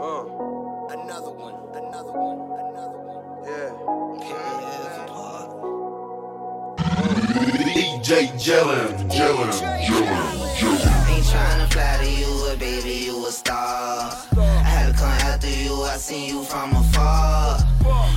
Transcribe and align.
Uh. 0.00 0.24
Another 0.90 1.30
one, 1.30 1.54
another 1.76 2.12
one, 2.12 2.40
another 2.58 2.98
one. 2.98 3.24
Yeah. 3.44 3.70
DJ 7.60 8.32
Jellin, 8.40 8.88
Jellin, 9.10 9.52
Jellin, 9.52 10.10
Jellin. 10.56 11.10
Ain't 11.10 11.24
tryna 11.26 11.66
fly 11.70 11.98
to 12.02 12.10
you, 12.10 12.30
but 12.48 12.58
baby, 12.58 12.94
you 13.04 13.26
a 13.26 13.30
star. 13.30 14.10
I 14.36 14.40
had 14.64 14.92
to 14.92 14.98
come 14.98 15.10
after 15.28 15.50
you, 15.50 15.82
I 15.82 15.96
seen 15.98 16.28
you 16.34 16.42
from 16.42 16.72
afar. 16.74 17.60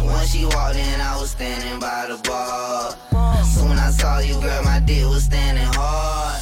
When 0.01 0.25
she 0.25 0.45
walked 0.45 0.77
in, 0.77 1.01
I 1.01 1.17
was 1.19 1.31
standing 1.31 1.79
by 1.79 2.07
the 2.07 2.17
bar. 2.23 2.95
Soon 3.43 3.77
I 3.77 3.91
saw 3.91 4.19
you, 4.19 4.39
girl, 4.39 4.63
my 4.63 4.79
dick 4.79 5.05
was 5.05 5.23
standing 5.25 5.67
hard. 5.73 6.32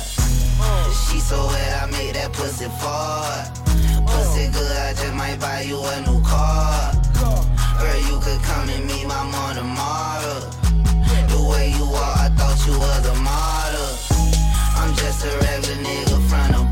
She 1.12 1.20
so 1.20 1.46
wet, 1.48 1.84
I 1.84 1.86
made 1.91 2.16
that 2.16 2.32
pussy 2.32 2.70
fart. 2.80 3.52
Pussy 4.07 4.48
good, 4.48 4.77
I 4.88 4.94
just 4.94 5.13
might 5.13 5.38
buy 5.41 5.62
you 5.62 5.77
a 5.84 6.02
new 6.08 6.22
car. 6.23 6.94
Girl, 7.80 7.99
you 8.08 8.18
could 8.23 8.41
come 8.44 8.70
and 8.70 8.85
meet 8.88 9.05
my 9.05 9.21
mom 9.27 9.55
tomorrow. 9.55 10.40
The 11.27 11.41
way 11.52 11.68
you 11.76 11.84
are, 11.84 12.16
I 12.16 12.30
thought 12.38 12.59
you 12.66 12.80
was 12.80 13.05
a 13.12 13.16
model. 13.27 13.91
I'm 14.80 14.95
just 14.95 15.26
a 15.26 15.32
regular 15.44 15.84
nigga 15.84 16.18
from 16.30 16.48
the 16.55 16.70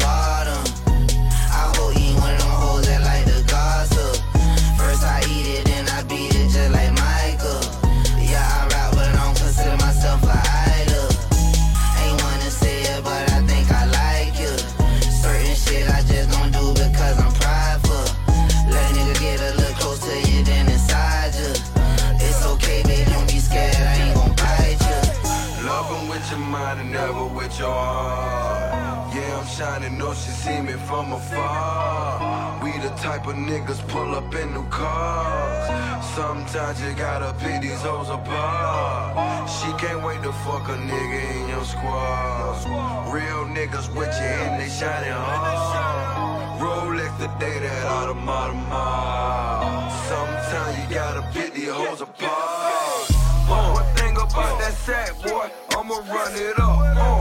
Yeah, 27.62 29.40
I'm 29.40 29.46
shining, 29.46 29.98
know 29.98 30.14
she 30.14 30.32
see 30.32 30.62
me 30.62 30.74
from 30.88 31.12
afar. 31.12 32.64
We 32.64 32.72
the 32.80 32.90
type 32.96 33.28
of 33.28 33.36
niggas 33.36 33.86
pull 33.90 34.16
up 34.16 34.34
in 34.34 34.54
new 34.54 34.66
cars. 34.70 36.06
Sometimes 36.16 36.82
you 36.82 36.94
gotta 36.94 37.34
pick 37.40 37.62
these 37.62 37.82
hoes 37.82 38.10
apart. 38.10 39.50
She 39.50 39.68
can't 39.74 40.02
wait 40.06 40.24
to 40.24 40.32
fuck 40.32 40.70
a 40.70 40.78
nigga 40.78 41.36
in 41.36 41.50
your 41.50 41.66
squad. 41.66 43.12
Real 43.14 43.46
niggas 43.54 43.94
with 43.94 44.14
you 44.16 44.36
and 44.46 44.62
they 44.62 44.70
shining 44.70 45.12
hard. 45.12 46.62
Rolex 46.62 47.18
the 47.20 47.28
day 47.40 47.60
that 47.60 47.86
automata 47.88 48.54
mile. 48.54 49.92
Sometimes 50.08 50.78
you 50.80 50.96
gotta 50.96 51.28
pick 51.34 51.54
these 51.54 51.70
hoes 51.70 52.00
apart. 52.00 53.10
One 53.50 53.84
thing 53.96 54.16
about 54.16 54.60
that 54.60 54.74
sack, 54.74 55.20
boy, 55.24 55.50
I'ma 55.76 55.96
run 56.14 56.36
it 56.36 56.60
up. 56.60 56.80
Uh, 56.80 57.19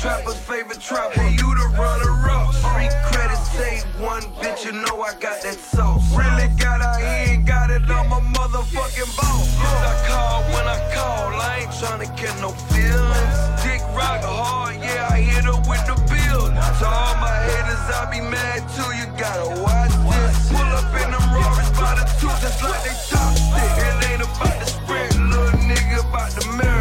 trapper's 0.00 0.38
favorite 0.38 0.80
trapper, 0.80 1.22
you 1.22 1.48
the 1.58 1.74
runner 1.74 2.30
up. 2.30 2.54
Street 2.54 2.94
credit 3.10 3.36
say 3.50 3.82
one, 3.98 4.22
bitch, 4.38 4.64
you 4.64 4.72
know 4.72 5.02
I 5.02 5.12
got 5.18 5.42
that 5.42 5.58
sauce. 5.58 6.06
Really 6.14 6.48
got 6.54 6.80
out 6.80 7.00
here 7.00 7.34
and 7.34 7.46
got 7.46 7.70
it 7.70 7.82
on 7.90 8.08
my 8.08 8.20
motherfucking 8.20 9.10
boss. 9.16 9.58
Yes, 9.58 9.82
I 9.82 10.08
call 10.08 10.42
when 10.54 10.66
I 10.70 10.78
call, 10.94 11.34
I 11.34 11.66
ain't 11.66 11.70
tryna 11.70 12.08
get 12.14 12.34
no 12.40 12.50
feelings. 12.70 13.38
Dick 13.62 13.82
rock 13.98 14.22
hard, 14.22 14.76
yeah, 14.76 15.08
I 15.10 15.18
hit 15.18 15.44
her 15.44 15.58
with 15.66 15.82
the 15.90 15.98
bill. 16.06 16.46
To 16.46 16.86
all 16.86 17.14
my 17.18 17.34
haters, 17.50 17.82
I 17.90 18.06
be 18.06 18.20
mad 18.22 18.62
too, 18.78 18.90
you 18.94 19.06
gotta 19.18 19.50
watch 19.58 19.90
this. 20.14 20.52
Pull 20.54 20.70
up 20.78 20.94
in 20.94 21.10
them 21.10 21.26
Rollers 21.34 21.70
by 21.74 21.98
the 21.98 22.06
two, 22.22 22.30
just 22.38 22.62
like 22.62 22.86
they 22.86 22.94
top 23.10 23.34
stick. 23.34 23.74
It 23.82 24.14
ain't 24.14 24.22
about 24.22 24.62
the 24.62 24.66
sprint, 24.66 25.18
little 25.26 25.58
nigga, 25.66 26.06
about 26.06 26.30
the 26.30 26.46
marathon. 26.54 26.77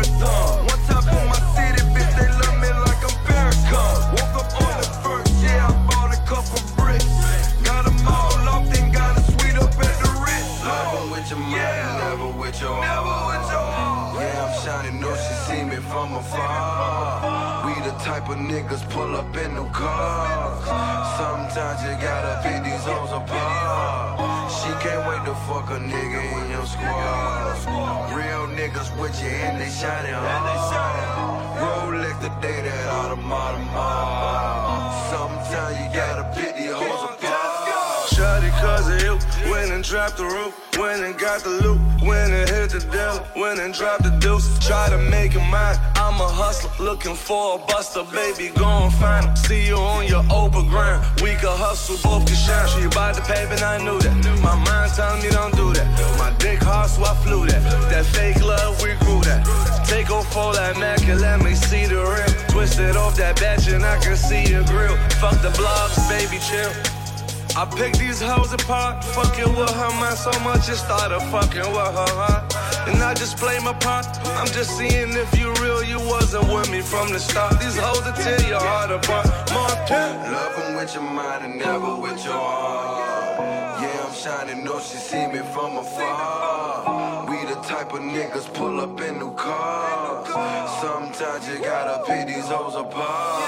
Know 14.99 15.15
she 15.15 15.33
see 15.45 15.63
me 15.63 15.77
from 15.77 16.13
afar. 16.15 17.65
We 17.65 17.73
the 17.87 17.95
type 18.03 18.29
of 18.29 18.37
niggas 18.37 18.83
pull 18.89 19.15
up 19.15 19.35
in 19.35 19.53
new 19.55 19.69
cars. 19.69 20.65
Sometimes 21.19 21.79
you 21.85 21.93
gotta 22.01 22.33
pick 22.43 22.63
these 22.63 22.85
hoes 22.89 23.11
apart. 23.11 24.51
She 24.57 24.69
can't 24.83 25.03
wait 25.07 25.23
to 25.25 25.35
fuck 25.47 25.69
a 25.71 25.79
nigga 25.79 26.21
in 26.39 26.51
your 26.51 26.65
squad. 26.65 27.57
Real 28.15 28.47
niggas 28.59 28.89
with 28.99 29.15
you 29.21 29.29
and 29.29 29.61
they 29.61 29.69
shining 29.69 30.13
hard. 30.13 31.47
Rolex 31.61 32.15
the 32.21 32.31
day 32.41 32.61
that 32.67 32.87
automata. 32.99 33.57
Sometimes 35.11 35.75
you 35.79 35.87
gotta 35.93 36.25
hoes 36.35 36.46
apart. 38.57 38.77
Shawty 38.77 38.77
cause 38.77 38.87
of 38.89 39.01
you, 39.01 39.51
went 39.51 39.71
and 39.71 39.83
dropped 39.83 40.17
the 40.17 40.23
roof, 40.23 40.77
went 40.77 41.03
and 41.03 41.17
got 41.17 41.41
the 41.43 41.49
loot, 41.49 41.79
went 42.01 42.31
and 42.33 42.49
hit 42.49 42.69
the 42.71 42.79
deal, 42.91 43.25
went 43.41 43.59
and 43.59 43.73
dropped 43.73 44.03
the 44.03 44.11
deuce, 44.19 44.59
try 44.59 44.89
to 44.89 44.97
make 44.97 45.35
it 45.35 45.45
mine. 45.49 45.77
I'm 45.95 46.19
a 46.21 46.27
hustler, 46.27 46.71
looking 46.83 47.15
for 47.15 47.55
a 47.55 47.65
buster, 47.65 48.03
baby, 48.03 48.49
go 48.55 48.67
and 48.67 48.93
find 48.93 49.25
him. 49.25 49.35
See 49.35 49.67
you 49.67 49.75
on 49.75 50.07
your 50.07 50.23
Oprah 50.23 50.67
gram, 50.69 51.01
we 51.21 51.31
can 51.35 51.55
hustle, 51.57 51.97
both 52.03 52.25
can 52.27 52.35
shine. 52.35 52.67
She 52.69 52.85
about 52.85 53.15
the 53.15 53.21
paper 53.21 53.53
and 53.53 53.61
I 53.61 53.77
knew 53.83 53.99
that. 53.99 54.15
My 54.41 54.55
mind 54.55 54.91
telling 54.93 55.21
me 55.23 55.29
don't 55.29 55.55
do 55.55 55.73
that. 55.73 55.87
My 56.17 56.31
dick 56.37 56.59
hard, 56.61 56.89
so 56.89 57.03
I 57.03 57.15
flew 57.15 57.45
that. 57.47 57.61
That 57.89 58.05
fake 58.05 58.43
love, 58.43 58.81
we 58.81 58.95
grew 59.05 59.21
that. 59.23 59.45
Take 59.87 60.11
off 60.11 60.35
all 60.35 60.53
that 60.53 60.77
Mac 60.77 61.01
and 61.07 61.21
let 61.21 61.41
me 61.41 61.55
see 61.55 61.85
the 61.85 61.95
real. 61.95 62.47
Twisted 62.49 62.95
off 62.95 63.15
that 63.17 63.39
batch 63.39 63.67
and 63.69 63.85
I 63.85 63.97
can 63.99 64.17
see 64.17 64.43
your 64.43 64.63
grill. 64.65 64.97
Fuck 65.21 65.41
the 65.41 65.49
blogs, 65.49 65.97
baby, 66.09 66.39
chill. 66.43 66.96
I 67.57 67.65
pick 67.65 67.97
these 67.97 68.21
hoes 68.21 68.53
apart, 68.53 69.03
fucking 69.03 69.55
with 69.55 69.71
her 69.71 69.89
mind 69.99 70.15
so 70.15 70.29
much 70.41 70.69
it 70.69 70.75
started 70.75 71.19
fucking 71.31 71.65
with 71.73 71.89
her 71.99 72.13
heart. 72.13 72.53
And 72.87 73.01
I 73.01 73.15
just 73.15 73.37
play 73.37 73.57
my 73.57 73.73
part. 73.73 74.05
I'm 74.37 74.45
just 74.45 74.77
seeing 74.77 75.09
if 75.17 75.39
you 75.39 75.51
real, 75.55 75.83
you 75.83 75.97
wasn't 75.97 76.53
with 76.53 76.69
me 76.69 76.81
from 76.81 77.09
the 77.09 77.17
start. 77.17 77.59
These 77.59 77.75
hoes 77.75 78.05
will 78.05 78.13
tear 78.13 78.39
your 78.47 78.59
heart 78.59 78.91
apart. 78.91 79.25
Martin. 79.49 80.31
Love 80.31 80.53
'em 80.59 80.75
with 80.75 80.93
your 80.93 81.01
mind 81.01 81.45
and 81.45 81.55
never 81.57 81.95
with 81.95 82.23
your 82.23 82.37
heart. 82.37 83.39
Yeah, 83.81 84.05
I'm 84.05 84.13
shining, 84.13 84.63
know 84.63 84.79
she 84.79 84.97
see 85.09 85.25
me 85.25 85.41
from 85.51 85.77
afar. 85.77 87.25
We 87.27 87.37
the 87.51 87.59
type 87.73 87.91
of 87.91 88.01
niggas 88.01 88.53
pull 88.53 88.79
up 88.81 89.01
in 89.01 89.17
new 89.17 89.33
cars. 89.33 90.29
Sometimes 90.79 91.49
you 91.49 91.57
gotta 91.57 92.05
pick 92.05 92.27
these 92.27 92.49
hoes 92.53 92.75
apart. 92.75 93.41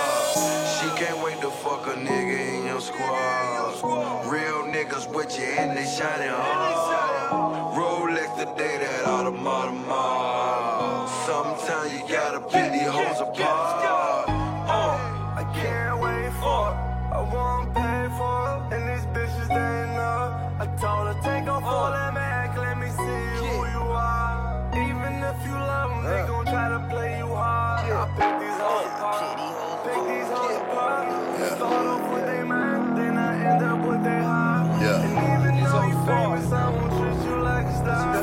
She 0.75 0.87
can't 0.99 1.19
wait 1.23 1.39
to 1.41 1.51
fuck 1.51 1.85
a 1.85 1.95
nigga 2.07 2.58
in 2.87 3.53
your 3.55 3.73
squad. 3.73 4.25
Real 4.31 4.63
niggas 4.71 5.13
with 5.13 5.37
you 5.37 5.45
and 5.45 5.77
they 5.77 5.85
shining 5.85 6.29
hard. 6.29 7.75
Rolex 7.75 8.37
the 8.37 8.45
day 8.55 8.77
that 8.77 9.05
automata 9.05 9.71
mile. 9.71 11.07
Sometimes 11.25 11.93
you 11.93 12.07
gotta 12.07 12.39
pick 12.39 12.71
these 12.71 12.87
hoes 12.87 13.19
apart. 13.19 14.29
Uh. 14.69 14.95
I 15.35 15.43
can't 15.53 15.99
wait 15.99 16.31
for 16.41 16.71
it. 16.71 16.77
I 17.15 17.21
won't 17.33 17.73
pay 17.73 18.07
for 18.17 18.37
it. 18.55 18.75
And 18.75 18.83
these 18.89 19.05
bitches, 19.13 19.47
they 19.47 19.95
know. 19.95 20.35
I 20.59 20.65
told 20.79 21.07
her, 21.07 21.17
take 21.23 21.47
off 21.49 21.63
all 21.63 21.91
that 21.91 22.13
Mac, 22.13 22.57
let 22.57 22.77
me 22.77 22.87
see 22.87 23.25
who 23.39 23.55
you 23.75 23.83
are. 23.91 24.71
Even 24.73 25.13
if 25.23 25.45
you 25.45 25.53
love 25.53 25.89
them, 25.91 26.03
they 26.03 26.27
gon' 26.27 26.45
try 26.45 26.67
to 26.69 26.79
play 26.89 27.17
you 27.17 27.27
hard. 27.27 27.91
I 27.91 28.05
pick 28.17 28.39
these 28.41 28.48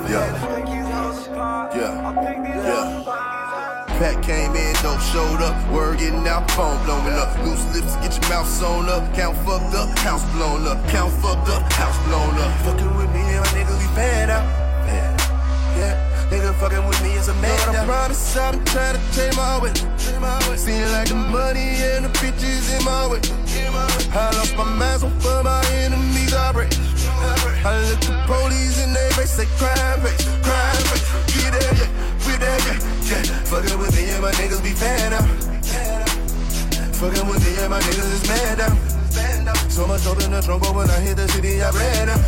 Yeah. 0.08 0.32
Pick 0.54 0.66
these 0.66 0.88
hoes. 0.88 1.28
Yeah. 1.74 2.12
Pick 2.24 2.38
these 2.44 2.64
Yeah. 2.64 2.84
hoes 2.84 3.02
apart. 3.02 4.22
Came 4.26 4.56
in, 4.56 4.74
dope 4.82 5.00
showed 5.00 5.40
up. 5.40 5.54
Word 5.70 5.98
getting 5.98 6.26
out, 6.26 6.50
phone 6.50 6.82
blowing 6.84 7.14
up. 7.14 7.38
Loose 7.44 7.64
lips, 7.72 7.94
get 7.96 8.20
your 8.20 8.28
mouth 8.28 8.48
sewn 8.48 8.88
up. 8.88 9.14
Count 9.14 9.36
fucked 9.46 9.72
up, 9.74 9.96
house 10.00 10.24
blown 10.34 10.66
up. 10.66 10.84
Count 10.88 11.12
fucked 11.22 11.48
up, 11.48 11.70
house 11.72 11.96
blown 12.08 12.34
up. 12.38 12.52
Fucking 12.62 12.96
with 12.96 13.10
me, 13.14 13.20
and 13.20 13.40
my 13.40 13.46
nigga 13.52 13.78
be 13.78 13.86
bad 13.94 14.30
out. 14.30 14.65
Nigga 16.30 16.52
fucking 16.54 16.84
with 16.86 17.00
me 17.02 17.12
is 17.14 17.28
a 17.28 17.34
man. 17.34 17.56
Lord, 17.66 17.76
I 17.76 17.84
promise 17.84 18.36
I've 18.36 18.52
been 18.54 18.64
trying 18.64 18.96
to 18.98 19.02
change 19.14 19.36
my 19.36 19.60
way. 19.62 19.72
Seem 20.56 20.82
like 20.90 21.08
the 21.08 21.14
money 21.14 21.68
and 21.90 22.04
the 22.04 22.10
bitches 22.18 22.66
in 22.76 22.84
my 22.84 23.06
way. 23.06 23.20
I 24.12 24.30
lost 24.34 24.56
my 24.56 24.64
mind, 24.64 25.00
so 25.00 25.08
for 25.20 25.42
my 25.42 25.64
enemies 25.84 26.34
I 26.34 26.52
break. 26.52 26.72
I 27.64 27.78
look 27.90 28.00
the 28.00 28.14
police 28.26 28.82
in 28.82 28.92
their 28.92 29.10
face, 29.12 29.30
say 29.30 29.46
crime 29.58 29.75
the 40.36 40.42
trunk, 40.44 40.62
when 40.76 40.90
I 40.90 41.00
hit 41.00 41.16
the 41.16 41.26
city, 41.28 41.62
I 41.62 41.70
ran 41.72 42.12
out. 42.12 42.20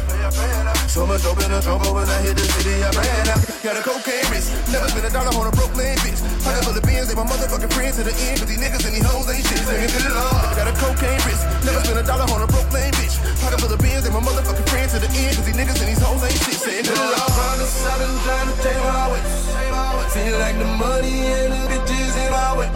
So 0.89 1.05
much 1.05 1.23
dope 1.23 1.41
in 1.45 1.53
the 1.53 1.61
but 1.61 1.93
when 1.93 2.09
I 2.09 2.19
hit 2.25 2.37
the 2.37 2.47
city, 2.57 2.81
I 2.81 2.89
ran 2.97 3.29
out. 3.29 3.41
Got 3.61 3.77
a 3.77 3.83
cocaine 3.85 4.25
wrist, 4.33 4.49
never 4.73 4.89
spent 4.89 5.05
a 5.05 5.13
dollar 5.13 5.33
on 5.37 5.47
a 5.47 5.53
Brooklyn 5.53 5.97
bitch. 6.01 6.21
Pocket 6.41 6.65
full 6.65 6.77
of 6.77 6.85
beans, 6.89 7.09
they 7.09 7.17
my 7.17 7.29
motherfucking 7.29 7.73
friends 7.73 8.01
to 8.01 8.05
the 8.09 8.15
end, 8.17 8.41
but 8.41 8.49
these 8.49 8.61
niggas 8.61 8.85
and 8.89 8.95
these 8.97 9.05
hoes 9.05 9.29
ain't 9.29 9.45
shit. 9.45 9.61
Singing 9.61 9.93
the 9.93 10.13
Lord. 10.17 10.57
Got 10.57 10.69
a 10.73 10.75
cocaine 10.81 11.21
wrist, 11.29 11.45
never 11.69 11.81
spent 11.85 12.01
a 12.01 12.05
dollar 12.09 12.27
on 12.33 12.41
a 12.41 12.49
Brooklyn 12.49 12.91
bitch. 12.97 13.17
Pocket 13.45 13.61
full 13.61 13.73
of 13.73 13.81
beans, 13.85 14.03
they 14.05 14.13
my 14.13 14.25
motherfucking 14.25 14.69
friends 14.73 14.93
to 14.97 14.99
the 15.05 15.11
end, 15.13 15.37
cause 15.37 15.45
these 15.45 15.59
niggas 15.59 15.79
and 15.85 15.89
these 15.93 16.01
hoes 16.01 16.25
ain't 16.25 16.41
shit. 16.41 16.89
The 16.89 16.97
Lord. 16.97 17.13
Trying 17.13 17.61
to 17.61 17.69
stop 17.69 18.01
and 18.01 18.17
trying 18.25 18.49
to 18.49 18.57
take 18.65 18.81
my 18.81 19.13
way. 19.13 19.68
Feel 20.15 20.39
like 20.39 20.57
the 20.59 20.65
money 20.65 21.21
and 21.37 21.53
the 21.53 21.61
bitches 21.69 22.17
in 22.25 22.31
my 22.33 22.57
way. 22.57 22.69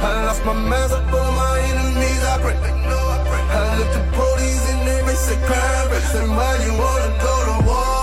I 0.00 0.24
lost 0.26 0.44
my 0.46 0.54
mask, 0.54 0.94
I 0.94 1.00
put 1.10 1.28
my 1.36 1.60
enemies, 1.70 2.22
I 2.24 2.38
pray. 2.40 2.56
I 2.56 3.76
look 3.78 3.90
the 3.92 4.02
police 4.16 4.64
and 4.72 4.88
they 4.88 5.02
make 5.04 5.16
say 5.16 5.36
crime 5.46 5.90
rate. 5.90 6.02
Say 6.12 6.26
why 6.26 6.56
you 6.64 6.72
wanna 6.72 7.10
go 7.20 7.34
to 7.48 7.66
war 7.66 7.97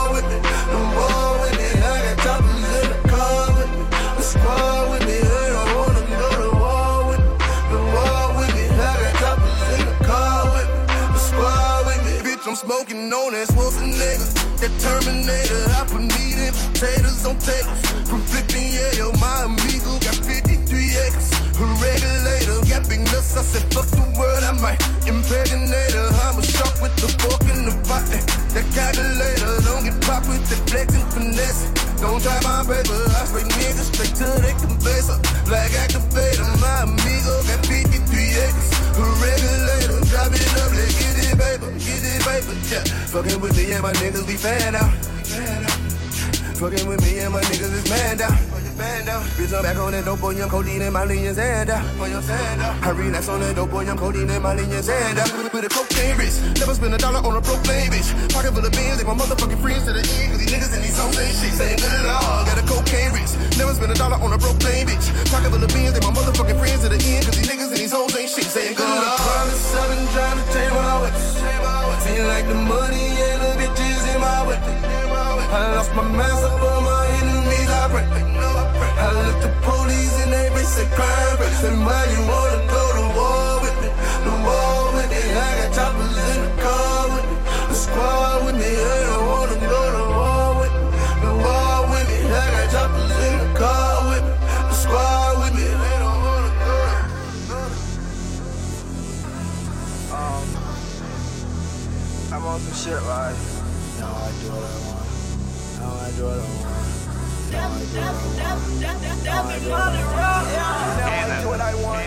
Smoking 12.56 13.12
on 13.12 13.36
that 13.36 13.52
Schwarzenegger. 13.52 14.32
That 14.64 14.72
Terminator. 14.80 15.60
I 15.76 15.84
put 15.92 16.08
meat 16.08 16.40
in 16.40 16.56
potatoes 16.56 17.28
on 17.28 17.36
tables. 17.44 17.84
From 18.08 18.24
flipping, 18.32 18.72
yeah, 18.72 18.96
yo, 18.96 19.12
my 19.20 19.44
amigo 19.44 20.00
got 20.00 20.16
53 20.16 20.64
acres. 20.64 21.36
A 21.60 21.66
regulator, 21.84 22.56
got 22.72 22.88
big 22.88 23.04
nuts. 23.12 23.36
I 23.36 23.44
said, 23.44 23.68
fuck 23.76 23.92
the 23.92 24.08
world, 24.16 24.40
I 24.40 24.56
might 24.64 24.80
impregnate 25.04 26.00
her. 26.00 26.08
I'm 26.24 26.40
a 26.40 26.44
shark 26.48 26.80
with 26.80 26.96
the 26.96 27.12
fork 27.20 27.44
in 27.52 27.68
the 27.68 27.76
pot. 27.92 28.08
That 28.56 28.64
calculator, 28.72 29.60
don't 29.68 29.84
get 29.84 30.00
popped 30.08 30.32
with 30.32 30.48
the 30.48 30.56
flex 30.72 30.96
and 30.96 31.04
finesse. 31.12 31.68
Don't 32.00 32.24
try 32.24 32.40
my 32.40 32.64
paper, 32.64 33.04
I 33.20 33.28
spray 33.28 33.44
niggas 33.52 33.92
straight 33.92 34.16
to 34.24 34.32
the 34.32 34.56
compressor. 34.64 35.20
Like 35.52 35.76
activator, 35.76 36.48
my 36.64 36.88
amigo 36.88 37.36
got 37.52 37.68
53 37.68 38.00
acres. 38.00 38.70
A 38.96 39.04
regulator, 39.20 40.00
drop 40.08 40.32
it 40.32 40.48
up, 40.64 40.72
let's 40.72 40.96
get 40.96 41.15
paper, 41.34 41.72
get 41.80 42.04
it, 42.04 42.22
paper, 42.22 42.54
yeah. 42.70 42.84
Fucking 43.10 43.42
with 43.42 43.58
me 43.58 43.72
and 43.74 43.82
my 43.82 43.94
niggas 43.94 44.28
be 44.28 44.36
fan 44.36 44.76
out. 44.76 44.94
Fan 45.26 45.66
out. 45.66 45.75
Fucking 46.56 46.88
with 46.88 47.04
me 47.04 47.20
and 47.20 47.34
my 47.36 47.44
niggas 47.44 47.68
is 47.68 47.84
man 47.92 48.16
down. 48.16 48.32
Man 48.80 49.06
down. 49.06 49.24
Bitch, 49.36 49.52
I'm 49.52 49.60
back 49.64 49.76
on 49.76 49.92
that 49.92 50.04
dope 50.04 50.20
boy, 50.20 50.40
young 50.40 50.48
codeine 50.48 50.82
and 50.84 50.94
my 50.96 51.04
lean 51.04 51.28
out. 51.28 51.84
On 52.00 52.08
your 52.08 52.24
stand. 52.24 52.62
Uh, 52.64 52.76
I 52.80 52.90
relax 52.96 53.28
on 53.28 53.40
that 53.44 53.56
dope 53.56 53.72
boy, 53.72 53.84
young 53.84 53.98
codeine 54.00 54.30
and 54.32 54.44
my 54.44 54.56
lean 54.56 54.72
hand 54.72 55.20
out. 55.20 55.32
Uh, 55.36 55.50
with 55.52 55.68
a 55.68 55.72
cocaine 55.72 56.16
wrist. 56.16 56.40
Never 56.56 56.72
spend 56.76 56.96
a 56.96 56.98
dollar 56.98 57.20
on 57.20 57.36
a 57.36 57.42
broke 57.44 57.64
lane, 57.68 57.92
bitch. 57.92 58.08
Pocket 58.32 58.56
full 58.56 58.64
of 58.64 58.72
beans, 58.72 59.00
they 59.00 59.04
my 59.04 59.16
motherfucking 59.16 59.60
friends 59.60 59.84
to 59.84 59.92
the 59.92 60.00
end. 60.00 60.32
Cause 60.32 60.40
these 60.40 60.52
niggas 60.52 60.72
and 60.72 60.84
these 60.84 60.96
hoes 60.96 61.20
ain't 61.20 61.36
shit. 61.36 61.54
Saying 61.60 61.80
good 61.84 61.92
at 61.92 62.08
all. 62.08 62.48
Got 62.48 62.60
a 62.60 62.64
cocaine 62.64 63.12
wrist. 63.12 63.36
Never 63.60 63.76
spend 63.76 63.92
a 63.92 63.96
dollar 64.00 64.16
on 64.16 64.32
a 64.32 64.40
broke 64.40 64.64
lane, 64.64 64.88
bitch. 64.88 65.08
Pocket 65.28 65.52
full 65.52 65.60
of 65.60 65.72
beans, 65.76 65.92
they 65.92 66.04
my 66.08 66.12
motherfucking 66.16 66.56
friends 66.56 66.82
to 66.84 66.90
the 66.92 67.00
end. 67.00 67.28
Cause 67.28 67.36
these 67.36 67.52
niggas 67.52 67.68
and 67.68 67.80
these 67.84 67.92
hoes 67.92 68.16
ain't 68.16 68.32
shit. 68.32 68.48
Saying 68.48 68.80
good 68.80 68.88
at 68.88 69.04
all. 69.04 69.20
Promise 69.20 69.76
I've 69.76 69.92
been 69.92 70.08
trying 70.16 70.40
to 70.40 70.46
take 70.56 70.72
my 70.72 71.04
way. 71.04 71.12
Feel 72.08 72.28
like 72.32 72.48
the 72.48 72.56
money 72.56 73.12
and 73.28 73.40
the 73.44 73.52
bitches 73.60 74.04
in 74.08 74.24
my 74.24 74.48
way. 74.48 75.15
I 75.48 75.76
lost 75.76 75.94
my 75.96 76.04
mask 76.04 76.44
up 76.44 76.62
on 76.62 76.84
my 76.84 77.08
enemies, 77.22 77.70
I 77.70 77.88
pray. 77.92 78.06
I 78.98 79.12
look 79.12 79.38
the 79.42 79.50
police 79.62 80.16
and 80.24 80.32
they 80.34 80.50
say 80.66 80.88
crime 80.96 81.38
rate. 81.40 81.56
Say 81.62 81.72
why 81.86 82.04
you 82.14 82.22
wanna 82.28 82.60
go 82.68 82.84
to 82.98 83.06
war 83.16 83.62
with 83.64 83.78
me? 83.82 83.90
The 84.26 84.34
war 84.44 84.94
with 84.96 85.10
me. 85.14 85.22
I 85.22 85.50
got 85.60 85.70
choppers 85.78 86.18
in 86.32 86.38
the 86.44 86.52
car 86.62 87.02
with 87.14 87.26
me. 87.30 87.36
The 87.70 87.76
squad 87.76 88.46
with 88.46 88.56
me. 88.56 88.72
They 88.90 89.04
don't 89.10 89.26
wanna 89.32 89.58
go 89.74 89.82
to 89.96 90.04
war 90.18 90.48
with 90.60 90.74
me. 90.76 90.84
The 91.24 91.32
war 91.46 91.78
with 91.92 92.08
me. 92.10 92.20
I 92.26 92.46
got 92.56 92.68
choppers 92.74 93.16
in 93.28 93.34
the 93.40 93.50
car 93.60 93.96
with 94.10 94.24
me. 94.28 94.34
The 94.70 94.76
squad 94.84 95.32
with 95.42 95.54
me. 95.56 95.68
They 95.84 95.96
don't 96.04 96.20
wanna 96.26 96.52
go 96.66 96.78
to 96.90 97.00
I'm 102.34 102.44
on 102.44 102.60
some 102.60 102.78
shit 102.82 103.02
like. 103.06 103.38
Now 104.00 104.12
I 104.12 104.32
do 104.42 104.48
what 104.50 104.66
I 104.66 104.76
want. 104.86 104.95
Now 105.86 105.94
I 106.02 106.10
draw 106.18 106.34
the 106.34 106.42
now 107.54 107.78
I 109.46 109.60
do 109.62 109.70
what 109.70 109.86
I 109.86 110.02
want. 110.26 110.48
Now 111.06 111.14
I 111.22 111.38
do 111.44 111.48
what 111.50 111.62
I 111.62 111.76
want. 111.76 112.02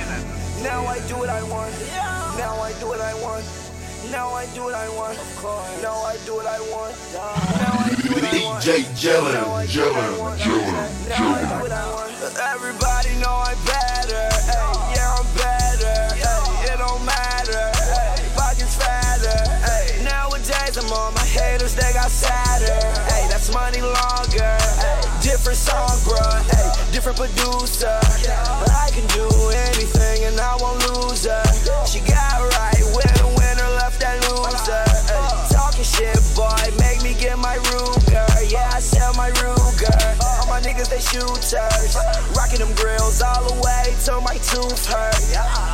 Now 0.64 0.82
I 0.88 0.98
do 1.08 1.16
what 1.16 1.30
I 1.30 1.44
want. 1.44 1.74
Now 2.40 2.58
I 2.58 2.72
do 2.76 2.88
what 2.88 3.00
I 3.00 3.14
want. 3.14 3.46
Now 4.10 4.34
I 4.34 4.46
do 4.56 4.64
what 4.64 4.74
I 4.74 4.88
want. 4.98 5.18
Now 5.82 5.94
I 5.94 6.16
do 6.26 6.34
what 6.34 6.46
I 6.46 6.60
want. 6.74 6.94
DJ 8.18 8.82
Jellin, 8.98 9.34
Jellin, 9.68 10.38
Jellin, 10.38 10.88
Jellin. 11.14 11.78
Everybody 12.50 13.14
know 13.22 13.36
I 13.46 13.54
better. 13.64 14.28
Ay. 14.58 14.87
Haters, 21.68 21.74
they 21.74 21.92
got 21.92 22.10
sadder. 22.10 22.80
Hey, 23.12 23.28
that's 23.28 23.52
money 23.52 23.80
longer. 23.80 24.56
Ay, 24.80 25.20
different 25.22 25.58
song, 25.58 25.98
bruh. 26.04 26.42
Hey, 26.50 26.92
different 26.92 27.18
producer. 27.18 27.98
But 28.60 28.70
I 28.70 28.90
can 28.92 29.06
do 29.08 29.28
anything 29.70 30.24
and 30.24 30.40
I 30.40 30.56
won't 30.60 30.78
lose 30.88 31.24
her. 31.26 31.42
She 31.86 32.00
got 32.00 32.40
right, 32.40 32.82
winner, 32.94 33.28
winner, 33.36 33.68
left 33.80 34.00
that 34.00 34.20
loser. 34.28 34.84
Ay, 35.12 35.48
talking 35.50 35.84
shit, 35.84 36.18
boy, 36.34 36.56
make 36.78 37.02
me 37.02 37.14
get 37.18 37.38
my 37.38 37.56
Ruger. 37.56 38.50
Yeah, 38.50 38.70
I 38.72 38.80
sell 38.80 39.14
my 39.14 39.30
Ruger. 39.30 40.20
All 40.22 40.46
my 40.48 40.60
niggas, 40.60 40.88
they 40.88 41.00
shooters. 41.00 41.96
Rocking 42.36 42.60
them 42.60 42.72
grills 42.74 43.22
all 43.22 43.44
the 43.44 43.54
way 43.60 43.94
till 44.04 44.20
my 44.20 44.36
tooth 44.38 44.86
hurt. 44.86 45.16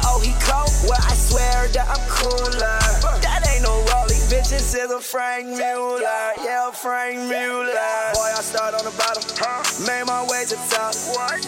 Oh, 0.07 0.21
he 0.23 0.33
cold? 0.43 0.71
Well, 0.89 1.01
I 1.01 1.15
swear 1.15 1.69
that 1.73 1.89
I'm 1.89 2.03
cooler. 2.09 2.79
That 3.23 3.47
ain't 3.49 3.63
no 3.63 3.73
Rolly, 3.93 4.04
bitch, 4.29 4.49
this 4.51 4.75
is 4.75 4.91
a 4.91 5.01
Franck 5.01 5.47
Muller. 5.47 6.01
Yeah, 6.41 6.71
Franck 6.71 7.19
Muller. 7.29 7.77
Boy, 8.15 8.31
I 8.33 8.41
start 8.41 8.75
on 8.75 8.85
the 8.85 8.95
bottom. 8.97 9.23
Made 9.85 10.07
my 10.07 10.25
way 10.29 10.45
to 10.49 10.57
top. 10.71 10.95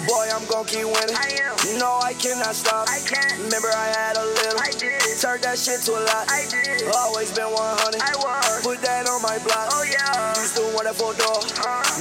Boy, 0.09 0.27
I'm 0.33 0.45
gon' 0.47 0.67
keep 0.67 0.85
winning. 0.85 1.17
I 1.17 1.41
am. 1.41 1.57
No, 1.79 2.01
I 2.03 2.13
cannot 2.15 2.55
stop. 2.55 2.89
I 2.89 3.01
can't. 3.05 3.49
Remember, 3.49 3.71
I 3.73 3.89
had 3.97 4.17
a 4.17 4.25
little. 4.25 4.61
I 4.61 4.71
did. 4.77 5.01
Turned 5.21 5.43
that 5.45 5.57
shit 5.59 5.81
to 5.89 5.97
a 5.97 6.03
lot. 6.05 6.29
I 6.29 6.45
did. 6.51 6.85
Always 6.93 7.33
been 7.33 7.49
100. 7.49 8.03
I 8.03 8.13
was. 8.21 8.61
Put 8.65 8.83
that 8.85 9.09
on 9.09 9.23
my 9.23 9.39
block. 9.47 9.73
Oh, 9.73 9.85
yeah. 9.87 10.37
Used 10.37 10.57
to 10.61 10.65
want 10.77 10.85
that 10.85 10.97
four 10.97 11.15
door. 11.17 11.41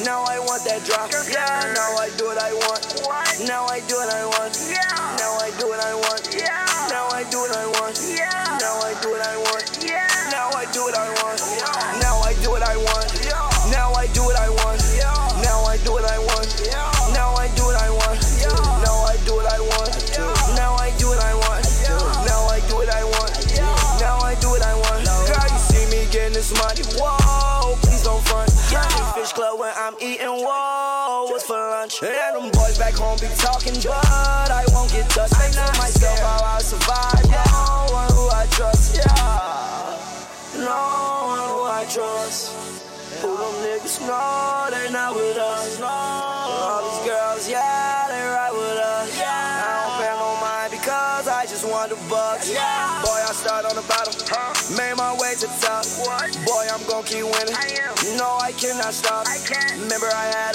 Now 0.04 0.28
I 0.28 0.40
want 0.40 0.66
that 0.68 0.84
drop. 0.84 1.12
Yeah. 1.32 1.72
Now 1.72 1.96
I 1.96 2.12
do 2.20 2.28
what 2.28 2.40
I 2.42 2.52
want. 2.52 2.84
What? 3.08 3.28
Now 3.48 3.66
I 3.72 3.80
do 3.88 3.96
what 3.96 4.12
I 4.12 4.26
want. 4.26 4.54
Yeah. 4.68 4.84
Now 5.20 5.40
I 5.40 5.52
do 5.56 5.68
what 5.72 5.80
I 5.80 5.96
want. 5.96 6.24
Yeah. 6.36 6.66
Now 6.92 7.08
I 7.16 7.24
do 7.32 7.40
what 7.40 7.56
I 7.56 7.66
want. 7.80 7.96
Yeah. 8.04 8.60
Now 8.60 8.76
I 8.84 8.92
do 9.02 9.10
what 9.12 9.24
I 9.24 9.38
want. 9.38 9.75
Do 10.76 10.84
what 10.84 10.98
I 10.98 11.08
want. 11.24 11.40
Now 12.04 12.20
I 12.20 12.36
do 12.44 12.52
what 12.52 12.62
I 12.62 12.76
want. 12.76 13.08
Now 13.72 13.94
I 13.96 14.08
do 14.12 14.24
what 14.28 14.36
I 14.36 14.50
want. 14.50 14.84
Now 15.40 15.64
I 15.64 15.78
do 15.80 15.94
what 15.96 16.04
I 16.04 16.20
want. 16.20 16.52
Now 17.16 17.32
I 17.40 17.48
do 17.56 17.64
what 17.64 17.80
I 17.80 17.88
want. 17.96 18.20
Now 18.84 19.08
I 19.08 19.16
do 19.24 19.36
what 19.40 19.48
I 19.48 19.62
want. 19.64 19.96
Now 20.60 20.76
I 20.76 20.92
do 21.00 21.08
what 21.08 21.24
I 21.24 21.32
want. 21.32 21.64
Now 22.28 22.44
I 22.52 22.60
do 22.68 22.76
what 22.76 22.92
I 22.92 23.06
want. 23.08 23.32
Now 24.04 24.20
I 24.20 24.36
do 24.36 24.50
what 24.52 24.64
I 24.68 24.76
want. 24.76 25.08
Girl, 25.32 25.48
you 25.48 25.60
see 25.64 25.86
me 25.96 26.12
getting 26.12 26.34
this 26.34 26.52
money. 26.52 26.84
Whoa, 27.00 27.80
please 27.80 28.04
don't 28.04 28.22
front. 28.28 28.52
Fish 29.16 29.32
club 29.32 29.58
when 29.58 29.72
I'm 29.78 29.96
eating. 30.02 30.28
Whoa, 30.28 31.32
what's 31.32 31.46
for 31.46 31.56
lunch? 31.56 32.04
And 32.04 32.36
them 32.36 32.52
boys 32.52 32.78
back 32.78 32.96
home 32.96 33.16
be 33.24 33.32
talking, 33.40 33.80
but 33.80 34.45
know 44.08 44.68
they 44.72 44.92
not 44.92 45.16
with 45.16 45.38
us. 45.38 45.80
No. 45.80 45.88
All 45.88 46.82
these 46.90 47.04
girls, 47.10 47.50
yeah, 47.50 48.08
they 48.08 48.22
ride 48.22 48.54
with 48.54 48.78
us. 48.78 49.18
Yeah. 49.18 49.30
I 49.30 49.70
don't 49.86 49.98
pay 50.02 50.14
no 50.18 50.30
mind 50.42 50.72
because 50.72 51.28
I 51.28 51.46
just 51.46 51.66
want 51.68 51.90
the 51.90 52.00
bucks. 52.10 52.52
Yeah. 52.52 53.02
Boy, 53.04 53.20
I 53.22 53.34
start 53.34 53.66
on 53.66 53.76
the 53.76 53.86
bottom. 53.88 54.14
huh? 54.30 54.54
Made 54.78 54.96
my 54.98 55.14
way 55.20 55.36
to 55.40 55.48
top. 55.62 55.86
Boy, 56.46 56.66
I'm 56.72 56.84
gon' 56.88 57.04
keep 57.04 57.26
winning. 57.26 57.56
I 57.56 57.76
No, 58.18 58.38
I 58.42 58.52
cannot 58.54 58.94
stop. 58.94 59.28
I 59.28 59.38
can't. 59.44 59.82
Remember, 59.82 60.08
I 60.14 60.26
had. 60.34 60.55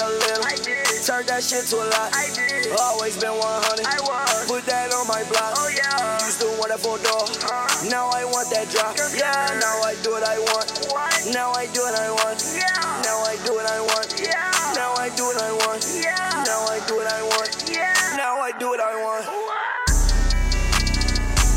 Turn 1.01 1.25
that 1.25 1.41
shit 1.41 1.65
to 1.73 1.81
a 1.81 1.85
lot. 1.89 2.13
I 2.13 2.29
did. 2.29 2.77
Always 2.77 3.17
been 3.17 3.33
100. 3.33 3.89
I 3.89 3.97
was. 4.05 4.45
Put 4.45 4.69
that 4.69 4.93
on 4.93 5.09
my 5.09 5.25
block. 5.33 5.57
Oh 5.57 5.65
yeah. 5.65 6.21
Used 6.21 6.45
to 6.45 6.47
want 6.61 6.69
that 6.69 6.77
four 6.77 7.01
door. 7.01 7.25
Uh. 7.41 7.89
Now 7.89 8.13
I 8.13 8.21
want 8.21 8.53
that 8.53 8.69
drop. 8.69 8.93
Yeah. 9.17 9.33
Now 9.57 9.81
I 9.81 9.97
do 10.05 10.13
what 10.13 10.21
I 10.21 10.37
want. 10.37 10.69
What? 10.93 11.09
Now 11.33 11.57
I 11.57 11.65
do 11.73 11.81
what 11.81 11.97
I 11.97 12.13
want. 12.13 12.37
Yeah. 12.53 12.69
Now 13.01 13.17
I 13.25 13.33
do 13.41 13.57
what 13.57 13.65
I 13.65 13.81
want. 13.81 14.13
Yeah. 14.21 14.45
Now 14.77 14.93
I 15.01 15.09
do 15.17 15.25
what 15.25 15.41
I 15.41 15.49
want. 15.57 15.81
Yeah. 15.89 16.45
Now 16.45 16.69
I 16.69 16.77
do 16.85 16.93
what 16.93 17.09
I 17.09 17.21
want. 17.33 17.49
Yeah. 17.65 17.97
Now 18.13 18.37
I 18.37 18.53
do 18.61 18.69
what 18.69 18.77
I 18.77 18.93
want. 19.01 19.25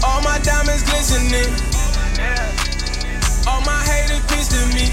All 0.09 0.25
my 0.25 0.41
diamonds 0.41 0.89
glistening. 0.89 1.53
All 3.45 3.61
my 3.69 3.81
haters 3.85 4.25
pissed 4.25 4.57
at 4.57 4.73
me. 4.73 4.89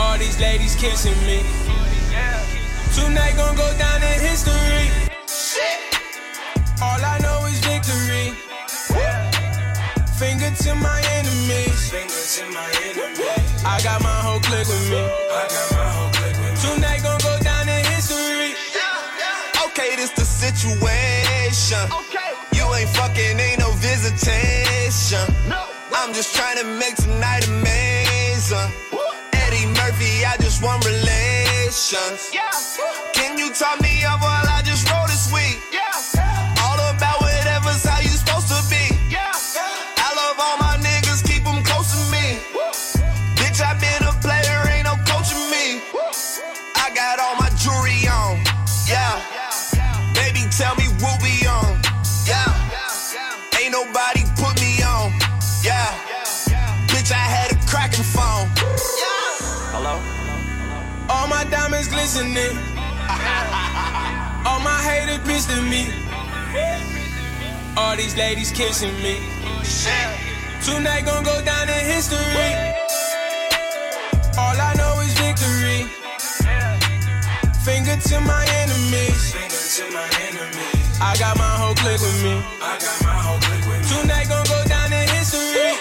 All 0.00 0.16
these 0.16 0.40
ladies 0.40 0.72
kissing 0.80 1.20
me. 1.28 1.44
Tonight 2.96 3.36
gon' 3.36 3.54
go 3.56 3.68
down 3.76 4.02
in 4.02 4.20
history. 4.24 4.88
Shit. 5.28 6.00
All 6.80 6.96
I 6.96 7.18
know 7.20 7.44
is 7.44 7.60
victory. 7.60 8.32
Finger 10.16 10.50
to 10.64 10.74
my 10.76 11.04
enemies. 11.12 11.90
Finger 11.90 12.08
to 12.08 12.44
my 12.56 12.64
enemies. 12.88 13.64
I 13.66 13.82
got 13.84 14.02
my 14.02 14.18
whole 14.24 14.40
clique 14.40 14.66
with 14.66 14.90
me. 14.90 14.96
I 14.96 15.44
got 15.44 15.72
my 15.76 15.88
whole 15.92 16.10
clique 16.16 16.40
with 16.40 16.56
me. 16.56 16.72
Tonight 16.72 17.02
gon' 17.02 17.20
go 17.20 17.36
down 17.44 17.68
in 17.68 17.84
history. 17.84 18.56
Okay, 19.66 19.94
this 19.96 20.12
the 20.12 20.24
situation. 20.24 21.84
Okay. 22.00 22.32
You 22.56 22.64
ain't 22.80 22.88
fucking, 22.96 23.38
ain't 23.38 23.58
no 23.58 23.72
visitation. 23.72 25.20
No. 25.50 25.66
I'm 25.92 26.14
just 26.14 26.34
trying 26.34 26.56
to 26.56 26.64
make 26.64 26.96
tonight 26.96 27.46
amazing. 27.46 28.85
Relations. 31.92 32.30
Yeah. 32.34 32.50
Can 33.12 33.38
you 33.38 33.52
top 33.52 33.80
me 33.80 34.04
up 34.04 34.20
while 34.20 34.45
haters 65.46 65.62
pissed 65.62 65.62
me. 65.62 65.88
All 67.76 67.96
these 67.96 68.16
ladies 68.16 68.50
kissing 68.50 68.94
me. 69.02 69.20
Tonight 70.64 71.04
gon' 71.04 71.24
go 71.24 71.42
down 71.44 71.68
in 71.68 71.84
history. 71.84 72.18
All 74.38 74.56
I 74.56 74.74
know 74.76 75.00
is 75.00 75.12
victory. 75.18 75.86
Finger 77.64 77.96
to 77.96 78.20
my 78.20 78.46
enemies. 78.62 79.32
Finger 79.32 79.62
to 79.76 79.94
my 79.94 80.08
enemies. 80.28 81.00
I 81.00 81.16
got 81.18 81.36
my 81.36 81.44
whole 81.44 81.74
clique 81.74 82.00
with 82.00 82.22
me. 82.24 82.42
I 82.62 82.78
got 82.78 83.04
my 83.04 83.12
whole 83.12 83.40
clique 83.40 83.66
with 83.66 83.82
me. 83.82 84.02
Tonight 84.02 84.28
gon' 84.28 84.46
go 84.46 84.64
down 84.66 84.92
in 84.92 85.08
history. 85.08 85.76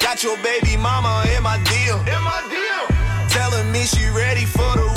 Got 0.00 0.22
your 0.22 0.36
baby 0.38 0.76
mama 0.76 1.24
in 1.36 1.42
my 1.42 1.58
deal. 1.64 1.98
In 2.00 2.22
my 2.22 2.40
deal. 2.48 2.96
Telling 3.28 3.70
me 3.72 3.84
she 3.84 4.08
ready 4.10 4.44
for 4.44 4.76
the 4.76 4.93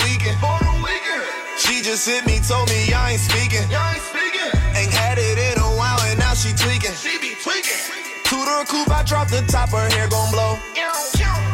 just 1.98 2.10
hit 2.10 2.26
me, 2.28 2.38
told 2.46 2.70
me 2.70 2.94
I 2.94 3.18
ain't 3.18 3.20
speaking. 3.20 3.66
Y'all 3.74 3.90
ain't 3.90 4.06
speaking. 4.06 4.54
Ain't 4.78 4.94
had 4.94 5.18
it 5.18 5.42
in 5.42 5.58
a 5.58 5.70
while 5.74 5.98
and 6.06 6.20
now 6.20 6.36
she 6.36 6.54
tweaking. 6.54 6.94
She 6.94 7.18
be 7.18 7.34
tweaking. 7.42 7.82
To 8.30 8.38
the 8.38 8.66
coupe, 8.70 8.94
I 8.94 9.02
dropped 9.02 9.32
the 9.32 9.42
top, 9.50 9.70
her 9.74 9.90
hair 9.90 10.08
gon' 10.08 10.30
blow. 10.30 10.62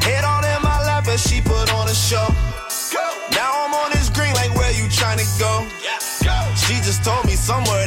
Head 0.04 0.26
all 0.28 0.44
in 0.44 0.60
my 0.60 0.84
lap 0.84 1.08
as 1.08 1.24
she 1.24 1.40
put 1.40 1.72
on 1.72 1.88
a 1.88 1.96
show. 1.96 2.28
Go. 2.92 3.06
Now 3.32 3.64
I'm 3.64 3.72
on 3.72 3.92
this 3.96 4.10
green, 4.10 4.34
like 4.36 4.52
where 4.60 4.74
you 4.76 4.92
tryna 4.92 5.24
go? 5.40 5.64
Yeah. 5.80 5.96
Go. 6.28 6.36
She 6.60 6.76
just 6.84 7.06
told 7.06 7.24
me 7.24 7.40
somewhere 7.40 7.83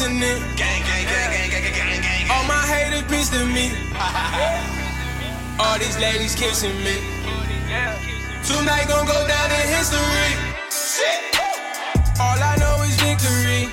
glistening. 0.00 0.40
Gang, 0.56 0.82
gang, 0.82 1.04
gang, 1.04 1.30
gang, 1.30 1.50
gang, 1.50 1.62
gang, 1.62 1.74
gang, 1.74 2.02
gang. 2.02 2.30
All 2.30 2.44
my 2.44 2.62
haters 2.72 3.04
pissed 3.04 3.34
at 3.34 3.46
me. 3.46 3.72
All 5.60 5.78
these 5.78 5.98
ladies 5.98 6.34
kissing 6.34 6.76
me. 6.84 6.96
Tonight 8.44 8.88
gon' 8.88 9.06
go 9.06 9.18
down 9.28 9.50
in 9.50 9.66
history. 9.68 10.32
All 12.18 12.40
I 12.40 12.56
know 12.56 12.82
is 12.88 12.96
victory. 12.96 13.68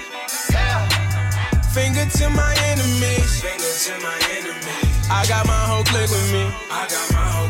Finger 1.71 2.05
to 2.17 2.29
my 2.29 2.53
enemies. 2.71 3.41
Finger 3.41 3.73
to 3.85 3.93
my 4.03 4.17
enemies. 4.37 5.07
I 5.09 5.25
got 5.27 5.45
my 5.47 5.63
whole 5.69 5.83
clique 5.83 6.09
with 6.09 6.31
me. 6.33 6.43
I 6.69 6.87
got 6.89 7.07
my 7.13 7.27
whole 7.35 7.49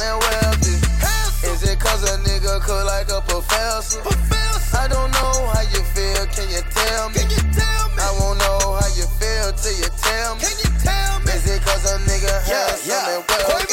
and 0.00 0.18
wealthy? 0.20 0.76
Is 1.46 1.62
it 1.62 1.78
cause 1.80 2.02
a 2.04 2.18
nigga 2.22 2.60
cook 2.60 2.84
like 2.86 3.08
a 3.10 3.20
professor? 3.22 4.00
I 4.76 4.88
don't 4.88 5.10
know 5.12 5.48
how 5.52 5.62
you 5.72 5.82
feel, 5.94 6.26
can 6.34 6.50
you 6.50 6.62
tell 6.70 7.08
me? 7.10 7.22
I 7.98 8.12
won't 8.20 8.38
know 8.38 8.76
how 8.76 8.88
you 8.94 9.06
feel 9.18 9.52
till 9.56 9.76
you 9.78 9.88
tell 9.96 10.34
me. 10.36 10.42
Is 10.42 11.46
it 11.48 11.62
cause 11.62 11.84
a 11.90 11.98
nigga 12.04 12.34
handsome 12.44 12.92
and 12.92 13.24
wealthy? 13.28 13.56
Is 13.56 13.62
it 13.62 13.65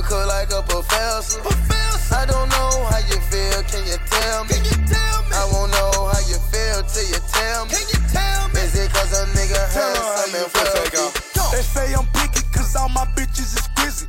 nigga 0.00 0.08
cook 0.08 0.26
like 0.26 0.50
a 0.52 0.62
professor? 0.62 1.40
I 2.14 2.26
don't 2.26 2.48
know 2.48 2.86
how 2.90 2.98
you 2.98 3.20
feel, 3.30 3.62
can 3.64 3.86
you 3.86 3.96
tell 4.06 4.44
me? 4.44 4.56
I 5.32 5.48
won't 5.52 5.70
know 5.72 6.10
how 6.10 6.18
you 6.26 6.38
feel 6.50 6.82
till 6.82 7.06
you 7.08 7.20
tell 7.32 7.66
me. 7.66 7.72
Is 7.72 8.74
it 8.74 8.90
cause 8.92 9.12
a 9.12 9.26
nigga 9.36 9.60
handsome 9.72 10.34
and 10.34 10.52
wealthy? 10.52 11.56
They 11.56 11.62
say 11.62 11.94
I'm 11.94 12.06
picky 12.12 12.42
cause 12.52 12.76
all 12.76 12.88
my 12.88 13.04
bitches 13.16 13.56
is 13.56 13.68
grizzly. 13.76 14.08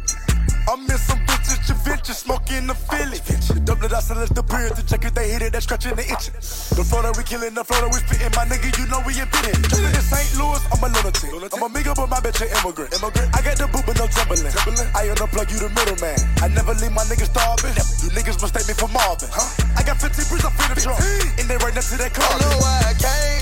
I'm 0.70 0.82
in 0.90 0.98
some 0.98 1.20
bitches, 1.26 1.60
Javinci, 1.68 2.14
smoking 2.14 2.68
the 2.68 2.74
Philly. 2.74 3.20
Double 3.66 3.82
the 3.82 3.90
dust 3.90 4.12
and 4.12 4.20
let 4.20 4.30
the 4.30 4.44
period 4.44 4.76
to 4.76 4.86
check 4.86 5.04
if 5.06 5.14
they 5.14 5.30
hit 5.30 5.42
it, 5.42 5.54
that's 5.54 5.66
scratching 5.66 5.96
the 5.96 6.06
itching. 6.06 6.34
The 6.38 6.86
Florida, 6.86 7.14
we 7.18 7.24
killing 7.24 7.54
the 7.54 7.64
Florida, 7.64 7.90
we 7.92 8.00
spitting. 8.00 8.32
My 8.38 8.46
nigga, 8.46 8.70
you 8.78 8.86
know 8.88 9.02
we 9.06 9.18
admitting. 9.18 9.62
Just 9.68 9.82
in 9.82 10.02
St. 10.02 10.38
Louis, 10.38 10.62
I'm 10.72 10.82
a 10.82 10.88
lunatic. 10.90 11.54
I'm 11.54 11.62
a 11.62 11.66
amigo, 11.66 11.94
but 11.98 12.08
my 12.08 12.22
bitch 12.22 12.42
an 12.42 12.50
immigrant. 12.62 12.94
immigrant. 12.94 13.30
I 13.36 13.42
got 13.42 13.58
the 13.58 13.68
boot, 13.68 13.81
no 14.12 14.24
Timberland. 14.24 14.92
I 14.96 15.08
unplug 15.08 15.52
you, 15.52 15.60
the 15.60 15.70
middleman. 15.72 16.18
I 16.42 16.48
never 16.50 16.74
leave 16.76 16.92
my 16.92 17.04
niggas 17.08 17.32
starving. 17.32 17.76
You 18.04 18.10
niggas 18.12 18.42
mistake 18.42 18.68
me 18.68 18.74
for 18.74 18.90
Marvin. 18.92 19.30
Huh? 19.32 19.48
I 19.78 19.84
got 19.84 20.00
15 20.00 20.26
bricks, 20.28 20.46
I 20.46 20.52
feel 20.52 20.76
the 20.76 20.82
trunk. 20.82 21.00
And 21.40 21.48
they 21.48 21.58
right 21.58 21.74
next 21.74 21.90
to 21.92 21.98
that 21.98 22.14
car. 22.14 22.28
Don't 22.28 22.44
know 22.44 22.58
why 22.60 22.78
I 22.84 22.94
came 22.98 23.42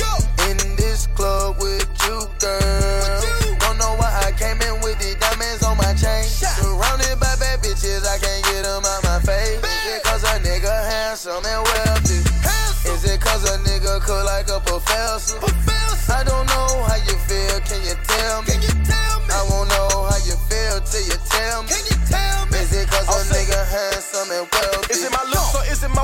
in 0.50 0.76
this 0.76 1.08
club 1.18 1.58
with 1.60 1.88
you, 2.06 2.18
girl. 2.40 3.22
Don't 3.60 3.78
know 3.78 3.96
why 3.98 4.12
I 4.26 4.32
came 4.34 4.60
in 4.62 4.76
with 4.82 4.98
the 5.00 5.18
diamonds 5.18 5.64
on 5.64 5.78
my 5.78 5.94
chain. 5.98 6.26
Surrounded 6.26 7.18
by 7.20 7.34
bad 7.40 7.62
bitches, 7.62 8.06
I 8.06 8.18
can't 8.20 8.44
get 8.46 8.64
them 8.66 8.86
out 8.86 9.02
my 9.04 9.20
face. 9.24 9.60
Is 9.60 9.98
it 9.98 10.04
cause 10.04 10.24
a 10.24 10.36
nigga 10.42 10.74
handsome 10.90 11.44
and 11.46 11.62
wealthy? 11.66 12.20
Is 12.90 13.04
it 13.06 13.20
cause 13.22 13.44
a 13.46 13.58
nigga 13.64 14.02
cook 14.02 14.26
like 14.26 14.50
a 14.50 14.60
professor? 14.60 15.40
I 16.12 16.24
don't 16.24 16.48
know 16.48 16.84
how 16.90 16.98
you 16.98 17.16
feel, 17.30 17.60
can 17.62 17.82
you 17.86 17.96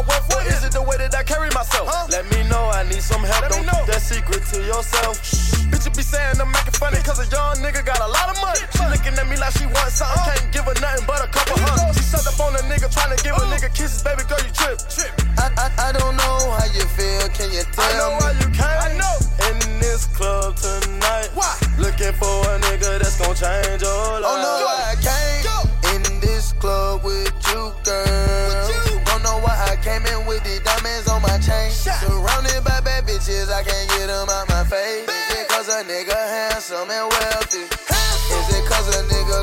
wealth? 0.07 0.25
What 0.33 0.45
is 0.47 0.63
it 0.63 0.71
the 0.71 0.81
way 0.81 0.97
that 0.97 1.13
I 1.15 1.23
carry 1.23 1.49
myself? 1.51 1.89
Huh? 1.89 2.07
Let 2.09 2.25
me 2.31 2.47
know 2.49 2.69
I 2.71 2.83
need 2.87 3.01
some 3.01 3.23
help. 3.23 3.41
Let 3.41 3.51
Don't 3.51 3.67
keep 3.67 3.85
that 3.89 4.01
secret 4.01 4.43
to 4.53 4.57
yourself. 4.63 5.19
Shh. 5.23 5.65
Bitch, 5.69 5.85
you 5.85 5.91
be 5.91 6.05
saying 6.05 6.39
I'm 6.39 6.51
making 6.51 6.77
funny 6.77 7.01
cause 7.01 7.19
a 7.19 7.27
young 7.29 7.57
nigga 7.65 7.81
got 7.85 7.99
a 7.99 8.09
lot 8.09 8.29
of 8.29 8.37
money. 8.41 8.61
She 8.73 8.83
looking 8.85 9.17
at 9.17 9.27
me 9.27 9.35
like 9.37 9.53
she 9.57 9.65
wants 9.65 9.97
something, 9.99 10.21
uh. 10.21 10.29
can't 10.29 10.51
give 10.53 10.65
her 10.65 10.77
nothing 10.81 11.05
but 11.09 11.25
a 11.25 11.29
couple 11.29 11.57
hundred. 11.57 11.95
She 11.97 12.03
sucked 12.05 12.29
up 12.29 12.39
on 12.39 12.53
a 12.55 12.63
nigga 12.69 12.87
trying 12.93 13.15
to 13.15 13.19
give 13.23 13.33
uh. 13.33 13.43
a 13.43 13.51
nigga 13.51 13.69
kisses, 13.73 14.03
baby 14.05 14.23
girl, 14.29 14.39
you 14.45 14.53
trip. 14.53 14.77
trip. 14.85 15.11
I, 15.41 15.49
I, 15.57 15.89
I 15.89 15.91
don't 15.97 16.15
know 16.15 16.37
how 16.53 16.67
you 16.71 16.85
feel, 16.93 17.25
can 17.33 17.49
you 17.51 17.65
tell 17.73 17.83
I 17.83 17.97
know 17.97 18.09
me? 18.13 18.17
why 18.21 18.31
you 18.37 18.47
came. 18.53 18.79
I 18.85 18.89
know. 18.93 19.15
In 19.49 19.57
this 19.81 20.05
club 20.13 20.55
tonight. 20.57 21.29
Why? 21.33 21.53
Looking 21.77 22.13
for 22.13 22.44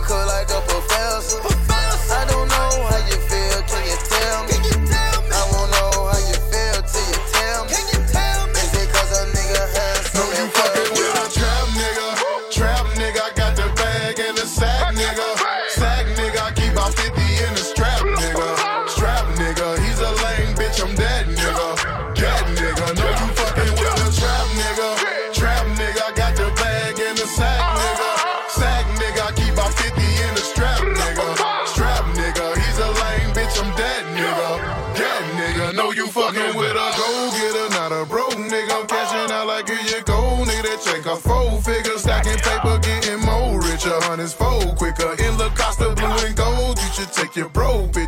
cook 0.02 0.26
like 0.26 0.50
a 0.50 0.60
professor? 0.66 1.61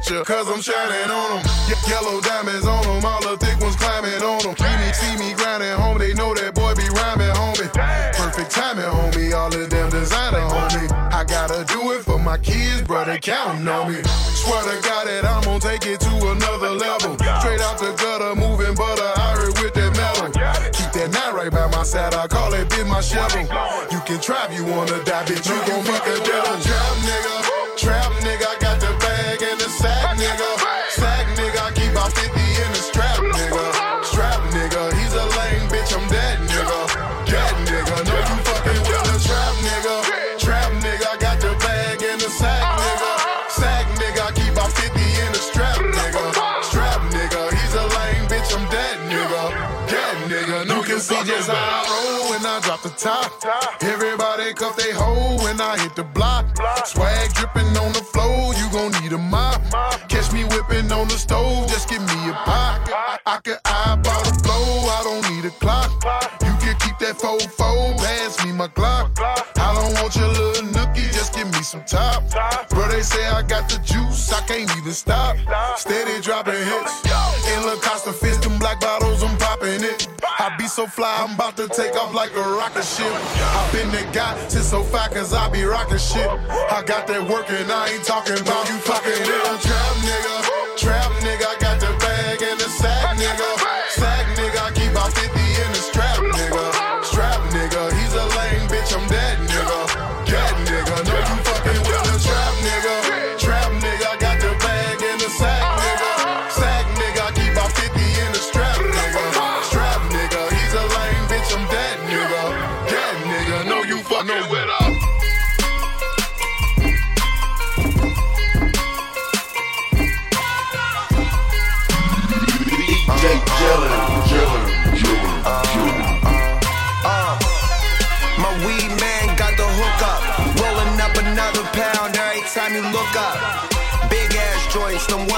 Picture. 0.04 0.24
Cause 0.24 0.48
I'm 0.48 0.60
shining 0.60 1.10
on 1.10 1.42
them. 1.42 1.52
Ye- 1.68 1.90
yellow 1.90 2.20
diamonds 2.20 2.66
on 2.66 2.82
them, 2.82 3.04
all 3.04 3.20
the 3.22 3.36
thick 3.38 3.58
ones 3.60 3.76
climbing 3.76 4.22
on 4.22 4.42
them. 4.42 4.56
See 4.56 4.76
me, 4.76 4.92
see 4.92 5.16
me 5.18 5.34
grinding 5.34 5.76
home, 5.78 5.98
they 5.98 6.14
know 6.14 6.34
that 6.34 6.54
boy 6.54 6.74
be 6.74 6.88
rhyming, 6.88 7.32
homie. 7.34 7.70
Perfect 8.14 8.50
timing, 8.50 8.84
homie. 8.84 9.34
All 9.34 9.54
of 9.54 9.70
them 9.70 9.90
designer, 9.90 10.40
homie. 10.40 10.90
I 11.12 11.24
gotta 11.24 11.64
do 11.72 11.92
it 11.92 12.02
for 12.02 12.18
my 12.18 12.38
kids, 12.38 12.82
brother, 12.82 13.18
counting 13.18 13.66
on 13.68 13.92
me. 13.92 14.02
Swear 14.04 14.62
to 14.62 14.76
God 14.82 15.06
that 15.06 15.24
I'm 15.24 15.42
gonna 15.42 15.60
take 15.60 15.86
it 15.86 16.00
to 16.00 16.12
another 16.30 16.70
level. 16.70 17.16
Straight 17.40 17.60
out 17.60 17.78
the 17.78 17.94
gutter, 17.96 18.34
moving 18.34 18.74
butter, 18.74 19.10
iron 19.16 19.52
with 19.60 19.74
that 19.74 19.92
metal. 19.96 20.28
Keep 20.72 20.92
that 20.92 21.10
nine 21.12 21.34
right 21.34 21.50
by 21.50 21.66
my 21.70 21.82
side, 21.82 22.14
I 22.14 22.26
call 22.26 22.52
it 22.52 22.68
bit 22.68 22.86
my 22.86 23.00
shovel. 23.00 23.42
You 23.90 24.00
can 24.04 24.20
if 24.20 24.52
you 24.52 24.64
wanna 24.64 25.02
die, 25.04 25.24
bitch, 25.24 25.48
you 25.48 25.56
gon' 25.66 25.84
meet 25.84 26.02
the 26.04 26.16
devil. 26.24 26.60
Trap 26.60 26.94
nigga, 27.08 27.76
trap 27.76 28.13
Everybody 53.82 54.54
cuff 54.54 54.74
they 54.76 54.90
hoe 54.92 55.36
when 55.44 55.60
I 55.60 55.78
hit 55.78 55.94
the 55.94 56.02
block. 56.02 56.46
Swag 56.86 57.32
dripping 57.34 57.76
on 57.76 57.92
the 57.92 58.00
floor, 58.00 58.54
you 58.54 58.70
gon' 58.72 58.92
need 59.02 59.12
a 59.12 59.18
mop. 59.18 59.60
Catch 60.08 60.32
me 60.32 60.44
whipping 60.44 60.90
on 60.90 61.08
the 61.08 61.18
stove, 61.18 61.68
just 61.68 61.88
give 61.90 62.00
me 62.00 62.30
a 62.30 62.32
pot. 62.32 62.88
I, 62.88 63.18
I 63.26 63.38
can 63.44 63.58
eyeball 63.66 64.24
the 64.24 64.34
flow, 64.42 64.88
I 64.88 65.00
don't 65.04 65.34
need 65.34 65.44
a 65.44 65.50
clock. 65.50 65.90
You 66.40 66.54
can 66.60 66.78
keep 66.80 66.98
that 67.00 67.18
fofo, 67.18 67.96
pass 67.98 68.42
me 68.44 68.52
my 68.52 68.68
Glock. 68.68 69.18
I 69.18 69.74
don't 69.74 69.92
want 70.00 70.16
your 70.16 70.28
little 70.28 70.68
nookie, 70.72 71.12
just 71.12 71.34
give 71.34 71.46
me 71.52 71.62
some 71.62 71.84
top. 71.84 72.22
Bro, 72.70 72.88
they 72.88 73.02
say 73.02 73.26
I 73.26 73.42
got 73.42 73.68
the 73.68 73.78
juice, 73.84 74.32
I 74.32 74.40
can't 74.46 74.70
even 74.78 74.92
stop. 74.92 75.36
Steady 75.76 76.22
dropping 76.22 76.54
hits. 76.54 76.93
So 80.74 80.88
fly, 80.88 81.14
I'm 81.20 81.36
about 81.36 81.56
to 81.58 81.68
take 81.68 81.94
off 81.94 82.12
like 82.14 82.34
a 82.34 82.40
rocket 82.40 82.82
ship. 82.82 83.06
I 83.06 83.70
been 83.70 83.92
that 83.92 84.12
guy 84.12 84.34
since 84.48 84.66
so 84.66 84.82
far, 84.82 85.08
cause 85.08 85.32
I 85.32 85.48
be 85.48 85.62
rocking 85.62 85.98
shit. 85.98 86.26
I 86.26 86.82
got 86.84 87.06
that 87.06 87.30
work 87.30 87.48
and 87.48 87.70
I 87.70 87.90
ain't 87.90 88.02
talking 88.02 88.34
about 88.40 88.68
you 88.68 88.78
fucking 88.82 89.22
it. 89.22 89.42
I'm 89.46 89.60
trap 89.62 89.94
nigga, 90.02 90.43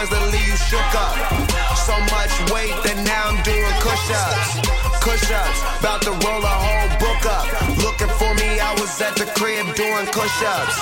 ones 0.07 0.19
that 0.19 0.33
leave 0.33 0.47
you 0.47 0.57
shook 0.57 0.93
up. 0.95 1.15
So 1.87 1.95
much 2.13 2.33
weight 2.53 2.75
that 2.85 2.99
now 3.07 3.31
I'm 3.31 3.41
doing 3.43 3.75
push 3.83 4.07
ups. 4.11 4.61
Push 5.03 5.31
ups, 5.31 5.61
about 5.79 6.03
to 6.03 6.11
roll 6.27 6.43
a 6.43 6.57
whole 6.67 6.91
book 6.99 7.23
up. 7.27 7.47
Looking 7.79 8.11
for 8.19 8.35
me, 8.35 8.59
I 8.59 8.75
was 8.81 8.91
at 9.01 9.15
the 9.17 9.27
crib 9.39 9.67
doing 9.75 10.07
push 10.11 10.43
ups. 10.43 10.77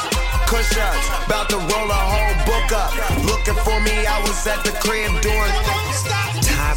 Push 0.48 0.76
ups, 0.76 1.06
about 1.26 1.48
to 1.50 1.56
roll 1.56 1.90
a 1.90 2.02
whole 2.12 2.36
book 2.48 2.72
up. 2.72 2.92
Looking 3.24 3.58
for 3.64 3.80
me, 3.80 4.06
I 4.06 4.20
was 4.22 4.46
at 4.46 4.64
the 4.64 4.72
crib 4.80 5.12
doing. 5.20 6.23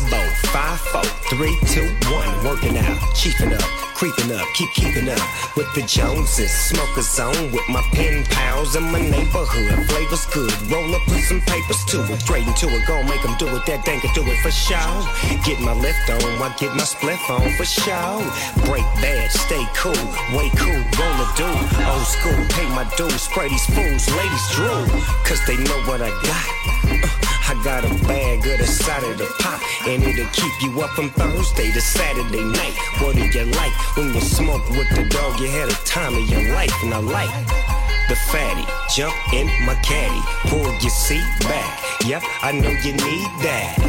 Tybo, 0.08 0.24
5, 0.52 0.80
4, 0.80 1.04
3, 1.04 1.58
2, 1.68 1.82
1, 2.12 2.46
working 2.46 2.78
out, 2.78 2.98
chiefing 3.16 3.54
up, 3.54 3.62
creeping 3.94 4.32
up, 4.32 4.46
keep 4.54 4.70
keeping 4.74 5.10
up 5.10 5.20
with 5.56 5.68
the 5.74 5.82
Joneses. 5.82 6.52
Smoker 6.52 7.02
zone 7.02 7.52
with 7.52 7.68
my 7.70 7.82
pen 7.94 8.24
pals 8.26 8.76
in 8.76 8.84
my 8.84 9.02
neighborhood. 9.02 9.90
Flavors 9.90 10.26
good, 10.28 10.72
roll 10.72 10.96
up, 10.96 11.02
put 11.08 11.20
some 11.24 11.42
papers 11.42 11.84
to 11.86 12.04
it. 12.14 12.22
Straight 12.22 12.48
into 12.48 12.68
it, 12.68 12.88
gon' 12.88 13.06
make 13.08 13.22
them 13.22 13.36
do 13.38 13.48
it, 13.48 13.66
that 13.66 13.84
dang 13.86 14.00
can 14.00 14.14
do 14.14 14.24
it 14.24 14.40
for 14.40 14.52
show. 14.52 15.04
Get 15.44 15.60
my 15.60 15.74
lift 15.74 16.10
on, 16.10 16.22
I 16.42 16.56
get 16.58 16.74
my 16.76 16.84
spliff 16.84 17.30
on 17.30 17.52
for 17.58 17.66
show. 17.66 18.24
Break 18.66 18.86
bad, 19.04 19.32
stay 19.32 19.66
cool, 19.76 20.00
way 20.36 20.50
cool, 20.56 20.82
roll 20.96 21.18
a 21.20 21.28
do. 21.36 21.50
Old 21.84 22.08
school, 22.08 22.40
pay 22.56 22.68
my 22.70 22.88
dues, 22.96 23.22
spray 23.24 23.50
these 23.50 23.66
fools, 23.66 24.08
ladies 24.16 24.48
drool, 24.52 24.88
cause 25.26 25.44
they 25.46 25.58
know 25.58 25.80
what 25.84 26.02
I 26.02 26.10
got. 26.24 26.77
I 27.48 27.56
got 27.64 27.86
a 27.86 27.94
bag 28.04 28.46
of 28.46 28.60
the 28.60 28.68
side 28.68 29.04
of 29.08 29.18
the 29.18 29.26
pop, 29.40 29.62
and 29.88 30.04
it'll 30.04 30.28
keep 30.36 30.52
you 30.60 30.82
up 30.82 30.92
from 30.92 31.10
Thursday 31.12 31.72
to 31.72 31.80
Saturday 31.80 32.44
night. 32.44 32.76
What 33.00 33.16
do 33.16 33.24
you 33.24 33.46
like 33.56 33.72
when 33.96 34.14
you 34.14 34.20
smoke 34.20 34.68
with 34.70 34.90
the 34.92 35.08
dog? 35.08 35.40
You 35.40 35.48
had 35.48 35.70
a 35.72 35.80
time 35.88 36.14
of 36.16 36.28
your 36.30 36.54
life, 36.54 36.76
and 36.84 36.94
I 36.94 37.00
like 37.00 37.32
the 38.10 38.18
fatty. 38.28 38.68
Jump 38.92 39.16
in 39.32 39.48
my 39.64 39.76
caddy, 39.80 40.20
pull 40.52 40.68
your 40.84 40.92
seat 40.92 41.24
back. 41.48 41.72
Yep, 42.04 42.22
I 42.44 42.52
know 42.52 42.68
you 42.84 42.92
need 43.00 43.32
that. 43.48 43.80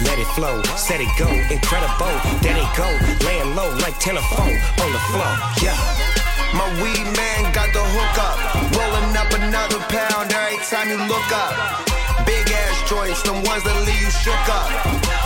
Let 0.00 0.18
it 0.18 0.28
flow, 0.32 0.62
set 0.80 1.02
it 1.04 1.12
go, 1.20 1.28
incredible. 1.52 2.16
There 2.40 2.56
they 2.56 2.68
go, 2.80 2.88
laying 3.28 3.54
low 3.54 3.76
like 3.84 4.00
telephone 4.00 4.56
on 4.56 4.88
the 4.88 5.02
floor. 5.12 5.32
Yeah. 5.60 5.76
My 6.56 6.64
weed 6.80 7.04
man 7.12 7.52
got 7.52 7.68
the 7.76 7.84
hook 7.84 8.16
up. 8.24 8.40
Rolling 8.72 9.12
up 9.20 9.28
another 9.36 9.84
pound 9.92 10.32
every 10.32 10.56
time 10.64 10.88
you 10.88 10.96
look 11.04 11.28
up. 11.28 11.95
Joints, 12.86 13.20
them 13.22 13.42
ones 13.42 13.64
that 13.64 13.74
leave 13.82 13.98
you 13.98 14.10
shook 14.14 14.46
up. 14.46 14.70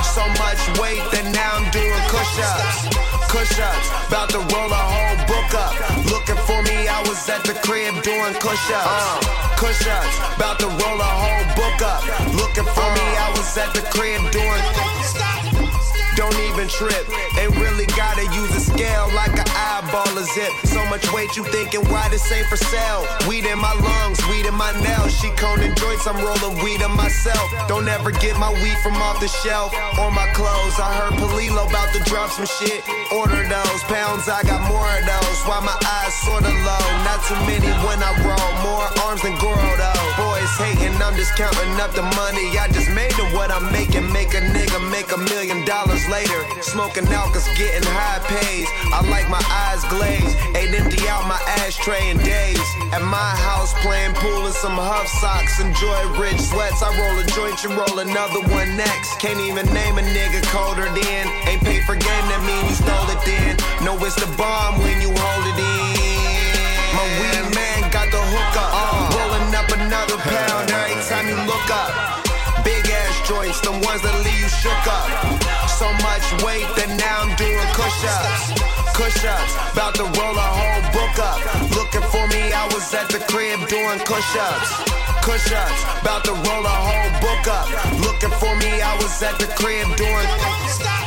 So 0.01 0.25
much 0.41 0.57
weight 0.81 1.05
that 1.13 1.29
now 1.29 1.61
I'm 1.61 1.69
doing 1.69 1.93
push 2.09 2.41
ups. 2.41 2.89
Push 3.29 3.53
ups, 3.61 3.89
about 4.09 4.33
to 4.33 4.41
roll 4.41 4.73
a 4.73 4.83
whole 4.89 5.21
book 5.29 5.53
up. 5.53 5.77
Looking 6.09 6.41
for 6.49 6.57
me, 6.65 6.89
I 6.89 7.05
was 7.05 7.21
at 7.29 7.45
the 7.45 7.53
crib 7.61 8.01
doing 8.01 8.33
push 8.41 8.65
ups. 8.73 9.29
Push 9.61 9.87
ups, 9.87 10.17
about 10.41 10.59
to 10.61 10.69
roll 10.73 11.01
a 11.05 11.13
whole 11.21 11.47
book 11.53 11.81
up. 11.85 12.01
Looking 12.33 12.65
for 12.65 12.89
me, 12.97 13.07
I 13.21 13.29
was 13.37 13.53
at 13.59 13.75
the 13.77 13.85
crib 13.93 14.25
doing. 14.33 15.30
Don't 16.21 16.37
even 16.53 16.69
trip. 16.69 17.09
Ain't 17.41 17.57
really 17.57 17.87
gotta 17.97 18.29
use 18.37 18.53
a 18.53 18.61
scale 18.61 19.09
like 19.17 19.33
an 19.33 19.49
eyeball 19.57 20.13
a 20.21 20.25
zip. 20.37 20.53
So 20.69 20.85
much 20.93 21.01
weight 21.17 21.35
you 21.35 21.45
thinking 21.49 21.81
why 21.89 22.11
this 22.11 22.31
ain't 22.31 22.45
for 22.45 22.59
sale? 22.61 23.09
Weed 23.27 23.47
in 23.47 23.57
my 23.57 23.73
lungs, 23.73 24.21
weed 24.29 24.45
in 24.45 24.53
my 24.53 24.69
nails. 24.85 25.17
She 25.17 25.31
coning 25.41 25.75
joints, 25.77 26.07
I'm 26.07 26.21
rolling 26.21 26.63
weed 26.63 26.83
on 26.83 26.95
myself. 26.95 27.49
Don't 27.69 27.89
ever 27.89 28.13
get 28.13 28.37
my 28.37 28.53
weed 28.61 28.77
from 28.85 29.01
off 29.01 29.19
the 29.19 29.29
shelf 29.29 29.73
or 29.97 30.13
my 30.13 30.29
clothes. 30.37 30.77
I 30.77 30.93
heard 30.93 31.17
Palilo 31.17 31.65
about 31.65 31.89
to 31.95 32.01
drop 32.05 32.29
some 32.29 32.45
shit. 32.45 32.85
Order 33.17 33.41
those 33.49 33.83
pounds, 33.89 34.29
I 34.29 34.43
got 34.43 34.61
more 34.69 34.93
of 34.93 35.01
those. 35.09 35.39
Why 35.49 35.65
my 35.65 35.79
eyes 35.89 36.13
sorta 36.21 36.53
low? 36.53 36.87
Not 37.09 37.25
too 37.25 37.41
many 37.49 37.73
when 37.89 37.97
I 38.05 38.13
roll. 38.21 38.51
More 38.61 38.85
arms 39.09 39.23
than 39.23 39.39
Goro 39.41 39.57
though. 39.57 40.30
Boys 40.51 40.67
hating, 40.67 40.95
I'm 41.03 41.15
just 41.17 41.37
counting 41.37 41.81
up 41.81 41.93
the 41.93 42.03
money. 42.03 42.59
I 42.59 42.67
just 42.73 42.91
made 42.91 43.13
it 43.13 43.35
what 43.35 43.51
I'm 43.51 43.71
making. 43.73 44.11
Make 44.13 44.35
a 44.35 44.41
nigga 44.41 44.79
make 44.91 45.13
a 45.13 45.19
million 45.19 45.65
dollars 45.65 46.09
later. 46.09 46.41
Smoking 46.63 47.07
out 47.13 47.33
cause 47.33 47.47
getting 47.59 47.87
high 47.87 48.19
pays. 48.27 48.67
I 48.91 49.05
like 49.11 49.29
my 49.29 49.43
eyes 49.69 49.83
glazed. 49.87 50.35
Ain't 50.57 50.75
empty 50.75 51.07
out 51.09 51.27
my 51.29 51.39
ashtray 51.63 52.11
in 52.11 52.19
days. 52.19 52.63
At 52.93 53.03
my 53.03 53.31
house 53.47 53.75
playing 53.83 54.15
pool 54.15 54.47
in 54.47 54.53
some 54.53 54.75
huff 54.75 55.07
socks. 55.21 55.61
Enjoy 55.61 55.99
rich 56.19 56.41
sweats. 56.41 56.83
I 56.83 56.91
roll 56.99 57.19
a 57.19 57.27
joint, 57.31 57.63
you 57.63 57.71
roll 57.71 57.99
another 58.01 58.41
one 58.51 58.77
next. 58.77 59.21
Can't 59.21 59.39
even 59.41 59.67
name 59.75 59.99
a 59.99 60.03
nigga 60.03 60.43
colder 60.51 60.89
than. 60.91 61.25
Ain't 61.47 61.63
paid 61.63 61.85
for 61.85 61.95
game, 61.95 62.27
that 62.33 62.43
mean 62.47 62.65
you 62.67 62.75
stole 62.75 63.11
it 63.13 63.21
then. 63.27 63.55
No, 63.85 63.95
it's 64.05 64.17
the 64.17 64.31
bomb 64.35 64.81
when 64.83 65.01
you 65.01 65.13
hold 65.15 65.47
it 65.47 65.59
in. 65.59 66.59
My 66.97 67.07
weed 67.21 67.55
man 67.55 67.91
got 67.93 68.11
the 68.11 68.19
rolling 68.19 68.57
up 68.57 69.20
another 69.91 70.23
pound 70.23 70.71
every 70.71 71.03
time 71.11 71.27
you 71.27 71.35
look 71.51 71.67
up. 71.67 71.91
Big 72.63 72.87
ass 72.87 73.27
joints, 73.27 73.59
the 73.59 73.75
ones 73.83 73.99
that 74.07 74.15
leave 74.23 74.39
you 74.39 74.47
shook 74.63 74.85
up. 74.87 75.11
So 75.67 75.91
much 76.07 76.23
weight 76.47 76.63
that 76.79 76.95
now 76.95 77.27
I'm 77.27 77.35
doing 77.35 77.67
push 77.75 77.99
ups. 78.07 78.55
Push 78.95 79.19
ups, 79.27 79.53
about 79.75 79.99
to 79.99 80.07
roll 80.15 80.37
a 80.39 80.49
whole 80.55 80.83
book 80.95 81.17
up. 81.19 81.43
Looking 81.75 82.07
for 82.07 82.23
me, 82.31 82.55
I 82.55 82.71
was 82.71 82.87
at 82.95 83.11
the 83.11 83.19
crib 83.27 83.67
doing 83.67 83.99
push 84.07 84.31
ups. 84.39 84.71
Push 85.27 85.51
ups, 85.51 85.81
about 85.99 86.23
to 86.23 86.39
roll 86.39 86.63
a 86.63 86.77
whole 86.87 87.13
book 87.19 87.45
up. 87.51 87.67
Looking 88.07 88.35
for 88.39 88.55
me, 88.63 88.71
I 88.79 88.95
was 89.03 89.19
at 89.27 89.43
the 89.43 89.51
crib 89.59 89.91
doing. 89.99 91.00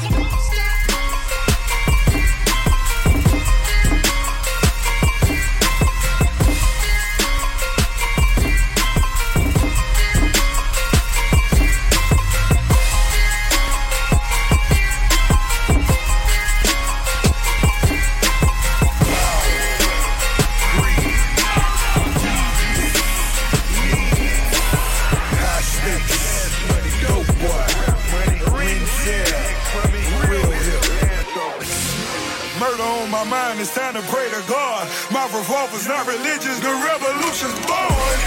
It's 33.64 33.74
time 33.74 33.94
to 33.94 34.02
pray 34.12 34.28
to 34.28 34.44
God. 34.52 34.92
My 35.10 35.24
revolver's 35.32 35.88
not 35.88 36.06
religious, 36.06 36.60
the 36.60 36.74
revolution's 36.84 37.56
born. 37.64 38.18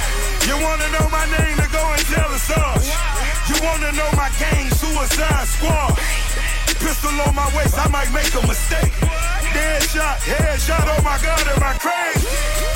You 0.48 0.56
wanna 0.64 0.88
know 0.96 1.06
my 1.12 1.28
name, 1.28 1.56
to 1.60 1.68
go 1.68 1.84
and 1.92 2.02
tell 2.08 2.30
us 2.32 2.48
us. 2.48 2.88
You 3.44 3.56
wanna 3.60 3.92
know 3.92 4.08
my 4.16 4.30
gang, 4.40 4.70
Suicide 4.70 5.46
Squad. 5.46 5.94
Pistol 6.80 7.20
on 7.28 7.34
my 7.34 7.48
waist, 7.54 7.76
I 7.76 7.86
might 7.88 8.10
make 8.16 8.32
a 8.32 8.46
mistake. 8.46 8.92
Dead 9.52 9.82
shot, 9.82 10.16
head 10.24 10.58
shot, 10.58 10.84
oh 10.88 11.02
my 11.02 11.18
god, 11.20 11.46
am 11.48 11.62
I 11.62 11.74
crazy? 11.84 12.75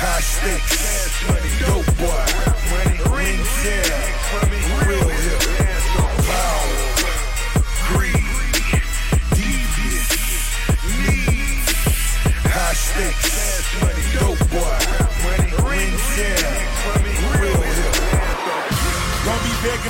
High 0.00 0.20
stakes, 0.20 1.60
dope 1.60 1.84
boy, 1.98 2.39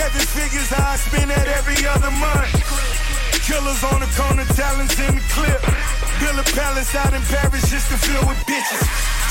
Seven 0.00 0.24
figures, 0.32 0.72
I 0.72 0.96
spend 0.96 1.28
that 1.28 1.44
every 1.60 1.76
other 1.84 2.08
month. 2.08 2.48
Killers 3.44 3.84
on 3.84 4.00
the 4.00 4.08
corner, 4.16 4.48
talents 4.56 4.96
in 4.96 5.12
the 5.12 5.20
clip. 5.28 5.60
Build 6.24 6.40
a 6.40 6.46
palace 6.56 6.96
out 6.96 7.12
in 7.12 7.20
Paris 7.28 7.68
just 7.68 7.92
to 7.92 8.00
fill 8.00 8.24
with 8.24 8.40
bitches. 8.48 8.80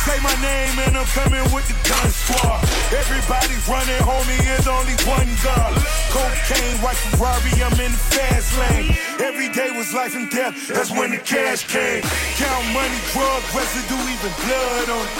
Say 0.05 0.21
my 0.21 0.29
name 0.37 0.77
and 0.85 0.93
I'm 0.93 1.09
coming 1.17 1.41
with 1.49 1.65
the 1.65 1.73
gun 1.89 2.09
squad. 2.13 2.61
Everybody 2.93 3.57
running, 3.65 3.97
homie, 4.05 4.37
is 4.61 4.69
only 4.69 4.93
one 5.09 5.25
gun. 5.41 5.73
Cocaine, 6.13 6.77
white 6.85 7.01
Ferrari, 7.17 7.49
I'm 7.65 7.73
in 7.81 7.89
the 7.89 8.03
fast 8.13 8.53
lane. 8.61 8.93
Every 9.25 9.49
day 9.49 9.73
was 9.73 9.89
life 9.89 10.13
and 10.13 10.29
death, 10.29 10.53
that's 10.69 10.93
when 10.93 11.09
the 11.09 11.21
cash 11.25 11.65
came. 11.65 12.05
Count 12.37 12.65
money, 12.77 13.01
drug 13.09 13.41
residue, 13.57 14.05
even 14.05 14.33
blood 14.45 15.01
on 15.01 15.01
it. 15.01 15.17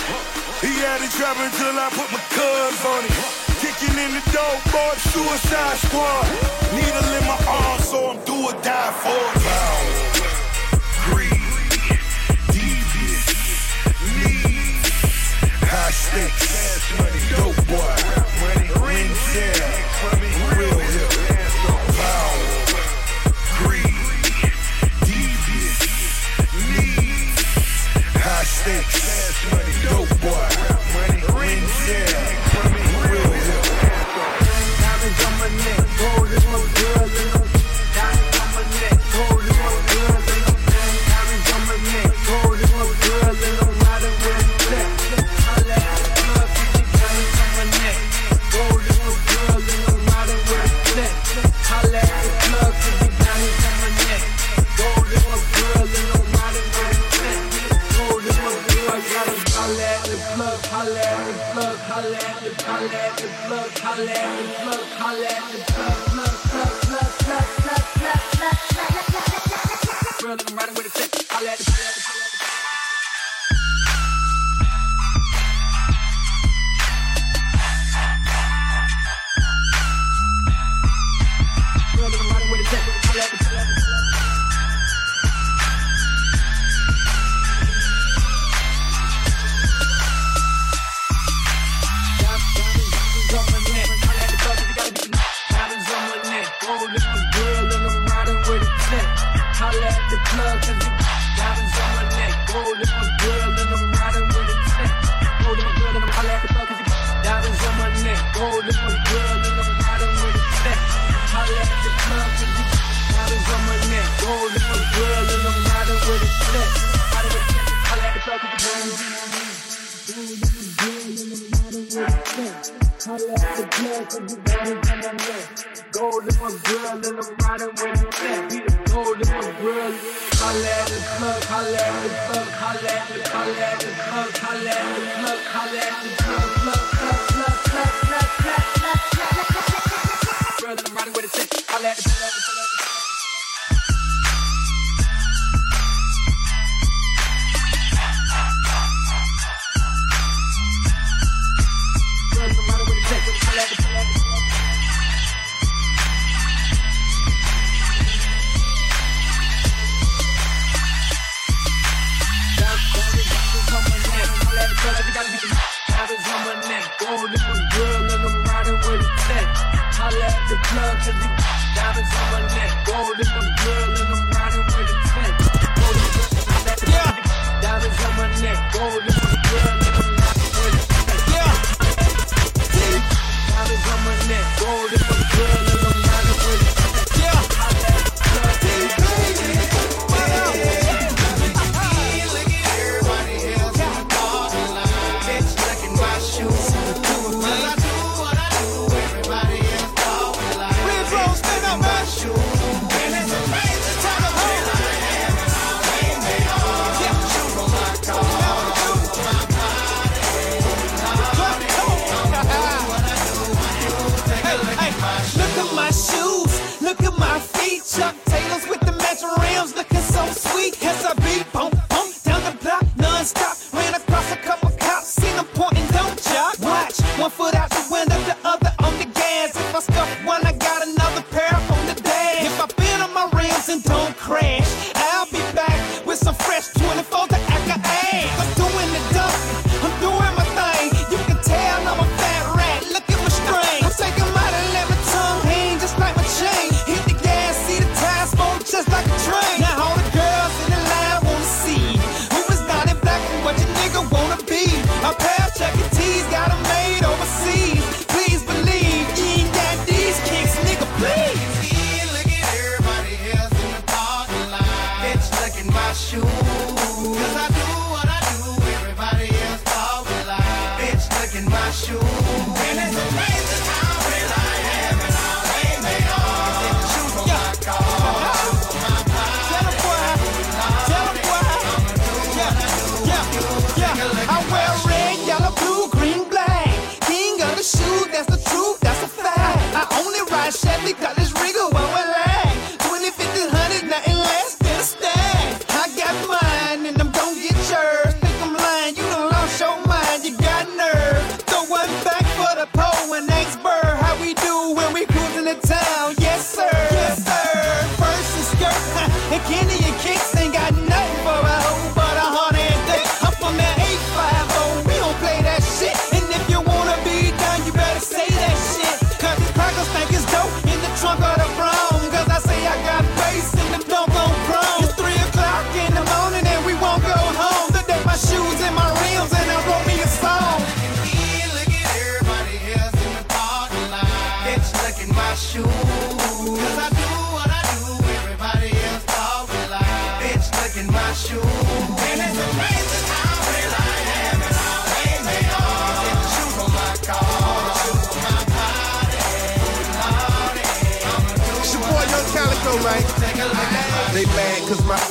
He 0.62 0.78
had 0.78 1.02
it 1.02 1.10
trapping 1.18 1.50
till 1.58 1.74
I 1.74 1.90
put 1.90 2.06
my 2.14 2.22
cuz 2.38 2.86
on 2.86 3.02
it. 3.10 3.39
Kicking 3.60 3.98
in 4.00 4.12
the 4.14 4.24
door, 4.32 4.56
boy, 4.72 4.96
suicide 5.12 5.78
squad. 5.78 6.26
Needle 6.74 7.12
in 7.18 7.26
my 7.28 7.38
arm, 7.46 7.80
so 7.82 8.12
I'm 8.12 8.24
do 8.24 8.34
or 8.34 8.54
die 8.64 8.92
for 9.04 9.40
it. 9.42 9.79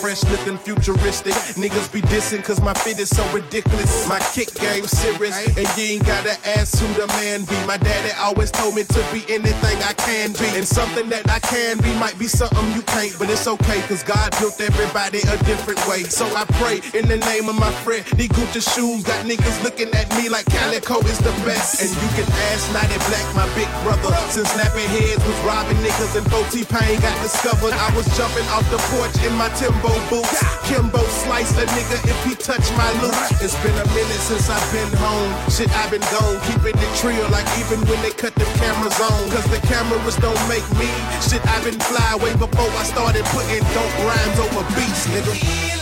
fresh, 0.08 0.30
looking 0.30 0.56
futuristic. 0.58 1.34
Niggas 1.60 1.92
be 1.92 2.00
dissing 2.00 2.42
cause 2.42 2.60
my 2.60 2.72
fit 2.74 2.98
is 2.98 3.10
so 3.10 3.24
ridiculous. 3.32 4.08
My 4.08 4.18
kick 4.32 4.54
game 4.54 4.86
serious, 4.86 5.36
and 5.56 5.66
you 5.76 5.96
ain't 5.96 6.06
gotta 6.06 6.36
ask 6.56 6.78
who 6.78 6.86
the 6.94 7.06
man 7.18 7.44
be. 7.44 7.56
My 7.66 7.76
daddy 7.76 8.12
always 8.18 8.50
told 8.50 8.74
me 8.74 8.84
to 8.84 9.00
be 9.12 9.24
anything 9.28 9.76
I 9.84 9.92
can 9.94 10.32
be. 10.32 10.48
And 10.56 10.66
something 10.66 11.08
that 11.10 11.28
I 11.28 11.40
can 11.40 11.78
be 11.78 11.92
might 11.98 12.18
be 12.18 12.26
something 12.26 12.72
you 12.72 12.82
can't, 12.82 13.14
but 13.18 13.28
it's 13.28 13.46
okay 13.46 13.80
cause 13.88 14.02
God 14.02 14.30
built 14.40 14.60
everybody 14.60 15.20
a 15.28 15.36
different 15.44 15.80
way. 15.86 16.04
So 16.04 16.24
I 16.34 16.44
pray 16.62 16.80
in 16.98 17.08
the 17.08 17.18
name 17.28 17.48
of 17.48 17.56
my 17.56 17.72
friend, 17.84 18.04
these 18.16 18.32
Gucci 18.32 18.62
shoes 18.64 19.04
got 19.04 19.26
niggas 19.26 19.62
looking 19.62 19.92
at 19.92 20.08
me 20.16 20.28
like 20.28 20.46
Calico 20.46 21.00
is 21.04 21.18
the 21.18 21.32
best. 21.44 21.82
And 21.84 21.90
you 21.92 22.08
can 22.16 22.28
ask 22.52 22.64
Nighty 22.72 22.96
Black, 23.12 23.26
my 23.36 23.46
big 23.54 23.68
brother, 23.84 24.14
since 24.32 24.48
snapping 24.56 24.88
heads 24.88 25.20
was 25.26 25.38
robbing 25.44 25.76
niggas 25.84 26.16
and 26.16 26.26
4 26.32 26.48
T-Pain 26.48 27.00
got 27.00 27.16
discovered. 27.20 27.74
I 27.76 27.92
was 27.96 28.06
jumping 28.16 28.46
off 28.56 28.64
the 28.72 28.80
porch 28.88 29.12
in 29.26 29.36
my 29.36 29.48
Timbo 29.60 29.97
Boots. 30.10 30.40
Kimbo 30.68 31.02
slice 31.24 31.52
a 31.58 31.66
nigga 31.74 31.98
if 32.06 32.18
he 32.24 32.34
touch 32.34 32.64
my 32.76 32.90
loot. 33.02 33.14
It's 33.42 33.56
been 33.62 33.74
a 33.74 33.86
minute 33.92 34.22
since 34.22 34.48
I've 34.48 34.64
been 34.72 34.88
home. 34.98 35.32
Shit, 35.50 35.70
I've 35.74 35.90
been 35.90 36.04
gone, 36.12 36.38
keeping 36.46 36.76
it 36.76 36.92
trio 36.96 37.26
like 37.28 37.46
even 37.58 37.80
when 37.88 38.00
they 38.02 38.10
cut 38.10 38.34
the 38.34 38.44
cameras 38.60 38.98
on. 39.00 39.30
Cause 39.30 39.46
the 39.50 39.60
cameras 39.66 40.16
don't 40.16 40.40
make 40.48 40.66
me. 40.78 40.88
Shit, 41.24 41.44
I've 41.46 41.64
been 41.64 41.80
fly 41.80 42.16
way 42.22 42.32
before 42.36 42.70
I 42.78 42.84
started 42.84 43.24
putting 43.34 43.64
dope 43.74 43.96
rhymes 44.06 44.38
over 44.38 44.64
beats, 44.76 45.06
nigga. 45.10 45.32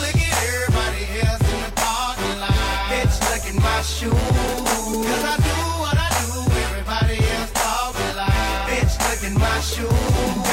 Look 0.00 0.18
at 0.18 0.34
everybody 0.48 1.04
else 1.26 1.44
in 1.46 1.60
the 1.66 1.72
parking 1.76 2.38
lot. 2.40 2.56
Bitch, 2.90 3.16
look 3.28 3.44
my 3.62 3.82
shoes. 3.82 4.12
Cause 4.12 5.24
I 5.24 5.36
do 5.36 5.56
what 5.82 5.96
I 5.98 6.08
do, 6.24 6.30
everybody 6.66 7.18
else 7.36 7.52
talking 7.52 8.12
like. 8.16 8.70
Bitch, 8.70 8.94
look 9.06 9.22
in 9.28 9.34
my 9.38 9.60
shoes. 9.60 10.45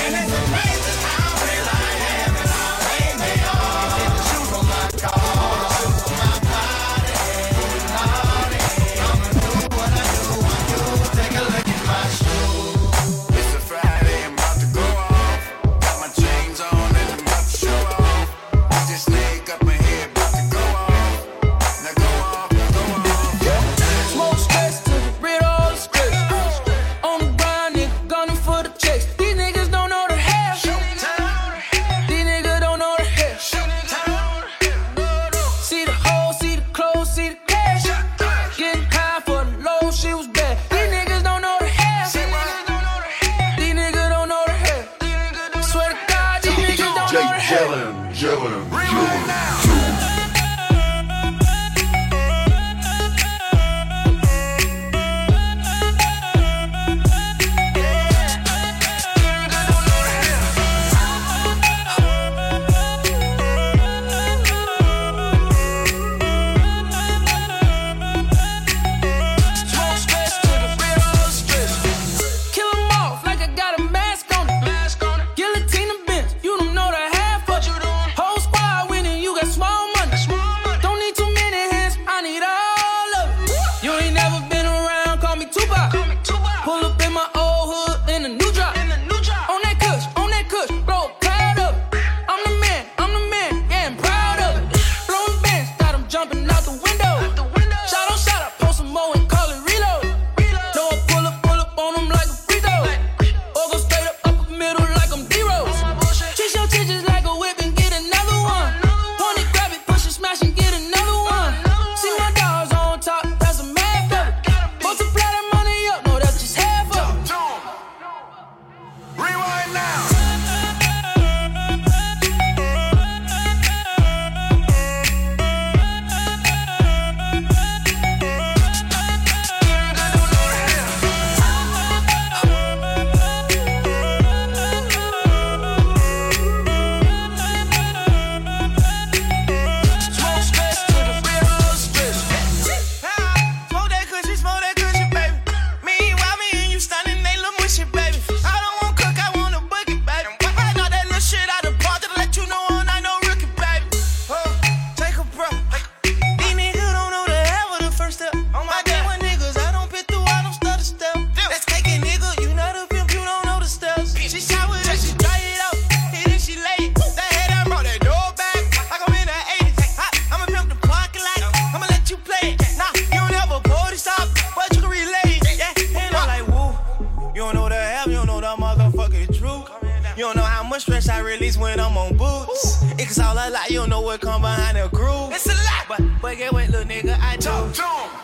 much 180.74 180.82
stress 180.82 181.08
I 181.08 181.20
release 181.20 181.56
when 181.56 181.80
I'm 181.80 181.96
on 181.96 182.18
boots. 182.18 182.84
Ooh. 182.84 182.96
It's 182.98 183.20
all 183.20 183.36
a 183.36 183.46
lot, 183.52 183.70
you 183.70 183.86
know 183.86 184.02
what 184.02 184.22
come 184.22 184.42
behind 184.42 184.76
the 184.76 184.90
groove. 184.90 185.32
It's 185.32 185.46
a 185.46 185.50
lot, 185.50 185.86
but 185.88 186.02
but 186.20 186.36
get 186.36 186.52
wet, 186.52 186.72
little 186.72 186.88
nigga, 186.88 187.16
I 187.22 187.38
talk 187.38 187.72
to 187.74 187.82
him. 187.84 188.23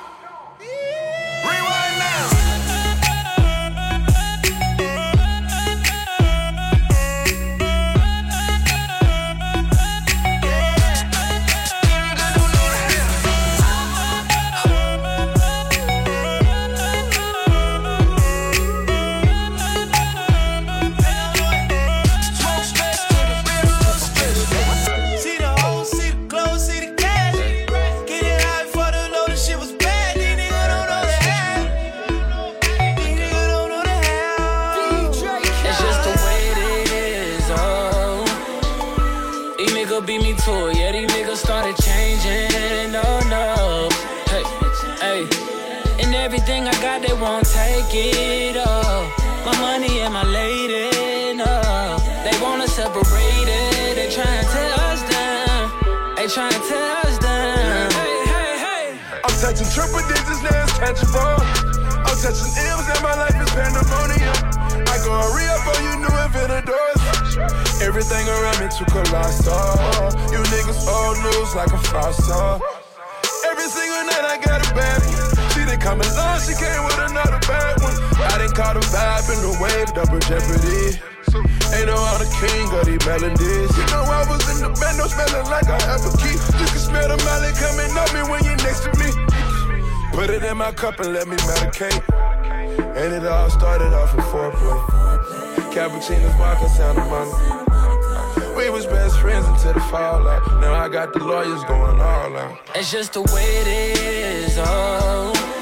fuck 47.90 47.96
it 47.96 48.58
up. 48.58 49.46
My 49.46 49.60
money 49.60 50.02
and 50.02 50.14
my 50.14 50.24
lady, 50.24 51.34
no. 51.36 51.98
They 52.24 52.38
wanna 52.42 52.68
separate 52.68 53.50
it. 53.50 53.96
They 53.96 54.08
tryna 54.08 54.46
tear 54.54 54.74
us 54.90 55.02
down. 55.10 56.16
They 56.16 56.26
tryna 56.26 56.62
tear 56.68 56.92
us 57.06 57.18
down. 57.18 57.92
Hey, 57.92 58.26
hey, 58.26 58.58
hey. 58.66 59.00
I'm 59.24 59.36
touching 59.42 59.70
triple 59.74 60.02
digits 60.08 60.42
now, 60.44 60.64
it's 60.64 60.78
tangible. 60.78 61.42
I'm 62.06 62.18
touching 62.22 62.52
M's 62.58 62.88
and 62.94 63.02
my 63.02 63.16
life 63.16 63.38
is 63.42 63.50
pandemonium. 63.58 64.38
I 64.86 64.98
go 65.04 65.14
re 65.34 65.46
up 65.50 65.66
on 65.68 65.74
oh, 65.74 65.86
you 65.86 65.94
new 66.04 66.16
inventor 66.26 66.62
doors. 66.70 67.82
Everything 67.82 68.28
around 68.28 68.60
me 68.60 68.68
too 68.70 68.86
colossal. 68.86 69.54
Oh. 69.54 70.10
You 70.32 70.40
niggas 70.54 70.86
old 70.88 71.18
news 71.24 71.56
like 71.56 71.72
a 71.72 71.80
fossil. 71.90 72.79
Love, 75.98 76.46
she 76.46 76.54
came 76.54 76.84
with 76.86 77.00
another 77.00 77.40
bad 77.50 77.82
one. 77.82 77.98
I 78.22 78.38
didn't 78.38 78.54
caught 78.54 78.78
a 78.78 78.80
vibe 78.94 79.26
in 79.34 79.42
the 79.42 79.58
wave, 79.58 79.90
double 79.98 80.20
jeopardy. 80.22 81.02
Ain't 81.74 81.88
no 81.90 81.98
other 82.14 82.30
king 82.38 82.70
of 82.78 82.86
these 82.86 83.02
melodies. 83.10 83.74
You 83.74 83.86
know 83.90 84.06
I 84.06 84.22
was 84.30 84.46
in 84.54 84.62
the 84.62 84.70
bed, 84.78 84.98
no 84.98 85.10
smelling 85.10 85.50
like 85.50 85.66
I 85.66 85.82
have 85.90 86.06
a 86.06 86.14
key. 86.22 86.38
You 86.62 86.68
can 86.70 86.78
smell 86.78 87.10
the 87.10 87.18
melon 87.26 87.54
coming 87.58 87.90
up 87.98 88.14
me 88.14 88.22
when 88.30 88.44
you're 88.46 88.62
next 88.62 88.86
to 88.86 88.94
me. 89.02 89.10
Put 90.14 90.30
it 90.30 90.44
in 90.44 90.58
my 90.58 90.72
cup 90.72 91.00
and 91.00 91.14
let 91.14 91.28
me 91.28 91.38
medicate. 91.38 92.06
And 92.96 93.14
it 93.14 93.26
all 93.26 93.50
started 93.50 93.94
off 93.94 94.14
in 94.14 94.22
foreplay. 94.30 94.78
Cappuccinos, 95.74 96.38
vodka, 96.38 96.70
Santa 96.70 97.02
Monica. 97.06 98.56
We 98.56 98.70
was 98.70 98.86
best 98.86 99.18
friends 99.20 99.48
until 99.48 99.74
the 99.74 99.80
fallout. 99.90 100.62
Now 100.62 100.74
I 100.74 100.88
got 100.90 101.14
the 101.14 101.20
lawyers 101.24 101.64
going 101.64 102.00
all 102.00 102.38
out. 102.38 102.60
It's 102.76 102.92
just 102.92 103.14
the 103.14 103.22
way 103.34 103.46
it 103.62 103.68
is, 103.98 104.58
oh. 104.60 105.59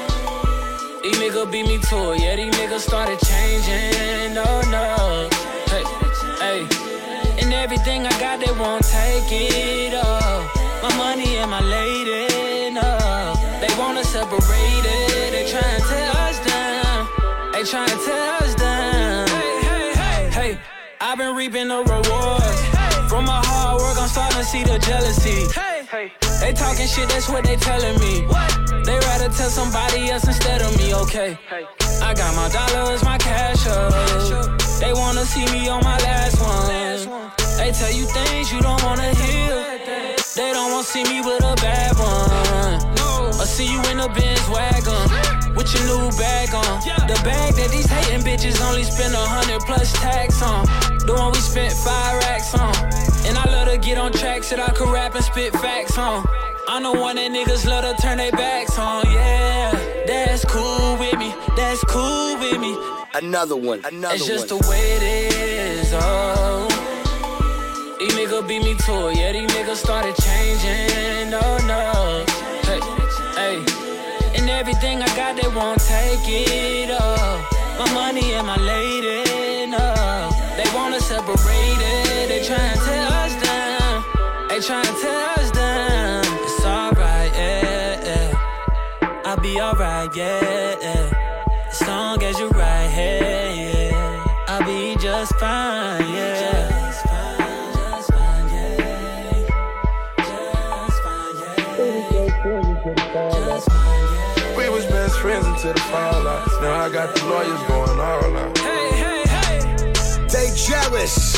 These 1.08 1.20
niggas 1.20 1.50
beat 1.50 1.66
me 1.66 1.78
to 1.78 2.12
it, 2.12 2.20
yeah, 2.20 2.36
these 2.36 2.52
niggas 2.52 2.80
started 2.80 3.18
changing, 3.20 4.36
oh 4.36 4.60
no. 4.68 5.30
Hey, 5.72 5.82
hey. 6.44 7.40
And 7.40 7.50
everything 7.50 8.06
I 8.06 8.10
got, 8.20 8.40
they 8.44 8.52
won't 8.52 8.84
take 8.84 9.24
it, 9.32 9.94
oh. 9.94 10.80
My 10.82 10.94
money 10.98 11.36
and 11.38 11.50
my 11.50 11.62
lady, 11.62 12.74
no. 12.74 13.32
They 13.58 13.72
wanna 13.78 14.04
separate 14.04 14.84
it, 14.84 15.32
they 15.32 15.44
tryna 15.50 15.88
tear 15.88 16.10
us 16.28 16.38
down. 16.46 17.08
They 17.52 17.62
tryna 17.62 18.04
tear 18.04 18.34
us 18.42 18.54
down. 18.56 19.28
Hey, 19.28 19.62
hey, 19.62 19.92
hey, 19.94 20.30
hey. 20.30 20.58
I've 21.00 21.16
been 21.16 21.34
reaping 21.34 21.68
the 21.68 21.84
rewards. 21.84 22.60
From 23.08 23.24
my 23.24 23.40
hard 23.46 23.80
work, 23.80 23.96
I'm 23.96 24.08
starting 24.08 24.40
to 24.40 24.44
see 24.44 24.62
the 24.62 24.78
jealousy. 24.78 25.67
They 25.90 26.52
talking 26.52 26.86
shit, 26.86 27.08
that's 27.08 27.30
what 27.30 27.44
they 27.44 27.56
telling 27.56 27.98
me. 27.98 28.26
What? 28.26 28.84
They 28.84 28.98
rather 28.98 29.28
tell 29.30 29.48
somebody 29.48 30.10
else 30.10 30.26
instead 30.26 30.60
of 30.60 30.76
me, 30.76 30.94
okay? 30.94 31.38
I 32.02 32.12
got 32.12 32.36
my 32.36 32.48
dollars, 32.50 33.02
my 33.04 33.16
cash 33.16 33.66
up. 33.66 34.60
They 34.80 34.92
wanna 34.92 35.24
see 35.24 35.46
me 35.46 35.68
on 35.68 35.82
my 35.82 35.96
last 35.98 36.40
one. 36.40 36.68
last 36.68 37.08
one. 37.08 37.30
They 37.56 37.72
tell 37.72 37.90
you 37.90 38.04
things 38.04 38.52
you 38.52 38.60
don't 38.60 38.82
wanna 38.84 39.14
hear. 39.14 39.64
They 40.36 40.52
don't 40.52 40.72
wanna 40.72 40.84
see 40.84 41.04
me 41.04 41.22
with 41.22 41.42
a 41.42 41.56
bad 41.56 41.96
one. 41.96 43.40
Or 43.40 43.46
see 43.46 43.72
you 43.72 43.80
in 43.90 44.00
a 44.00 44.08
Benz 44.08 44.46
wagon 44.50 45.27
with 45.58 45.74
your 45.74 45.84
new 45.84 46.10
bag 46.16 46.54
on. 46.54 46.80
The 47.08 47.20
bag 47.24 47.54
that 47.54 47.70
these 47.70 47.90
hating 47.90 48.22
bitches 48.22 48.62
only 48.68 48.84
spend 48.84 49.12
a 49.14 49.18
hundred 49.18 49.60
plus 49.66 49.92
tax 49.94 50.40
on. 50.40 50.64
The 51.04 51.14
one 51.14 51.32
we 51.32 51.38
spent 51.38 51.72
five 51.74 52.16
racks 52.22 52.54
on. 52.54 52.74
And 53.26 53.36
I 53.36 53.44
love 53.50 53.68
to 53.68 53.76
get 53.76 53.98
on 53.98 54.12
tracks 54.12 54.50
that 54.50 54.60
I 54.60 54.70
could 54.72 54.88
rap 54.88 55.14
and 55.16 55.24
spit 55.24 55.52
facts 55.54 55.98
on. 55.98 56.24
I'm 56.68 56.84
the 56.84 56.92
one 56.92 57.16
that 57.16 57.30
niggas 57.30 57.66
love 57.66 57.84
to 57.84 58.00
turn 58.00 58.18
their 58.18 58.30
backs 58.30 58.78
on, 58.78 59.04
yeah. 59.06 59.72
That's 60.06 60.44
cool 60.44 60.96
with 60.98 61.18
me, 61.18 61.34
that's 61.56 61.82
cool 61.84 62.38
with 62.38 62.60
me. 62.60 62.76
Another 63.14 63.56
one, 63.56 63.80
another 63.84 64.06
one. 64.06 64.14
It's 64.14 64.26
just 64.26 64.52
one. 64.52 64.60
the 64.60 64.68
way 64.68 64.92
it 64.96 65.02
is, 65.02 65.92
oh. 65.94 66.68
These 67.98 68.12
niggas 68.12 68.46
beat 68.46 68.62
me 68.62 68.74
to 68.74 69.08
it, 69.08 69.16
yeah, 69.16 69.32
these 69.32 69.50
niggas 69.50 69.76
started 69.76 70.14
changing, 70.16 71.34
oh 71.34 71.58
no. 71.66 72.27
And 74.58 74.66
everything 74.66 75.00
I 75.00 75.06
got, 75.14 75.40
they 75.40 75.46
won't 75.54 75.78
take 75.78 76.26
it, 76.26 76.90
oh. 76.90 77.76
My 77.78 77.94
money 77.94 78.32
and 78.32 78.44
my 78.44 78.56
lady, 78.56 79.70
no. 79.70 80.30
They 80.56 80.68
wanna 80.74 81.00
separate 81.00 81.38
it, 81.38 82.28
they 82.28 82.40
tryna 82.40 82.84
tear 82.84 83.06
us 83.06 83.34
down. 83.40 84.02
They 84.48 84.58
tryna 84.58 85.00
tear 85.00 85.26
us 85.38 85.50
down. 85.52 86.24
It's 86.42 86.64
alright, 86.64 87.32
yeah, 87.34 88.04
yeah. 88.04 89.22
I'll 89.26 89.40
be 89.40 89.60
alright, 89.60 90.10
yeah, 90.16 90.74
yeah. 90.82 90.97
Best 105.58 105.64
friends 105.64 105.64
until 105.64 105.72
the 105.72 105.80
fallout. 105.90 106.62
Now 106.62 106.74
I 106.80 106.90
got 106.90 107.14
the 107.14 107.24
lawyers 107.26 107.62
going 107.68 108.00
all 108.00 108.36
out. 108.36 108.58
Hey, 108.58 108.90
hey, 108.90 109.22
hey. 109.26 110.26
They 110.28 110.54
jealous. 110.54 111.32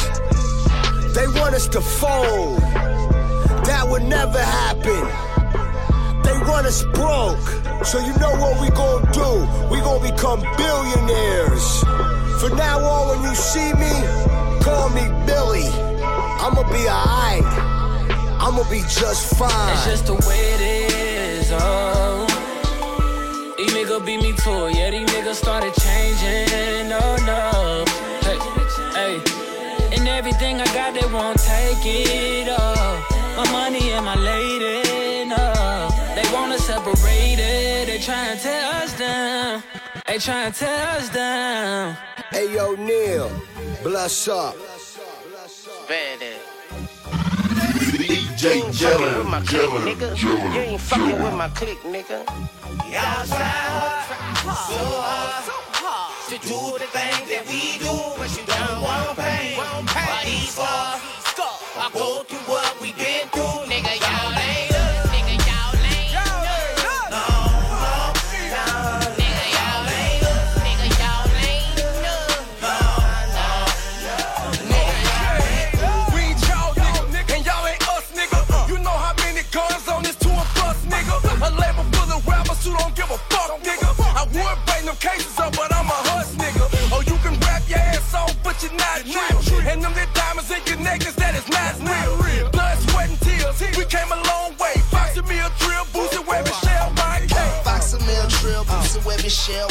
They 1.14 1.26
want 1.40 1.54
us 1.54 1.68
to 1.68 1.80
fold. 1.80 2.60
That 3.66 3.86
would 3.88 4.02
never 4.02 4.38
happen. 4.38 5.04
They 6.22 6.32
want 6.48 6.66
us 6.66 6.84
broke. 6.94 7.38
So 7.84 7.98
you 7.98 8.12
know 8.18 8.32
what 8.36 8.60
we 8.60 8.68
gonna 8.70 9.12
do? 9.12 9.46
We 9.70 9.80
gonna 9.80 10.10
become 10.10 10.40
billionaires. 10.56 11.80
For 12.40 12.50
now 12.50 12.80
on, 12.80 13.08
when 13.08 13.28
you 13.28 13.34
see 13.34 13.72
me, 13.74 13.92
call 14.62 14.88
me 14.90 15.04
Billy. 15.26 15.68
I'ma 16.42 16.62
be 16.70 16.88
alright. 16.88 17.44
I'ma 18.40 18.68
be 18.70 18.80
just 18.80 19.36
fine. 19.36 19.72
It's 19.72 19.84
just 19.84 20.06
the 20.06 20.14
way 20.14 20.40
it 20.54 20.60
is, 20.92 21.52
oh. 21.52 22.19
These 23.90 23.98
niggas 23.98 24.06
beat 24.06 24.22
me 24.22 24.32
to 24.32 24.66
it, 24.66 24.76
yeah, 24.76 24.90
these 24.90 25.08
niggas 25.08 25.34
started 25.34 25.74
changing, 25.74 26.92
oh 26.92 27.16
no. 27.26 27.84
Hey, 28.22 28.38
hey. 28.94 29.96
And 29.96 30.06
everything 30.06 30.60
I 30.60 30.64
got, 30.66 30.94
they 30.94 31.12
won't 31.12 31.40
take 31.40 31.84
it, 31.84 32.46
oh. 32.50 33.34
My 33.36 33.50
money 33.50 33.90
and 33.90 34.04
my 34.04 34.14
lady, 34.14 35.28
no. 35.28 35.88
They 36.14 36.22
wanna 36.32 36.58
separate 36.58 37.40
it, 37.40 37.86
they 37.88 37.98
tryna 37.98 38.40
tear 38.40 38.64
us 38.74 38.96
down. 38.96 39.64
They 40.06 40.18
tryna 40.18 40.56
tear 40.56 40.88
us 40.90 41.08
down. 41.08 41.96
Hey 42.30 42.54
yo, 42.54 42.76
Neil, 42.76 43.28
bless 43.82 44.28
up. 44.28 44.54
DJ 48.40 48.72
Jellin, 48.72 49.44
Jellin, 49.44 49.84
nigga. 49.84 50.16
Jellin, 50.16 50.54
You 50.54 50.60
ain't 50.60 50.80
fucking 50.80 51.22
with 51.22 51.34
my 51.34 51.48
clique, 51.50 51.82
nigga. 51.82 52.24
Y'all 52.88 53.26
try 53.28 54.00
so 54.64 54.80
hard 54.96 55.44
to 56.30 56.38
do 56.48 56.78
the 56.78 56.86
things 56.88 57.29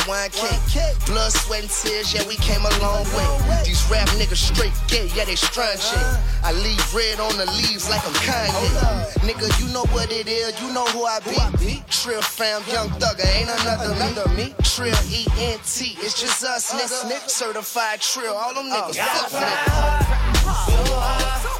Wine 0.08 0.30
Cake. 0.32 0.96
Blood, 1.06 1.32
sweat, 1.32 1.62
and 1.62 1.70
tears, 1.70 2.14
yeah, 2.14 2.28
we 2.28 2.36
came 2.36 2.62
a 2.62 2.74
long 2.80 3.06
way. 3.16 3.28
These 3.66 3.84
rap 3.90 4.08
niggas 4.20 4.42
straight 4.52 4.74
gay, 4.88 5.10
yeah, 5.16 5.26
they 5.26 5.36
strange. 5.36 5.82
I 6.44 6.52
leave 6.54 6.82
red 6.94 7.20
on 7.20 7.36
the 7.38 7.46
leaves 7.46 7.90
like 7.90 8.06
I'm 8.06 8.14
Kanye. 8.26 9.10
Nigga, 9.26 9.48
you 9.60 9.74
know 9.74 9.86
what 9.92 10.12
it 10.12 10.28
is, 10.28 10.60
you 10.62 10.72
know 10.74 10.86
who 10.88 11.06
I 11.06 11.20
be. 11.60 11.84
Trill 11.90 12.22
fam, 12.22 12.62
young 12.72 12.90
thugger, 13.00 13.28
ain't 13.36 13.50
another 13.50 14.30
me. 14.36 14.54
Trill 14.64 14.96
ENT, 15.12 15.82
it's 16.00 16.20
just 16.20 16.44
us, 16.44 16.72
nigga. 16.72 17.30
Certified 17.30 18.02
Trill, 18.02 18.36
all 18.36 18.54
them 18.54 18.66
niggas 18.66 18.98
oh, 19.00 19.28
fuck 19.30 19.42
nigga. 19.42 20.30
So 20.66 20.94
hard 20.96 21.59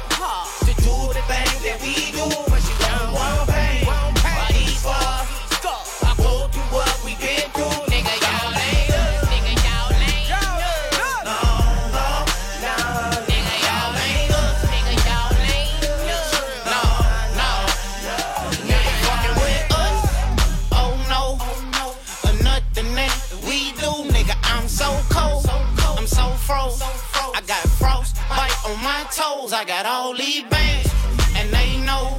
hoes, 29.50 29.52
I 29.52 29.64
got 29.64 29.86
all 29.86 30.14
these 30.14 30.42
bands. 30.44 30.88
And 31.36 31.50
they 31.50 31.80
know, 31.84 32.18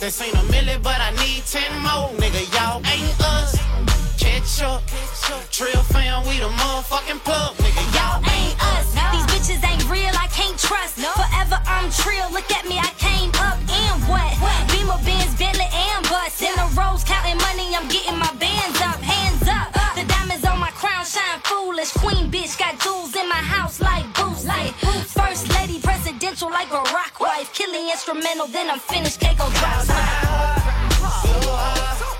they 0.00 0.10
seen 0.10 0.34
a 0.34 0.42
million, 0.50 0.80
but 0.82 0.98
I 1.00 1.10
need 1.22 1.42
ten 1.46 1.70
more. 1.82 2.10
Nigga, 2.18 2.42
y'all 2.54 2.82
ain't 2.86 3.20
us. 3.20 3.56
Catch 4.18 4.62
up. 4.62 4.82
Trill 5.50 5.82
fam, 5.94 6.26
we 6.26 6.38
the 6.38 6.48
motherfucking 6.48 7.20
plug. 7.24 7.56
Nigga, 7.56 7.84
y'all 7.94 8.22
ain't 8.30 8.56
us. 8.74 8.94
No. 8.94 9.04
These 9.14 9.26
bitches 9.32 9.62
ain't 9.64 9.84
real, 9.90 10.14
I 10.14 10.28
can't 10.28 10.58
trust. 10.58 10.98
No. 10.98 11.10
Forever 11.14 11.58
I'm 11.66 11.90
trill, 11.90 12.30
look 12.32 12.50
at 12.50 12.66
me, 12.68 12.78
I 12.78 12.90
came 12.98 13.30
up 13.42 13.58
and 13.58 13.96
what? 14.08 14.30
what? 14.42 14.60
Beamer, 14.70 14.98
Benz, 15.04 15.34
Bentley, 15.38 15.68
and 15.70 16.02
bus. 16.08 16.40
Yeah. 16.40 16.50
In 16.50 16.54
the 16.62 16.68
rows, 16.80 17.04
counting 17.04 17.38
money, 17.38 17.74
I'm 17.74 17.88
getting 17.88 18.18
my 18.18 18.32
bands 18.38 18.80
up. 18.80 19.00
Hands 19.00 19.48
up. 19.48 19.70
up. 19.74 19.94
The 19.96 20.04
diamonds 20.04 20.44
on 20.44 20.58
my 20.58 20.70
crown 20.70 21.04
shine 21.04 21.40
foolish. 21.44 21.92
Queen 21.92 22.30
bitch, 22.30 22.58
got 22.58 22.78
jewels 22.80 23.14
in 23.16 23.28
my 23.28 23.42
house 23.54 23.80
like 23.80 24.07
spiritual 26.38 26.50
like 26.50 26.70
a 26.70 26.94
rock 26.94 27.20
wife. 27.20 27.52
Kill 27.52 27.72
the 27.72 27.90
instrumental, 27.90 28.46
then 28.46 28.70
I'm 28.70 28.78
finished. 28.78 29.20
Can't 29.20 29.38
go 29.38 29.48
drop. 29.50 29.82
So 29.82 29.92
high. 29.92 30.92
So 31.22 31.50
high. 31.50 31.74
Ah. 31.80 32.17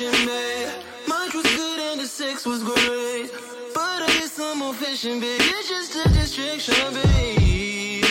Reaction, 0.00 0.26
babe. 0.26 0.68
Much 1.08 1.34
was 1.34 1.44
good 1.44 1.80
and 1.80 2.00
the 2.00 2.06
sex 2.06 2.46
was 2.46 2.62
great. 2.62 3.30
But 3.74 4.02
I 4.02 4.06
guess 4.18 4.38
I'm 4.38 4.58
more 4.58 4.74
fishing, 4.74 5.20
babe. 5.20 5.40
It's 5.42 5.68
just 5.68 5.94
a 5.96 6.08
distraction, 6.08 6.94
babe. 6.94 8.04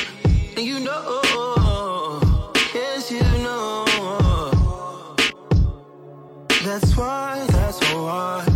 And 0.58 0.66
you 0.66 0.80
know, 0.80 1.22
yes, 2.74 3.12
you 3.12 3.22
know. 3.44 3.86
That's 6.64 6.96
why, 6.96 7.46
that's 7.50 7.80
why. 7.94 8.49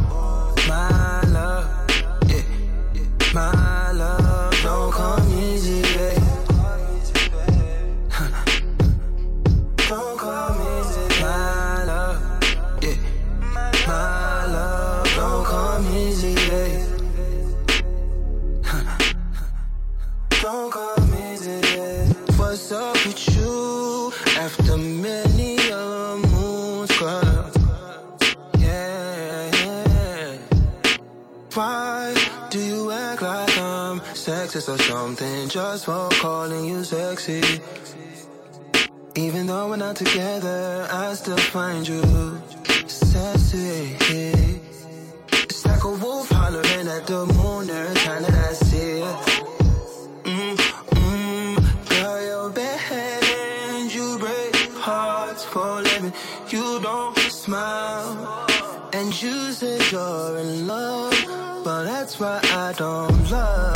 Sexist 34.64 34.74
or 34.74 34.78
something 34.78 35.50
just 35.50 35.86
for 35.86 36.10
calling 36.12 36.66
you 36.66 36.84
sexy? 36.84 37.42
Even 39.16 39.48
though 39.48 39.70
we're 39.70 39.78
not 39.78 39.96
together, 39.96 40.88
I 40.92 41.14
still 41.14 41.38
find 41.38 41.88
you 41.88 42.02
sassy. 42.88 43.96
It's 45.32 45.66
like 45.66 45.84
a 45.84 45.90
wolf 45.90 46.30
hollering 46.30 46.88
at 46.88 47.08
the 47.08 47.26
moon 47.26 47.70
every 47.70 47.96
time 47.96 48.24
that 48.24 48.34
I 48.34 48.54
see 48.54 49.02
it. 49.02 49.18
Mm, 50.24 50.56
mm, 51.02 51.90
girl, 51.90 52.22
you're 52.26 52.50
bad 52.50 53.94
you 53.94 54.18
break 54.18 54.56
hearts 54.74 55.44
for 55.46 55.82
living. 55.82 56.14
You 56.50 56.80
don't 56.82 57.18
smile, 57.18 58.48
and 58.94 59.10
you 59.22 59.52
say 59.52 59.80
you're 59.92 60.38
in 60.40 60.68
love, 60.68 61.14
but 61.64 61.84
that's 61.84 62.20
why 62.20 62.40
I 62.44 62.74
don't 62.78 63.30
love. 63.30 63.73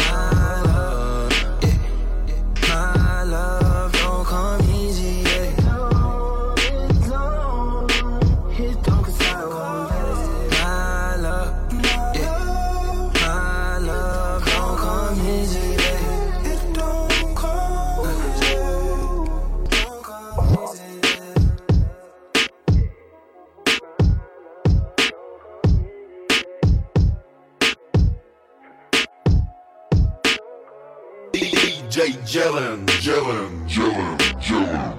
DJ 32.08 32.16
Jellin, 32.26 32.86
Jellin, 33.02 33.68
Jellin, 33.68 34.18
Jellin. 34.40 34.97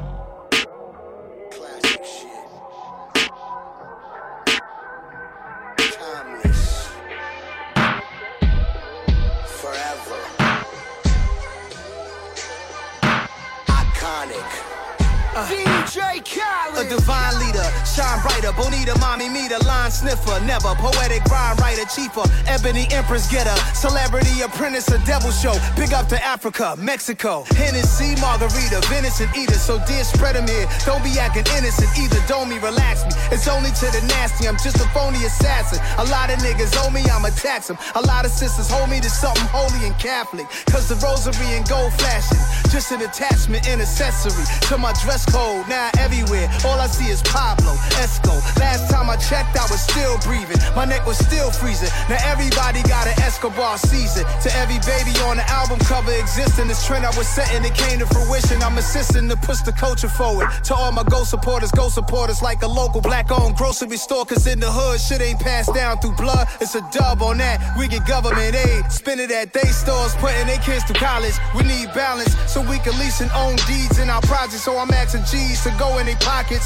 A 16.79 16.85
divine 16.85 17.35
leader, 17.41 17.67
shine 17.83 18.23
brighter, 18.23 18.53
bonita, 18.53 18.97
mommy, 19.01 19.29
me, 19.29 19.49
the 19.49 19.59
line 19.67 19.91
sniffer, 19.91 20.39
never 20.47 20.77
poetic 20.79 21.25
rhyme 21.25 21.57
writer, 21.57 21.83
cheaper, 21.91 22.23
ebony 22.47 22.87
empress 22.93 23.27
getter, 23.29 23.57
celebrity 23.75 24.43
apprentice, 24.43 24.87
a 24.87 24.99
devil 25.05 25.33
show, 25.33 25.59
big 25.75 25.93
up 25.93 26.07
to 26.07 26.15
Africa, 26.23 26.77
Mexico, 26.79 27.43
Hennessy, 27.57 28.15
margarita, 28.21 28.79
venison 28.87 29.29
eater, 29.37 29.59
so 29.59 29.83
dear 29.89 30.05
spread 30.05 30.37
'em 30.37 30.47
here, 30.47 30.69
don't 30.87 31.03
be 31.03 31.19
acting 31.19 31.47
innocent 31.59 31.91
either, 31.99 32.23
don't 32.29 32.49
me 32.49 32.59
relax 32.59 33.03
me, 33.03 33.11
it's 33.33 33.49
only 33.49 33.73
to 33.83 33.87
the 33.91 34.03
nasty, 34.07 34.47
I'm 34.47 34.57
just 34.57 34.77
a 34.77 34.87
phony 34.95 35.25
assassin, 35.25 35.83
a 35.99 36.05
lot 36.05 36.31
of 36.31 36.39
niggas 36.39 36.79
owe 36.87 36.91
me, 36.91 37.03
I'ma 37.11 37.31
tax 37.31 37.71
'em, 37.71 37.79
a 37.97 38.03
lot 38.03 38.25
of 38.25 38.31
sisters 38.31 38.71
hold 38.71 38.89
me 38.89 39.01
to 39.01 39.11
something 39.11 39.49
holy 39.51 39.85
and 39.85 39.99
Catholic, 39.99 40.47
cause 40.71 40.87
the 40.87 40.95
rosary 41.03 41.57
and 41.57 41.69
gold 41.69 41.93
flashing, 41.95 42.39
just 42.71 42.93
an 42.93 43.03
attachment 43.03 43.67
and 43.67 43.83
accessory 43.83 44.47
to 44.69 44.79
my 44.79 44.93
dress 45.03 45.27
code, 45.27 45.67
now 45.67 45.91
everywhere, 45.99 46.49
all 46.69 46.81
I 46.81 46.87
see 46.87 47.09
is 47.09 47.23
Pablo, 47.23 47.73
Esco, 47.97 48.37
last 48.61 48.91
time 48.91 49.09
I 49.09 49.17
checked 49.17 49.57
I 49.57 49.65
was 49.73 49.81
still 49.81 50.19
breathing, 50.21 50.61
my 50.77 50.85
neck 50.85 51.07
was 51.07 51.17
still 51.19 51.51
freezing, 51.51 51.89
now 52.09 52.21
everybody 52.29 52.83
got 52.85 53.09
an 53.09 53.17
Escobar 53.25 53.79
season, 53.79 54.25
to 54.45 54.49
every 54.61 54.79
baby 54.85 55.17
on 55.25 55.41
the 55.41 55.47
album 55.49 55.79
cover 55.81 56.13
existing, 56.13 56.69
this 56.69 56.85
trend 56.87 57.07
I 57.07 57.13
was 57.17 57.27
setting, 57.27 57.65
it 57.65 57.75
came 57.75 57.99
to 58.01 58.07
fruition, 58.07 58.61
I'm 58.63 58.77
assisting 58.77 59.29
to 59.29 59.37
push 59.37 59.61
the 59.63 59.73
culture 59.73 60.09
forward, 60.09 60.49
to 60.65 60.75
all 60.75 60.93
my 60.93 61.05
go 61.05 61.25
supporters, 61.25 61.71
go 61.73 61.89
supporters 61.89 62.43
like 62.43 62.63
a 62.63 62.69
local 62.69 63.01
black 63.01 63.31
owned 63.31 63.57
grocery 63.57 63.97
store, 63.97 64.25
cause 64.27 64.47
in 64.47 64.61
the 64.61 64.71
hood 64.71 65.01
shit 65.01 65.21
ain't 65.21 65.41
passed 65.41 65.73
down 65.75 65.99
through 66.01 66.17
blood, 66.17 66.47
it's 66.61 66.75
a 66.75 66.83
dub 66.93 67.23
on 67.23 67.39
that, 67.39 67.57
we 67.79 67.89
get 67.89 68.07
government 68.07 68.55
aid, 68.55 68.85
spend 68.93 69.21
it 69.21 69.31
at 69.31 69.53
day 69.53 69.71
stores, 69.73 70.15
putting 70.17 70.47
their 70.47 70.61
kids 70.61 70.85
through 70.85 71.01
college, 71.01 71.35
we 71.57 71.63
need 71.63 71.89
balance, 71.95 72.37
so 72.51 72.61
we 72.61 72.79
can 72.81 72.93
lease 72.99 73.21
and 73.21 73.31
own 73.33 73.57
deeds 73.67 73.99
in 73.99 74.11
our 74.11 74.23
projects, 74.23 74.65
so 74.65 74.77
I'm 74.77 74.91
asking 74.91 75.25
G's 75.25 75.63
to 75.65 75.71
go 75.79 75.99
in 75.99 76.07
their 76.07 76.17
pockets, 76.17 76.58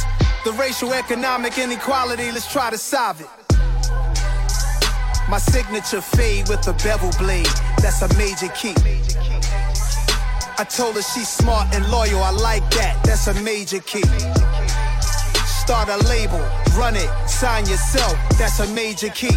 the 0.45 0.53
racial 0.53 0.93
economic 0.93 1.59
inequality, 1.59 2.30
let's 2.32 2.51
try 2.51 2.70
to 2.70 2.78
solve 2.78 3.20
it. 3.20 3.28
My 5.28 5.38
signature 5.38 6.01
fade 6.01 6.49
with 6.49 6.66
a 6.68 6.72
bevel 6.84 7.11
blade, 7.18 7.47
that's 7.78 8.03
a 8.03 8.09
major 8.18 8.49
key. 8.49 8.74
I 10.59 10.64
told 10.64 10.97
her 10.97 11.03
she's 11.03 11.28
smart 11.28 11.74
and 11.74 11.88
loyal, 11.90 12.22
I 12.22 12.30
like 12.30 12.68
that, 12.72 13.03
that's 13.05 13.26
a 13.28 13.34
major 13.43 13.80
key. 13.80 14.05
Start 15.47 15.88
a 15.88 15.97
label, 16.09 16.40
run 16.76 16.97
it, 16.97 17.11
sign 17.28 17.66
yourself, 17.66 18.16
that's 18.38 18.61
a 18.61 18.66
major 18.74 19.09
key. 19.11 19.36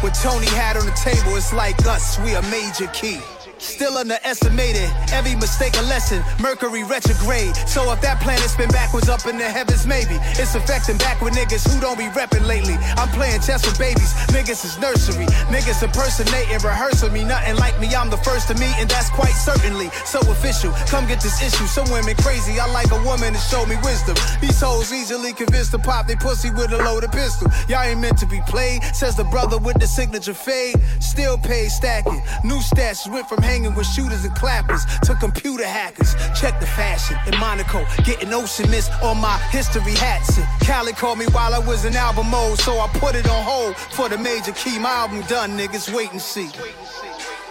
What 0.00 0.14
Tony 0.14 0.46
had 0.46 0.76
on 0.76 0.86
the 0.86 0.92
table, 0.92 1.36
it's 1.36 1.52
like 1.52 1.84
us, 1.86 2.18
we 2.20 2.34
a 2.34 2.42
major 2.42 2.86
key. 2.88 3.20
Still 3.58 3.98
underestimated, 3.98 4.88
every 5.12 5.34
mistake 5.34 5.74
a 5.76 5.82
lesson. 5.82 6.22
Mercury 6.40 6.84
retrograde. 6.84 7.56
So 7.66 7.90
if 7.92 8.00
that 8.02 8.20
planet 8.20 8.46
spin 8.46 8.68
backwards 8.70 9.08
up 9.08 9.26
in 9.26 9.36
the 9.36 9.50
heavens, 9.50 9.86
maybe 9.86 10.14
it's 10.38 10.54
affecting 10.54 10.96
backward 10.98 11.34
niggas 11.34 11.66
who 11.66 11.80
don't 11.80 11.98
be 11.98 12.06
repping 12.14 12.46
lately. 12.46 12.74
I'm 12.94 13.08
playing 13.10 13.42
chess 13.42 13.66
with 13.66 13.78
babies, 13.78 14.14
niggas 14.30 14.64
is 14.64 14.78
nursery. 14.78 15.26
Niggas 15.50 15.82
impersonating, 15.82 16.62
rehearsing 16.62 17.12
me. 17.12 17.24
Nothing 17.24 17.56
like 17.56 17.78
me, 17.80 17.94
I'm 17.94 18.10
the 18.10 18.16
first 18.18 18.46
to 18.48 18.54
meet, 18.54 18.74
and 18.78 18.88
that's 18.88 19.10
quite 19.10 19.34
certainly 19.34 19.90
so 20.06 20.20
official. 20.30 20.70
Come 20.86 21.06
get 21.06 21.20
this 21.20 21.42
issue. 21.42 21.66
Some 21.66 21.90
women 21.90 22.14
crazy, 22.22 22.60
I 22.60 22.70
like 22.70 22.90
a 22.92 23.02
woman 23.02 23.34
to 23.34 23.40
show 23.40 23.66
me 23.66 23.74
wisdom. 23.82 24.14
These 24.40 24.60
hoes 24.60 24.92
easily 24.92 25.32
convinced 25.32 25.72
to 25.72 25.78
pop 25.78 26.06
they 26.06 26.14
pussy 26.14 26.50
with 26.50 26.70
a 26.72 26.78
loaded 26.78 27.10
pistol. 27.10 27.50
Y'all 27.68 27.82
ain't 27.82 28.00
meant 28.00 28.18
to 28.18 28.26
be 28.26 28.40
played, 28.46 28.82
says 28.94 29.16
the 29.16 29.24
brother 29.24 29.58
with 29.58 29.78
the 29.80 29.86
signature 29.86 30.34
fade. 30.34 30.76
Still 31.00 31.36
paid 31.38 31.70
stacking. 31.70 32.22
New 32.44 32.60
stats 32.62 33.10
went 33.10 33.28
from 33.28 33.42
hanging 33.48 33.74
with 33.74 33.86
shooters 33.86 34.24
and 34.24 34.34
clappers 34.36 34.84
to 35.06 35.14
computer 35.14 35.66
hackers. 35.66 36.14
Check 36.38 36.60
the 36.60 36.66
fashion 36.66 37.16
in 37.26 37.38
Monaco, 37.40 37.84
getting 38.04 38.32
ocean 38.32 38.70
mist 38.70 38.92
on 39.02 39.18
my 39.18 39.36
history 39.50 39.94
hats. 39.94 40.36
And 40.38 40.46
Cali 40.60 40.92
called 40.92 41.18
me 41.18 41.26
while 41.36 41.54
I 41.54 41.58
was 41.58 41.84
in 41.86 41.96
album 41.96 42.28
mode, 42.30 42.58
so 42.58 42.78
I 42.78 42.88
put 43.04 43.14
it 43.14 43.28
on 43.28 43.42
hold 43.44 43.76
for 43.76 44.08
the 44.08 44.18
major 44.18 44.52
key. 44.52 44.78
My 44.78 44.90
album 44.90 45.22
done, 45.22 45.56
niggas, 45.58 45.92
wait 45.94 46.12
and 46.12 46.20
see. 46.20 46.50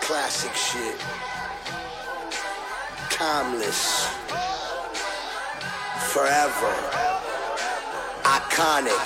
Classic 0.01 0.53
shit. 0.53 0.99
Timeless. 3.09 4.07
forever. 6.13 6.73
Iconic. 8.23 9.05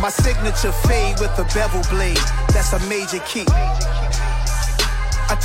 My 0.00 0.10
signature 0.10 0.72
fade 0.88 1.20
with 1.20 1.38
a 1.38 1.44
bevel 1.54 1.82
blade. 1.90 2.18
That's 2.52 2.72
a 2.72 2.80
major 2.88 3.20
key. 3.20 3.46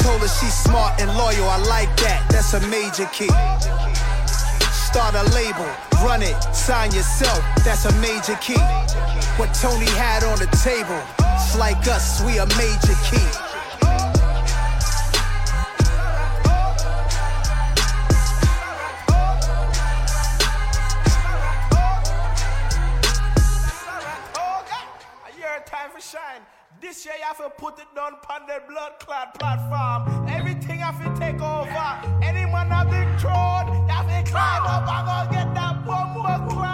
Told 0.04 0.22
her 0.22 0.28
she's 0.28 0.54
smart 0.54 1.00
and 1.02 1.10
loyal. 1.18 1.48
I 1.50 1.58
like 1.70 1.96
that. 2.02 2.26
That's 2.30 2.54
a 2.54 2.62
major 2.68 3.06
key. 3.12 3.32
Start 4.72 5.16
a 5.16 5.24
label, 5.36 5.68
run 6.04 6.22
it, 6.24 6.36
sign 6.56 6.92
yourself. 6.92 7.44
That's 7.66 7.86
a 7.86 7.94
major 8.00 8.36
key. 8.42 8.62
What 9.38 9.54
Tony 9.54 9.86
had 9.86 10.24
on 10.24 10.40
the 10.40 10.48
table. 10.64 11.00
It's 11.36 11.58
like 11.58 11.88
us, 11.88 12.22
we 12.24 12.40
a 12.40 12.46
major 12.58 12.96
key. 13.10 13.57
This 26.98 27.06
year 27.06 27.16
you 27.20 27.26
have 27.26 27.38
to 27.38 27.50
put 27.52 27.78
it 27.78 27.86
down 27.96 28.14
on 28.28 28.48
the 28.48 28.60
blood 28.68 28.94
clot 29.00 29.38
platform. 29.38 30.28
Everything 30.28 30.80
have 30.80 30.98
to 30.98 31.20
take 31.20 31.40
over. 31.40 32.24
Any 32.24 32.52
man 32.52 32.72
have 32.72 32.90
the 32.90 33.06
throne, 33.22 33.68
you 33.68 33.94
have 33.94 34.08
to 34.08 34.32
climb 34.32 34.64
up 34.64 34.90
and 34.90 35.06
go 35.06 35.32
get 35.32 35.54
that 35.54 35.86
today. 35.86 36.58
And 36.58 36.67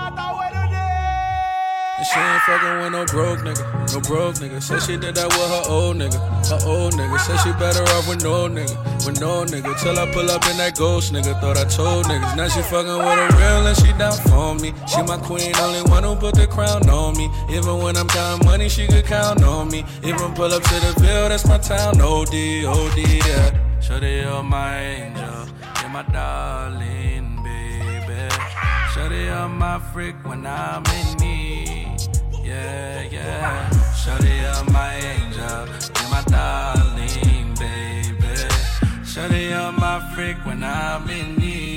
she 2.14 2.20
ain't 2.20 2.42
fucking 2.44 2.78
with 2.78 2.92
no 2.92 3.06
broke 3.06 3.40
nigga, 3.40 3.66
no 3.92 4.00
broke 4.02 4.36
nigga. 4.36 4.62
Said 4.62 4.82
she 4.84 4.98
did 4.98 5.16
that 5.16 5.28
with 5.34 5.50
her 5.50 5.64
old 5.68 5.98
nigga, 5.98 6.20
her 6.46 6.62
old 6.70 6.94
nigga. 6.94 7.20
Said 7.20 7.38
she 7.42 7.52
better 7.58 7.82
off 7.98 8.08
with 8.08 8.24
no 8.24 8.48
nigga, 8.48 8.78
with 9.06 9.20
no 9.20 9.44
nigga. 9.46 9.74
Till 9.82 9.98
I 9.98 10.06
pull 10.14 10.30
up 10.30 10.46
in 10.46 10.58
that 10.58 10.78
ghost 10.78 11.12
nigga, 11.12 11.34
thought 11.42 11.58
I 11.58 11.66
told 11.66 12.06
niggas. 12.06 12.36
Now 12.38 12.48
she 12.50 12.62
fucking 12.62 12.98
with 12.98 13.18
a 13.18 13.28
real 13.38 13.66
and 13.66 13.78
she 13.78 13.92
down 13.98 14.14
for 14.30 14.54
me. 14.54 14.74
She 14.88 15.02
my 15.02 15.18
queen, 15.18 15.56
only 15.58 15.82
one 15.90 16.04
who 16.04 16.16
put 16.16 16.36
the 16.36 16.46
crown 16.46 16.88
on 16.88 17.18
me. 17.18 17.32
Even 17.50 17.80
when 17.82 17.98
I'm 17.98 18.08
counting 18.08 18.46
money, 18.46 18.70
she 18.70 18.86
could 18.86 19.06
count 19.06 19.44
on 19.44 19.70
me. 19.70 19.84
Even 20.04 20.34
pull 20.34 20.54
up 20.54 20.62
to 20.62 20.76
the 20.86 20.94
Ville, 21.02 21.30
that's 21.30 21.48
my 21.48 21.58
town. 21.58 22.00
OD, 22.00 22.66
OD, 22.70 23.00
yeah. 23.26 23.80
Shorty, 23.82 24.22
you're 24.22 24.44
my 24.44 24.80
angel, 24.80 25.48
you're 25.82 25.90
my 25.90 26.04
darling, 26.14 27.42
baby. 27.44 28.30
Shorty, 28.94 29.24
you're 29.24 29.50
my 29.50 29.80
freak 29.92 30.16
when 30.24 30.46
I'm 30.46 30.86
in. 30.86 31.13
Yeah, 32.54 33.02
yeah. 33.10 33.70
You're 34.06 34.72
my 34.72 34.96
angel, 34.96 35.66
you're 35.98 36.10
my 36.12 36.24
darling, 36.28 37.56
baby. 37.56 38.34
You're 39.50 39.72
my 39.72 39.98
freak 40.14 40.38
when 40.46 40.64
I'm 40.64 41.10
in 41.10 41.36
need. 41.38 41.73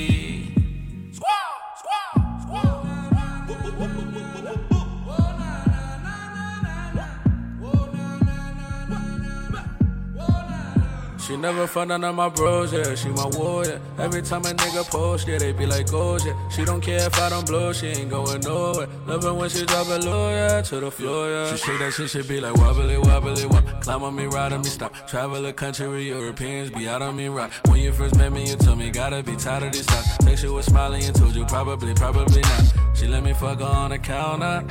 She 11.27 11.35
never 11.35 11.67
found 11.67 11.89
none 11.89 12.05
of 12.05 12.15
my 12.15 12.29
bros, 12.29 12.71
yeah. 12.71 12.95
She 12.95 13.09
my 13.09 13.25
warrior. 13.33 13.81
Every 13.99 14.21
time 14.21 14.43
a 14.45 14.53
nigga 14.53 14.89
post, 14.89 15.27
yeah, 15.27 15.37
they 15.37 15.51
be 15.51 15.65
like, 15.65 15.91
goals, 15.91 16.25
yeah. 16.25 16.33
She 16.47 16.63
don't 16.63 16.79
care 16.79 17.05
if 17.05 17.19
I 17.19 17.27
don't 17.27 17.45
blow, 17.45 17.73
she 17.73 17.87
ain't 17.87 18.09
going 18.09 18.39
nowhere. 18.39 18.87
Love 19.05 19.35
when 19.35 19.49
she 19.49 19.65
drop 19.65 19.87
a 19.87 19.97
low, 19.97 20.29
yeah, 20.29 20.61
to 20.61 20.79
the 20.79 20.89
floor, 20.89 21.29
yeah. 21.29 21.51
She 21.51 21.57
shake 21.57 21.79
that 21.79 21.91
shit, 21.91 22.09
she 22.11 22.21
be 22.21 22.39
like, 22.39 22.55
wobbly, 22.55 22.97
wobbly, 22.97 23.45
wop. 23.45 23.81
Climb 23.81 24.03
on 24.03 24.15
me, 24.15 24.25
ride 24.27 24.53
on 24.53 24.61
me, 24.61 24.69
stop. 24.69 24.93
Travel 25.05 25.41
the 25.41 25.51
country 25.51 25.89
where 25.89 25.99
Europeans 25.99 26.69
be 26.71 26.87
out 26.87 27.01
on 27.01 27.17
me, 27.17 27.27
rock. 27.27 27.51
When 27.67 27.81
you 27.81 27.91
first 27.91 28.15
met 28.15 28.31
me, 28.31 28.49
you 28.49 28.55
told 28.55 28.77
me, 28.77 28.89
gotta 28.89 29.21
be 29.21 29.35
tired 29.35 29.63
of 29.63 29.73
these 29.73 29.85
thoughts. 29.85 30.17
Text 30.19 30.45
you 30.45 30.53
with 30.53 30.63
smiling 30.63 31.03
and 31.03 31.13
told 31.13 31.35
you, 31.35 31.43
probably, 31.43 31.93
probably 31.93 32.39
not. 32.39 32.63
She 32.93 33.05
let 33.05 33.21
me 33.21 33.33
fuck 33.33 33.59
her 33.59 33.65
on 33.65 33.89
the 33.89 33.99
counter. 33.99 34.65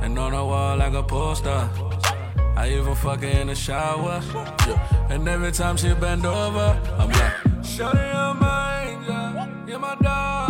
And 0.00 0.18
on 0.18 0.32
the 0.32 0.44
wall 0.44 0.76
like 0.76 0.94
a 0.94 1.04
poster. 1.04 1.70
I 2.58 2.70
even 2.70 2.96
fuck 2.96 3.20
her 3.20 3.28
in 3.28 3.46
the 3.46 3.54
shower. 3.54 4.20
Yeah. 4.66 5.10
And 5.10 5.28
every 5.28 5.52
time 5.52 5.76
she 5.76 5.94
bend 5.94 6.26
over, 6.26 6.76
I'm 6.98 7.08
like, 7.08 7.32
Shawty, 7.62 8.02
you're 8.12 8.34
my 8.34 8.82
angel, 8.90 9.68
you're 9.68 9.78
my 9.78 9.94
darling, 10.02 10.47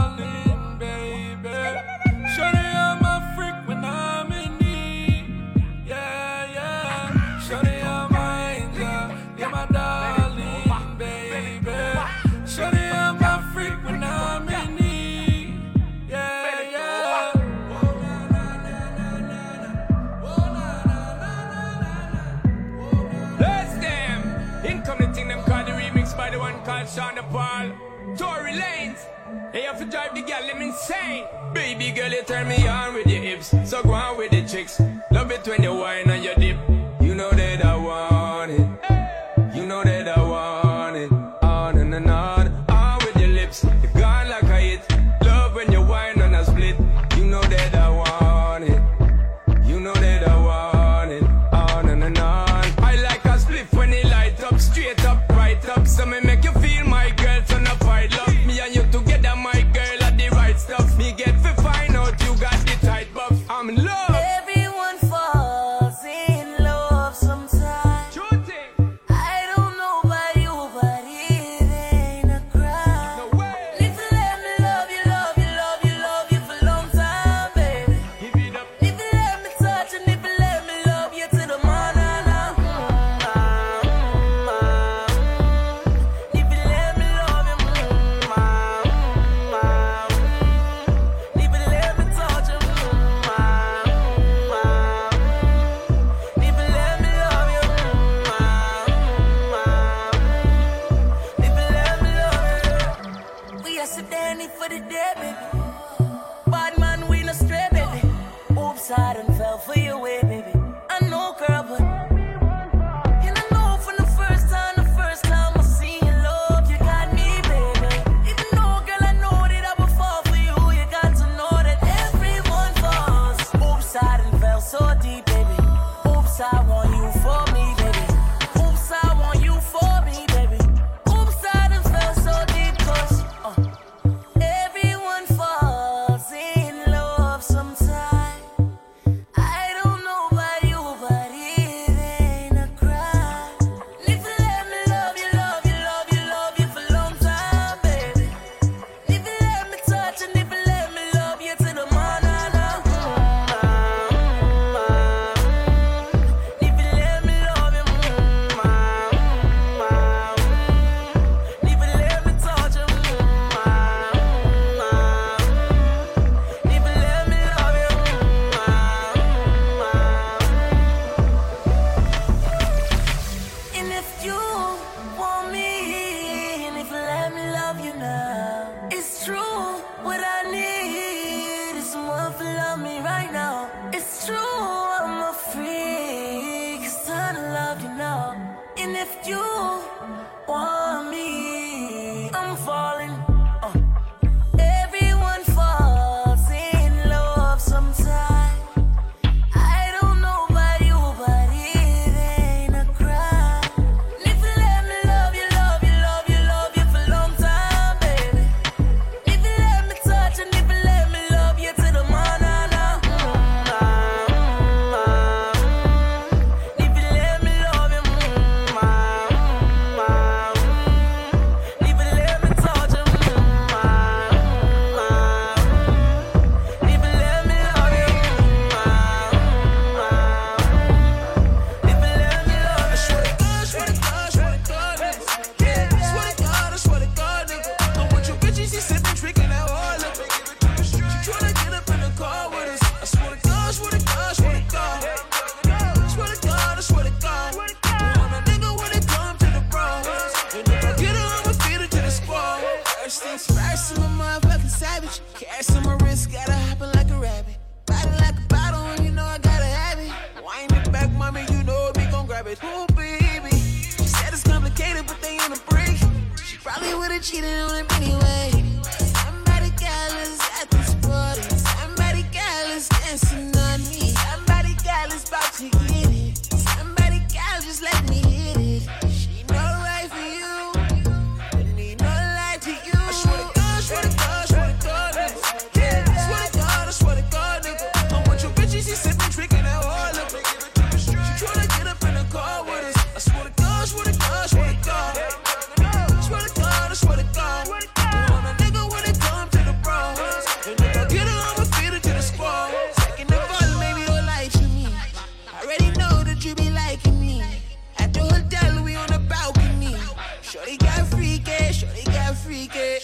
called 26.79 26.89
Sean 26.89 27.25
Paul. 27.31 28.17
Tory 28.17 28.53
Lanez. 28.53 29.53
They 29.53 29.63
have 29.63 29.79
to 29.79 29.85
drive 29.85 30.15
the 30.15 30.23
girl 30.23 30.47
them 30.47 30.63
insane. 30.63 31.25
Baby 31.53 31.91
girl, 31.91 32.11
you 32.11 32.23
turn 32.23 32.49
me 32.49 32.67
on 32.67 32.95
with 32.95 33.07
your 33.07 33.21
hips. 33.21 33.55
So 33.65 33.83
go 33.83 33.93
on 33.93 34.17
with 34.17 34.31
the 34.31 34.43
chicks. 34.43 34.81
Love 35.11 35.31
it 35.31 35.47
when 35.47 35.63
you 35.63 35.75
whine 35.75 36.09
and 36.09 36.25
your 36.25 36.35
dip. 36.35 36.57
You 37.01 37.15
know 37.15 37.31
that 37.31 37.65
I 37.65 37.77
want 37.77 38.51
it. 38.53 38.78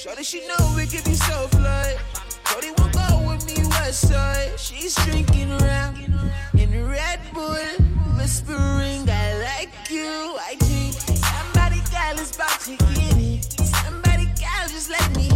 Shorty, 0.04 0.22
she 0.22 0.46
know 0.46 0.74
we 0.76 0.86
can 0.86 1.02
be 1.04 1.14
so 1.14 1.48
flood. 1.48 1.96
Shorty 2.50 2.72
won't 2.76 2.92
go 2.92 3.26
with 3.26 3.46
me 3.46 3.66
west 3.70 4.06
side. 4.06 4.60
She's 4.60 4.94
drinking 4.96 5.50
around 5.50 5.96
in 6.58 6.86
Red 6.86 7.20
Bull, 7.32 7.56
whispering, 8.14 9.08
I 9.08 9.38
like 9.38 9.70
you. 9.88 10.36
I 10.38 10.56
think 10.60 10.92
somebody 10.92 11.80
got 11.90 12.20
us 12.20 12.36
about 12.36 12.60
to 12.60 12.76
get 12.76 13.16
it. 13.16 13.44
Somebody 13.82 14.26
got 14.38 14.68
just 14.68 14.90
let 14.90 15.16
me 15.16 15.33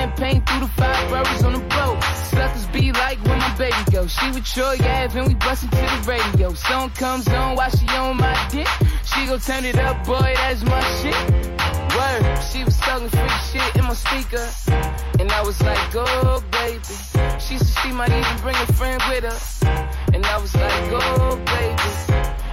champagne 0.00 0.42
through 0.46 0.60
the 0.60 0.72
five 0.80 1.08
brothers 1.10 1.42
on 1.42 1.52
the 1.52 1.64
boat. 1.76 2.02
Suckers 2.32 2.66
be 2.68 2.92
like 2.92 3.18
when 3.26 3.38
my 3.38 3.54
baby 3.56 3.82
go. 3.92 4.06
She 4.06 4.30
with 4.30 4.46
Troy 4.46 4.76
Ave 4.80 5.18
and 5.18 5.28
we 5.28 5.34
bustin' 5.34 5.68
to 5.70 5.76
the 5.76 6.00
radio. 6.06 6.54
Song 6.54 6.88
comes 6.90 7.28
on 7.28 7.56
while 7.56 7.70
she 7.70 7.86
on 7.88 8.16
my 8.16 8.36
dick. 8.50 8.68
She 9.04 9.26
gon' 9.26 9.40
turn 9.40 9.64
it 9.64 9.78
up, 9.78 10.06
boy, 10.06 10.32
that's 10.36 10.62
my 10.64 10.82
shit. 10.98 11.20
Word, 11.96 12.22
she 12.50 12.64
was 12.64 12.76
talking 12.78 13.10
freak 13.10 13.36
shit 13.50 13.76
in 13.76 13.84
my 13.84 13.94
speaker. 13.94 14.46
And 15.20 15.30
I 15.30 15.42
was 15.42 15.60
like, 15.60 15.94
oh, 15.94 16.42
baby. 16.50 16.80
She 17.38 17.58
said 17.58 17.76
she 17.82 17.92
might 17.92 18.12
even 18.20 18.36
bring 18.40 18.56
a 18.56 18.72
friend 18.78 19.02
with 19.10 19.24
her. 19.24 19.38
And 20.14 20.24
I 20.24 20.38
was 20.38 20.54
like, 20.54 20.84
oh, 20.92 21.36
baby. 21.54 21.90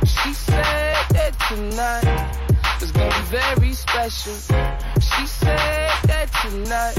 She 0.06 0.34
said 0.34 0.98
that 1.16 1.34
tonight 1.48 2.47
gonna 3.10 3.24
very 3.24 3.74
special. 3.74 4.34
She 5.00 5.26
said 5.28 5.92
that 6.08 6.30
tonight 6.42 6.98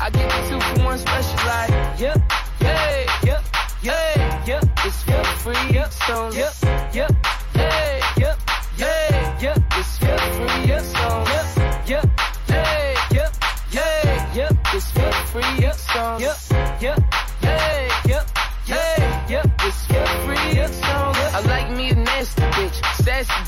I 0.00 0.10
give 0.10 0.22
you 0.22 0.48
two 0.48 0.60
for 0.60 0.84
one 0.84 0.98
special, 0.98 1.36
like, 1.46 2.00
yep, 2.00 2.32
yeah, 2.60 3.24
yep, 3.24 3.44
yeah, 3.82 4.44
yep, 4.46 4.64
it's 4.84 5.02
for 5.02 5.24
free, 5.42 5.74
yep, 5.74 5.92
so, 5.92 6.30
yep, 6.32 6.52
yep, 6.92 7.26
hey, 7.54 8.00
yep, 8.18 8.38
yeah, 8.76 9.40
yep, 9.40 9.58
it's 9.72 9.98
for 9.98 10.18
free, 10.36 10.68
yep, 10.68 10.82
so, 10.82 11.24
yep, 11.32 11.88
yep, 11.88 12.20
hey, 12.48 12.94
yep, 13.12 13.34
yeah, 13.70 14.34
yep, 14.34 14.56
it's 14.74 14.90
for 14.90 15.12
free, 15.30 15.60
yep, 15.60 15.74
so, 15.74 16.18
yep, 16.18 16.36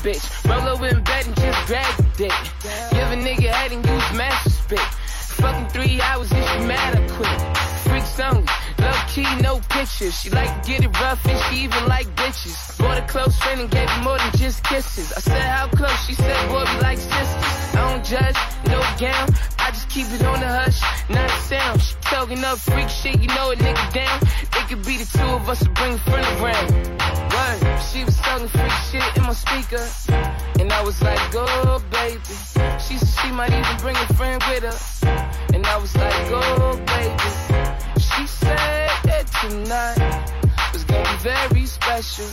bitch, 0.05 0.47
roll 0.47 0.67
over 0.69 0.85
in 0.85 1.03
bed 1.03 1.25
and 1.25 1.35
just 1.35 1.65
grab 1.65 1.97
the 1.97 2.03
dick. 2.15 2.33
Give 2.91 3.09
a 3.09 3.17
nigga 3.17 3.49
head 3.49 3.71
and 3.71 3.83
use 3.83 4.13
master 4.13 4.51
spit. 4.51 4.79
Fucking 5.41 5.67
three 5.69 5.99
hours 5.99 6.31
if 6.31 6.47
she 6.47 6.59
mad, 6.59 7.04
no 9.23 9.59
pictures. 9.69 10.19
She 10.19 10.29
like 10.29 10.65
get 10.65 10.83
it 10.83 10.99
rough 10.99 11.25
and 11.25 11.39
she 11.45 11.63
even 11.63 11.87
like 11.87 12.07
bitches. 12.15 12.77
Bought 12.79 12.97
a 12.97 13.01
close 13.03 13.37
friend 13.37 13.61
and 13.61 13.69
gave 13.71 13.89
her 13.89 14.03
more 14.03 14.17
than 14.17 14.31
just 14.35 14.63
kisses. 14.63 15.13
I 15.13 15.19
said 15.19 15.41
how 15.41 15.67
close, 15.69 16.05
she 16.05 16.13
said 16.13 16.49
boy 16.49 16.65
we 16.73 16.81
like 16.81 16.97
sisters. 16.97 17.75
I 17.75 17.91
don't 17.91 18.05
judge, 18.05 18.35
no 18.67 18.79
gown, 18.99 19.29
I 19.59 19.71
just 19.71 19.89
keep 19.89 20.07
it 20.11 20.23
on 20.23 20.39
the 20.39 20.47
hush, 20.47 20.81
not 21.09 21.29
sound. 21.47 21.81
She 21.81 21.95
talking 22.01 22.43
up 22.43 22.57
freak 22.57 22.89
shit, 22.89 23.21
you 23.21 23.27
know 23.27 23.51
a 23.51 23.55
nigga 23.55 23.93
down. 23.93 24.19
It 24.21 24.67
could 24.69 24.85
be 24.85 24.97
the 24.97 25.05
two 25.05 25.23
of 25.23 25.47
us 25.49 25.59
to 25.59 25.69
bring 25.69 25.93
a 25.93 25.97
friend 25.97 26.25
around. 26.41 26.71
Word, 27.31 27.81
she 27.91 28.03
was 28.03 28.17
talking 28.17 28.47
freak 28.47 28.71
shit 28.91 29.17
in 29.17 29.23
my 29.23 29.33
speaker. 29.33 29.85
And 30.59 30.71
I 30.71 30.81
was 30.83 31.01
like, 31.01 31.19
oh 31.35 31.81
baby. 31.91 32.19
She 32.79 32.97
she 32.97 33.31
might 33.31 33.51
even 33.51 33.77
bring 33.77 33.95
a 33.95 34.13
friend 34.15 34.41
with 34.49 34.63
her. 34.63 35.47
And 35.53 35.65
I 35.65 35.77
was 35.77 35.95
like, 35.95 36.31
oh 36.31 36.77
baby. 36.85 37.84
She 38.15 38.27
said 38.27 38.89
that 39.03 39.25
tonight 39.41 40.71
was 40.71 40.83
gonna 40.85 41.03
be 41.03 41.17
very 41.17 41.65
special. 41.65 42.25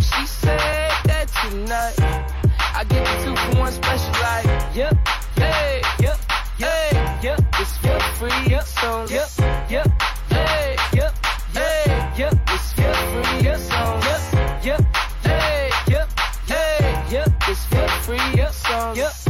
She 0.00 0.26
said 0.26 0.90
that 1.04 1.28
tonight 1.42 1.94
I 2.74 2.84
give 2.88 3.06
you 3.06 3.24
two 3.24 3.36
for 3.36 3.60
one 3.60 3.72
special, 3.72 4.12
like, 4.20 4.74
yep, 4.74 5.08
hey, 5.36 5.82
yep, 6.00 6.18
hey, 6.58 7.18
yep, 7.22 7.42
free. 8.22 8.50
Yep, 8.50 8.64
so 8.64 9.06
yep, 9.10 9.28
yep, 9.70 10.02
hey, 10.28 10.76
yep, 10.94 11.14
hey, 11.52 12.12
yep, 12.18 12.34
it's 12.48 12.72
feel 12.72 12.94
free. 13.12 13.44
Yep, 13.46 13.58
so 13.58 14.00
yep, 14.06 14.64
yep, 14.64 14.96
hey, 15.22 15.70
yep, 15.88 16.08
hey, 16.46 17.04
yep, 17.10 17.28
it's 17.48 17.64
feel 17.66 17.88
free. 18.06 18.38
Yep, 18.38 18.52
so 18.52 18.92
yep, 18.94 18.96
yep, 18.96 19.21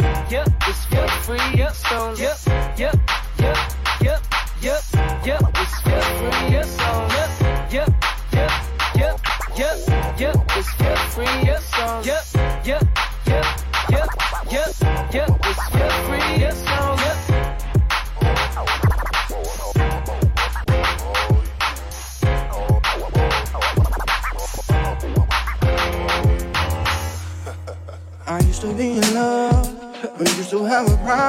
yep, 0.00 0.30
yep, 0.30 0.48
it's 0.68 0.84
feel 0.86 1.08
free. 1.24 1.58
Yep, 1.58 1.74
so 1.74 2.14
yep, 2.14 2.38
yep, 2.78 2.94
yep, 3.38 3.56
yep, 4.00 4.22
yep, 4.62 4.82
yep, 5.24 5.42
it's 5.54 5.80
feel 5.80 6.00
free. 6.00 6.52
Yep, 6.52 6.64
so 6.64 7.08
yep, 7.16 7.30
yep, 7.72 7.90
yep, 8.32 8.52
yep, 8.94 9.20
yep, 9.56 9.78
yep, 10.18 10.36
it's 10.56 10.70
feel 10.74 10.96
free. 10.96 11.45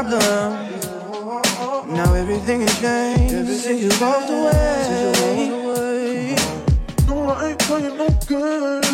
Problem. 0.03 0.69
Now 1.95 2.13
everything 2.13 2.61
has 2.61 2.79
changed 2.79 3.61
since 3.61 3.81
you 3.81 3.89
walked 3.99 4.29
away. 4.29 5.47
No, 7.07 7.29
I 7.29 7.49
ain't 7.49 7.59
playing 7.59 7.97
no 7.97 8.09
good. 8.27 8.85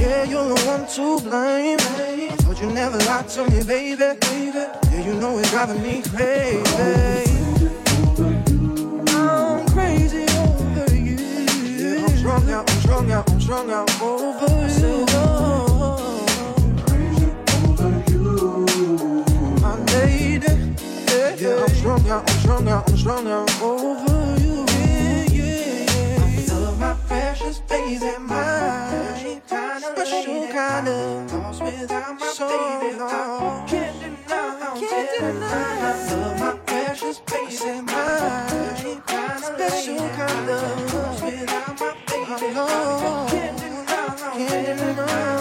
Yeah, 0.00 0.24
you're 0.24 0.48
the 0.48 0.54
one 0.64 0.86
to 0.94 1.20
blame. 1.28 1.78
I 1.80 2.36
thought 2.40 2.60
you 2.62 2.70
never 2.70 2.98
lied 2.98 3.28
to 3.28 3.44
me, 3.50 3.62
baby. 3.62 4.02
Yeah, 4.90 5.06
you 5.06 5.14
know 5.20 5.38
it's 5.38 5.50
driving 5.50 5.82
me 5.82 6.02
crazy. 6.02 6.64
I'm 9.08 9.66
crazy 9.68 10.24
over 10.38 10.94
you. 10.94 11.16
Yeah, 11.76 12.06
I'm 12.06 12.16
strung 12.16 12.50
out, 12.50 12.70
I'm 12.70 12.80
strung 12.80 13.12
out, 13.12 13.30
I'm 13.30 13.40
strung 13.40 13.70
out 13.70 14.00
over 14.00 14.57
strung 22.48 22.68
out, 22.68 22.88
I'm 22.88 22.96
strung 22.96 23.26
out, 23.28 23.40
I'm 23.40 23.48
strung 23.48 23.76
out 23.76 24.06
over 24.08 24.40
you. 24.40 24.64
Yeah, 24.68 25.24
yeah, 25.28 25.84
yeah. 25.84 26.54
I 26.54 26.60
love 26.60 26.80
my 26.80 26.94
precious 27.06 27.58
baby, 27.60 27.98
my 28.20 29.40
special 29.80 30.48
kind 30.48 30.88
of 30.88 31.32
lost 31.34 31.62
without 31.62 32.18
my 32.18 32.32
baby. 32.48 32.96
No, 32.96 33.64
can't 33.68 34.00
deny, 34.00 34.80
can't 34.80 35.10
deny. 35.20 35.50
I 35.82 36.14
love 36.14 36.40
my 36.40 36.56
precious 36.64 37.18
baby, 37.18 37.82
my 37.82 38.48
special 39.42 40.08
kind 40.08 40.48
of 40.48 40.94
lost 40.94 41.24
without 41.24 41.78
my 41.78 41.92
baby. 42.06 42.54
No, 42.54 43.26
can't 43.28 43.58
deny, 43.58 44.38
can't 44.38 44.78
deny. 44.78 45.37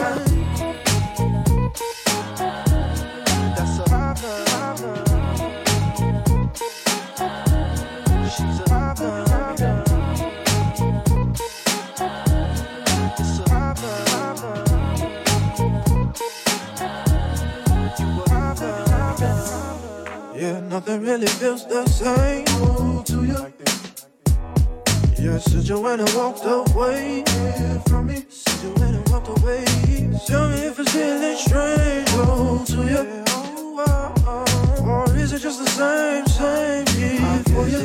Nothing 20.77 21.01
really 21.01 21.25
feels 21.25 21.65
the 21.65 21.87
same 21.87 22.45
oh, 22.49 23.01
to 23.03 23.25
you. 23.25 23.41
Yeah, 25.17 25.39
since 25.39 25.63
Joanna 25.63 26.05
walked 26.15 26.45
away 26.45 27.23
yeah, 27.25 27.79
from 27.89 28.05
me, 28.05 28.17
since 28.29 28.61
Joanna 28.61 29.01
walked 29.07 29.27
away. 29.39 29.65
Tell 30.27 30.47
me 30.49 30.59
if 30.69 30.79
it's 30.79 30.91
feeling 30.91 31.35
strange 31.35 32.07
oh, 32.11 32.63
to 32.67 32.77
you. 32.93 33.23
Oh, 33.27 33.83
oh, 33.87 34.45
oh. 34.77 34.85
Or 34.85 35.15
is 35.17 35.33
it 35.33 35.39
just 35.39 35.57
the 35.63 35.69
same, 35.79 36.27
same 36.27 36.85
here 36.95 37.43
for 37.51 37.67
you? 37.73 37.81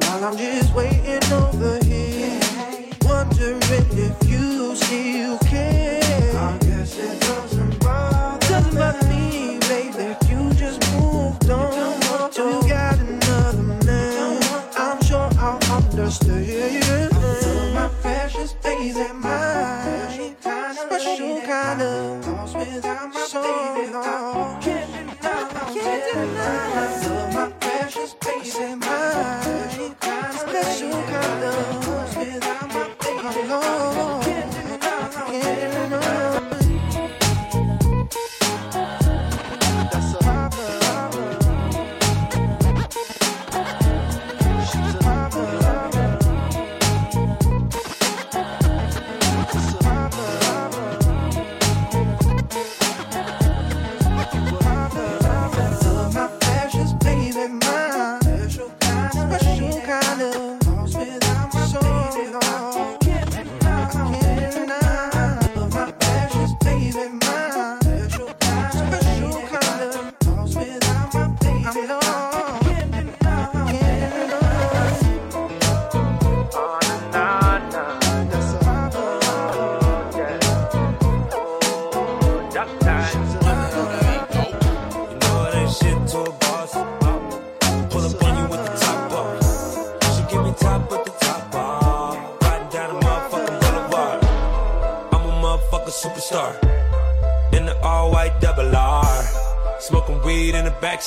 While 0.00 0.24
I'm 0.24 0.36
just 0.38 0.74
waiting 0.74 1.24
over 1.30 1.81
understand. 16.20 17.74
My 17.74 17.88
precious 18.00 18.52
baby, 18.54 18.92
my 19.14 20.74
special 20.74 21.40
kind 21.42 21.82
of 21.82 22.26
lost 22.28 22.56
without 22.56 23.14
my. 23.14 23.26
No, 23.92 24.58
can't 24.60 24.92
deny, 24.92 25.12
can't 25.72 26.04
deny. 26.12 27.34
My 27.34 27.50
precious 27.60 28.14
baby, 28.14 28.74
my 28.76 28.81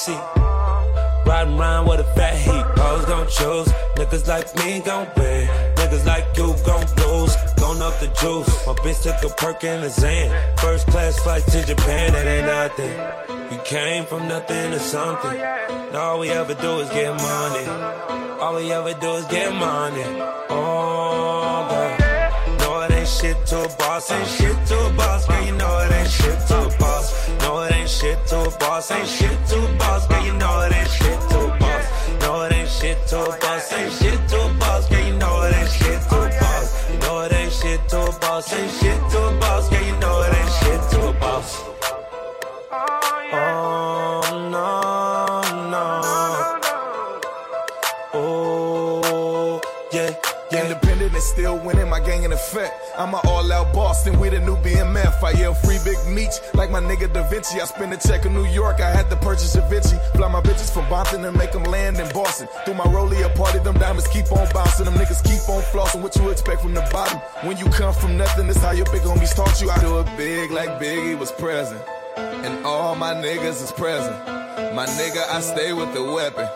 backseat. 0.05 1.25
Riding 1.25 1.59
around 1.59 1.87
with 1.87 1.99
a 1.99 2.03
fat 2.15 2.35
heat. 2.35 2.79
Hoes 2.79 3.05
gon' 3.05 3.27
choose. 3.27 3.67
Niggas 3.95 4.27
like 4.27 4.55
me 4.57 4.81
gon' 4.81 5.07
win. 5.17 5.47
Niggas 5.75 6.05
like 6.05 6.25
you 6.37 6.55
gon' 6.65 6.85
lose. 6.97 7.35
Gon' 7.57 7.81
up 7.81 7.99
the 7.99 8.07
juice. 8.19 8.67
My 8.67 8.73
bitch 8.73 9.01
took 9.01 9.31
a 9.31 9.33
perk 9.35 9.63
in 9.63 9.81
the 9.81 9.89
Zan. 9.89 10.57
First 10.57 10.87
class 10.87 11.17
flight 11.19 11.43
to 11.47 11.65
Japan, 11.65 12.13
that 12.13 12.27
ain't 12.27 12.45
nothing. 12.45 13.49
We 13.49 13.63
came 13.63 14.05
from 14.05 14.27
nothing 14.27 14.71
to 14.71 14.79
something. 14.79 15.39
And 15.39 15.95
all 15.95 16.19
we 16.19 16.29
ever 16.29 16.53
do 16.53 16.79
is 16.79 16.89
get 16.89 17.13
money. 17.15 17.65
All 18.39 18.55
we 18.55 18.71
ever 18.71 18.93
do 18.93 19.11
is 19.13 19.25
get 19.25 19.53
money. 19.53 20.03
Oh, 20.49 21.67
God. 21.69 22.59
No, 22.59 22.81
it 22.81 22.91
ain't 22.91 23.07
shit 23.07 23.45
to 23.47 23.63
a 23.63 23.69
boss. 23.77 24.11
Ain't 24.11 24.27
shit 24.27 24.67
to 24.67 24.87
a 24.87 24.93
boss. 24.93 25.27
Girl, 25.27 25.45
you 25.45 25.53
know 25.53 25.79
it 25.79 25.91
ain't 25.91 26.09
shit 26.09 26.39
to 26.47 26.57
a 26.67 26.77
boss. 26.77 27.29
No, 27.41 27.61
it 27.61 27.71
ain't 27.73 27.89
shit 27.89 28.27
to 28.27 28.41
a 28.41 28.57
boss. 28.59 28.91
Ain't 28.91 29.07
shit 29.07 29.24
Vinci. 57.35 57.59
I 57.59 57.65
spend 57.65 57.91
a 57.91 57.97
check 57.97 58.25
in 58.25 58.33
New 58.33 58.45
York, 58.45 58.79
I 58.79 58.89
had 58.89 59.09
to 59.09 59.17
purchase 59.17 59.55
a 59.55 59.61
Vinci. 59.67 59.97
Fly 60.15 60.29
my 60.29 60.39
bitches 60.39 60.73
from 60.73 60.87
Boston 60.89 61.25
and 61.25 61.37
make 61.37 61.51
them 61.51 61.63
land 61.63 61.99
in 61.99 62.07
Boston. 62.13 62.47
Through 62.63 62.75
my 62.75 62.85
rollie, 62.85 63.25
a 63.25 63.29
party, 63.37 63.59
them 63.59 63.77
diamonds 63.77 64.07
keep 64.07 64.31
on 64.31 64.47
bouncing. 64.53 64.85
Them 64.85 64.93
niggas 64.93 65.21
keep 65.21 65.43
on 65.49 65.61
flossing. 65.63 66.01
What 66.01 66.15
you 66.15 66.29
expect 66.29 66.61
from 66.61 66.73
the 66.73 66.87
bottom? 66.93 67.19
When 67.45 67.57
you 67.57 67.65
come 67.65 67.93
from 67.93 68.15
nothing, 68.15 68.47
this 68.47 68.57
how 68.63 68.71
your 68.71 68.85
big 68.85 69.01
homies 69.01 69.35
taught 69.35 69.59
you. 69.61 69.69
I 69.69 69.77
do 69.81 69.99
it 69.99 70.07
big 70.15 70.51
like 70.51 70.79
Biggie 70.79 71.19
was 71.19 71.33
present. 71.33 71.81
And 72.15 72.65
all 72.65 72.95
my 72.95 73.13
niggas 73.13 73.61
is 73.61 73.71
present. 73.73 74.15
My 74.73 74.85
nigga, 74.85 75.27
I 75.29 75.41
stay 75.41 75.73
with 75.73 75.93
the 75.93 76.03
weapon. 76.03 76.47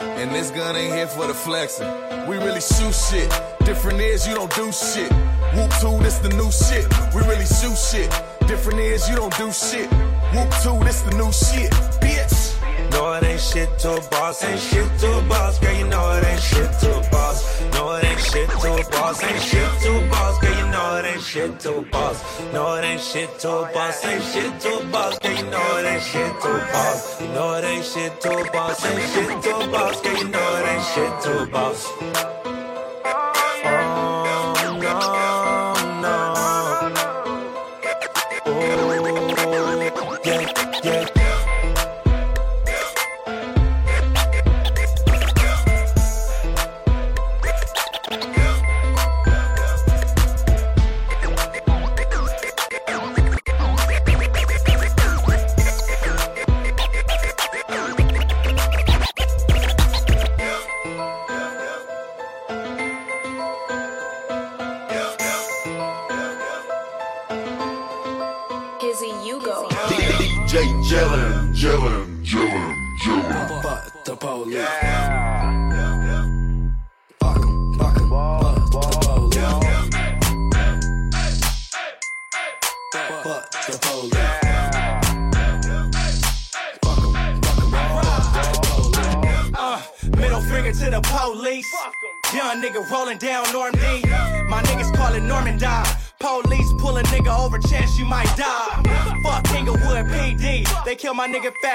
And 0.00 0.30
this 0.32 0.52
gun 0.52 0.76
ain't 0.76 0.94
here 0.94 1.08
for 1.08 1.26
the 1.26 1.34
flexing. 1.34 1.90
We 2.28 2.36
really 2.36 2.60
shoot 2.60 2.94
shit. 2.94 3.28
Different 3.64 4.00
is 4.00 4.28
you 4.28 4.36
don't 4.36 4.54
do 4.54 4.70
shit. 4.70 5.10
Whoop 5.54 5.72
two, 5.80 5.98
this 6.04 6.18
the 6.18 6.28
new 6.28 6.50
shit. 6.52 6.86
We 7.12 7.22
really 7.22 7.44
shoot 7.44 7.76
shit. 7.76 8.08
Different 8.46 8.78
is 8.78 9.08
you 9.10 9.16
don't 9.16 9.36
do 9.36 9.50
shit. 9.50 9.90
Whoop 10.34 10.50
two, 10.62 10.84
this 10.84 11.00
the 11.02 11.16
new 11.16 11.32
shit. 11.32 11.72
Bitch. 12.02 12.58
No, 12.90 13.12
it 13.14 13.24
ain't 13.24 13.40
shit 13.40 13.78
to 13.80 13.94
a 13.94 14.00
boss, 14.10 14.44
ain't 14.44 14.60
shit 14.60 14.88
to 15.00 15.18
a 15.18 15.22
boss, 15.22 15.58
girl. 15.58 15.74
You 15.74 15.86
know 15.88 16.12
it 16.12 16.24
ain't 16.24 16.40
shit 16.40 16.72
to 16.80 16.98
a 16.98 17.10
boss. 17.10 17.62
No, 17.72 17.94
it 17.94 18.04
ain't 18.04 18.20
shit 18.20 18.48
to 18.50 18.74
a 18.74 18.90
boss, 18.90 19.22
ain't 19.22 19.40
shit 19.40 19.70
to 19.82 20.04
a 20.04 20.08
boss, 20.10 20.38
girl. 20.40 20.56
You 20.58 20.66
know 20.70 20.96
it 20.96 21.04
ain't 21.06 21.22
shit 21.22 21.60
to 21.60 21.78
a 21.78 21.82
boss. 21.82 22.42
No, 22.52 22.74
it 22.74 22.84
ain't 22.84 23.00
shit 23.00 23.38
to 23.40 23.48
a 23.48 23.72
boss, 23.72 24.04
ain't 24.04 24.22
shit 24.22 24.60
to 24.60 24.78
a 24.78 24.84
boss, 24.86 25.18
girl. 25.18 25.32
You 25.32 25.50
know 25.50 25.78
it 25.78 25.86
ain't 25.86 26.02
shit 26.02 26.40
to 26.42 26.48
a 26.48 26.72
boss. 26.72 27.20
Know 27.20 27.54
it 27.54 27.64
ain't 27.64 27.84
shit 27.84 28.20
to 28.20 28.30
a 28.38 28.52
boss, 28.52 28.84
ain't 28.84 29.10
shit 29.12 29.42
to 29.42 29.56
a 29.56 29.68
boss, 29.68 30.00
girl. 30.02 30.16
You 30.16 30.28
know 30.28 30.56
it 30.58 30.68
ain't 30.68 30.84
shit 30.94 31.20
to 31.22 31.42
a 31.42 31.46
boss. 31.46 32.37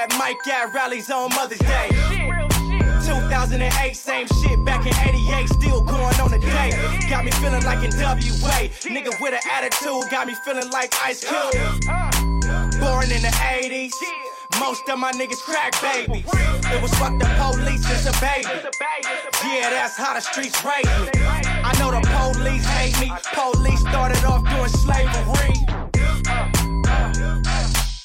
Nigga 0.03 0.19
Mike 0.19 0.47
at 0.47 0.73
rallies 0.73 1.09
on 1.09 1.29
Mother's 1.29 1.59
Day. 1.59 1.89
2008, 3.05 3.95
same 3.95 4.27
shit 4.27 4.65
back 4.65 4.85
in 4.85 4.93
88, 4.93 5.47
still 5.47 5.81
going 5.81 6.19
on 6.19 6.29
today. 6.29 6.71
Got 7.09 7.23
me 7.23 7.31
feeling 7.31 7.63
like 7.63 7.79
NWA. 7.79 8.69
Nigga 8.83 9.21
with 9.21 9.33
an 9.33 9.39
attitude, 9.51 10.11
got 10.11 10.27
me 10.27 10.35
feeling 10.43 10.69
like 10.71 10.93
Ice 11.03 11.23
Cube. 11.23 11.53
Born 12.81 13.11
in 13.11 13.21
the 13.21 13.31
80s. 13.31 13.93
Most 14.59 14.87
of 14.89 14.99
my 14.99 15.11
niggas 15.13 15.41
crack 15.41 15.71
babies. 15.81 16.25
It 16.27 16.81
was 16.81 16.93
fuck 16.95 17.17
the 17.17 17.25
police 17.39 17.85
since 17.87 18.05
a 18.05 18.19
baby. 18.19 18.49
Yeah, 19.45 19.69
that's 19.69 19.97
how 19.97 20.15
the 20.15 20.21
streets 20.21 20.63
raised 20.65 20.87
me. 21.01 21.23
I 21.23 21.73
know 21.79 21.91
the 21.91 22.01
police 22.35 22.65
hate 22.65 22.99
me. 22.99 23.13
Police 23.33 23.79
started 23.79 24.23
off 24.25 24.43
doing 24.49 24.69
slavery. 24.69 25.72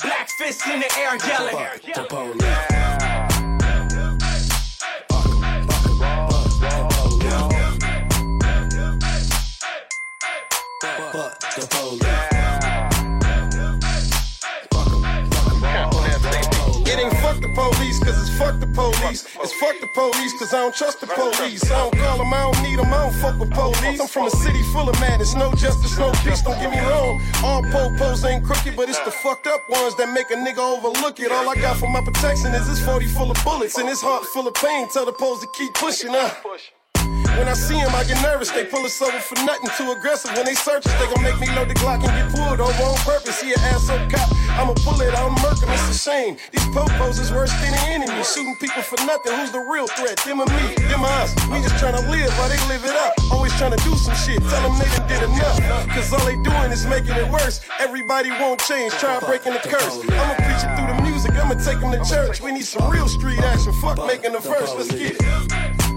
Black 0.02 0.30
fists 0.30 0.64
in 0.68 0.78
the 0.78 0.86
air 0.96 1.16
yelling. 1.26 1.56
The 1.92 2.06
police. 2.08 2.42
Fuck 11.10 11.40
the 11.56 11.66
police. 11.70 12.37
Fuck 18.38 18.60
the 18.60 18.66
police. 18.66 19.26
It's 19.42 19.52
fuck 19.54 19.76
the 19.80 19.88
police, 19.94 20.32
cause 20.38 20.54
I 20.54 20.60
don't 20.62 20.74
trust 20.74 21.00
the 21.00 21.08
police. 21.08 21.64
I 21.70 21.78
don't 21.82 21.96
call 21.98 22.18
them, 22.18 22.32
I 22.32 22.42
don't 22.46 22.62
need 22.62 22.78
them, 22.78 22.94
I 22.94 23.02
don't 23.04 23.14
fuck 23.14 23.38
with 23.38 23.50
police. 23.50 24.00
I'm 24.00 24.06
from 24.06 24.26
a 24.26 24.30
city 24.30 24.62
full 24.72 24.88
of 24.88 24.98
madness, 25.00 25.34
no 25.34 25.52
justice, 25.52 25.98
no 25.98 26.12
peace, 26.24 26.42
don't 26.42 26.58
get 26.60 26.70
me 26.70 26.80
wrong. 26.80 27.20
All 27.42 27.62
po-pos 27.62 28.24
ain't 28.24 28.44
crooked, 28.44 28.76
but 28.76 28.88
it's 28.88 29.00
the 29.00 29.10
fucked 29.10 29.46
up 29.46 29.60
ones 29.68 29.96
that 29.96 30.12
make 30.14 30.30
a 30.30 30.38
nigga 30.38 30.62
overlook 30.62 31.18
it. 31.20 31.32
All 31.32 31.48
I 31.48 31.56
got 31.56 31.76
for 31.76 31.90
my 31.90 32.00
protection 32.00 32.54
is 32.54 32.66
this 32.68 32.80
40 32.84 33.06
full 33.06 33.30
of 33.30 33.38
bullets 33.44 33.76
and 33.76 33.88
this 33.88 34.00
heart 34.00 34.24
full 34.24 34.46
of 34.46 34.54
pain. 34.54 34.88
Tell 34.88 35.04
the 35.04 35.12
poles 35.12 35.40
to 35.40 35.48
keep 35.58 35.74
pushing, 35.74 36.14
uh. 36.14 36.30
When 37.38 37.46
I 37.46 37.54
see 37.54 37.78
them, 37.78 37.94
I 37.94 38.02
get 38.02 38.20
nervous. 38.20 38.50
They 38.50 38.64
pull 38.64 38.84
us 38.84 39.00
over 39.00 39.18
for 39.20 39.38
nothing. 39.46 39.70
Too 39.78 39.92
aggressive. 39.92 40.34
When 40.34 40.44
they 40.44 40.58
search 40.58 40.84
us, 40.84 40.94
they 40.98 41.06
gon' 41.06 41.22
make 41.22 41.38
me 41.38 41.46
load 41.54 41.70
the 41.70 41.78
Glock 41.78 42.02
and 42.02 42.10
get 42.10 42.34
pulled 42.34 42.58
over 42.58 42.82
on 42.82 42.98
purpose. 43.06 43.40
He 43.40 43.54
an 43.54 43.60
asshole 43.70 44.02
cop. 44.10 44.26
I'ma 44.58 44.74
pull 44.82 45.00
it. 45.00 45.14
I'm 45.14 45.32
murking. 45.38 45.70
It's 45.70 45.86
a 45.86 45.94
shame. 45.94 46.36
These 46.50 46.66
popos 46.74 47.22
is 47.22 47.30
worse 47.30 47.54
than 47.62 47.70
the 47.70 47.82
enemy. 47.94 48.24
Shooting 48.24 48.56
people 48.58 48.82
for 48.82 48.98
nothing. 49.06 49.32
Who's 49.38 49.52
the 49.52 49.62
real 49.62 49.86
threat? 49.86 50.18
Them 50.26 50.42
or 50.42 50.50
me? 50.50 50.74
Them 50.90 51.06
or 51.06 51.14
us? 51.22 51.30
We 51.46 51.62
just 51.62 51.78
tryna 51.78 52.02
live 52.10 52.28
while 52.42 52.50
they 52.50 52.58
live 52.66 52.84
it 52.84 52.96
up. 52.98 53.14
Always 53.30 53.52
tryna 53.54 53.78
do 53.86 53.94
some 53.94 54.18
shit. 54.18 54.42
Tell 54.50 54.62
them 54.66 54.74
they 54.74 54.90
done 54.98 55.06
did 55.06 55.22
enough. 55.22 55.62
Cause 55.94 56.12
all 56.12 56.24
they 56.26 56.36
doing 56.42 56.74
is 56.74 56.86
making 56.86 57.14
it 57.14 57.30
worse. 57.30 57.62
Everybody 57.78 58.30
won't 58.42 58.58
change. 58.66 58.92
Try 58.98 59.20
breaking 59.20 59.54
the 59.54 59.62
curse. 59.62 59.94
I'ma 60.10 60.34
preach 60.42 60.66
it 60.66 60.70
through 60.74 60.90
the 60.90 60.98
music. 61.06 61.32
I'ma 61.38 61.54
take 61.54 61.78
them 61.78 61.94
to 61.94 62.02
church. 62.02 62.42
We 62.42 62.50
need 62.50 62.66
some 62.66 62.90
real 62.90 63.06
street 63.06 63.38
action. 63.38 63.72
Fuck 63.80 64.04
making 64.06 64.32
the 64.32 64.40
verse. 64.40 64.74
Let's 64.74 64.90
get 64.90 65.14
it. 65.14 65.87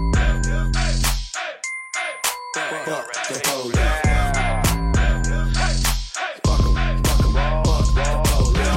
Fuck 2.84 3.12
the 3.28 3.40
police. 3.44 3.76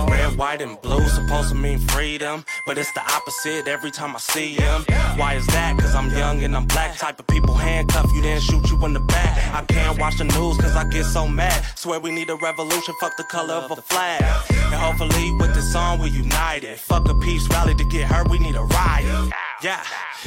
Red, 0.07 0.37
white, 0.37 0.61
and 0.61 0.79
blue 0.81 1.07
supposed 1.07 1.49
to 1.49 1.55
mean 1.55 1.79
freedom, 1.79 2.45
but 2.67 2.77
it's 2.77 2.91
the 2.93 3.01
opposite 3.01 3.67
every 3.67 3.89
time 3.89 4.15
I 4.15 4.19
see 4.19 4.53
him. 4.53 4.83
Why 5.15 5.33
is 5.33 5.47
that? 5.47 5.79
Cause 5.79 5.95
I'm 5.95 6.11
young 6.11 6.43
and 6.43 6.55
I'm 6.55 6.67
black. 6.67 6.97
Type 6.97 7.19
of 7.19 7.25
people 7.25 7.55
handcuff 7.55 8.11
you, 8.13 8.21
then 8.21 8.39
shoot 8.39 8.69
you 8.69 8.85
in 8.85 8.93
the 8.93 8.99
back. 8.99 9.53
I 9.55 9.65
can't 9.65 9.97
watch 9.99 10.19
the 10.19 10.25
news 10.25 10.57
cause 10.57 10.75
I 10.75 10.83
get 10.89 11.05
so 11.05 11.27
mad. 11.27 11.65
Swear 11.75 11.99
we 11.99 12.11
need 12.11 12.29
a 12.29 12.35
revolution, 12.35 12.93
fuck 12.99 13.17
the 13.17 13.23
color 13.23 13.55
of 13.55 13.71
a 13.71 13.77
flag. 13.77 14.21
And 14.51 14.75
hopefully 14.75 15.31
with 15.39 15.55
this 15.55 15.71
song 15.71 15.97
we 15.99 16.09
united. 16.09 16.77
Fuck 16.77 17.09
a 17.09 17.15
peace 17.15 17.47
rally 17.49 17.73
to 17.73 17.83
get 17.85 18.05
her, 18.11 18.23
we 18.29 18.37
need 18.37 18.55
a 18.55 18.63
riot. 18.63 19.33
Yeah, 19.63 19.81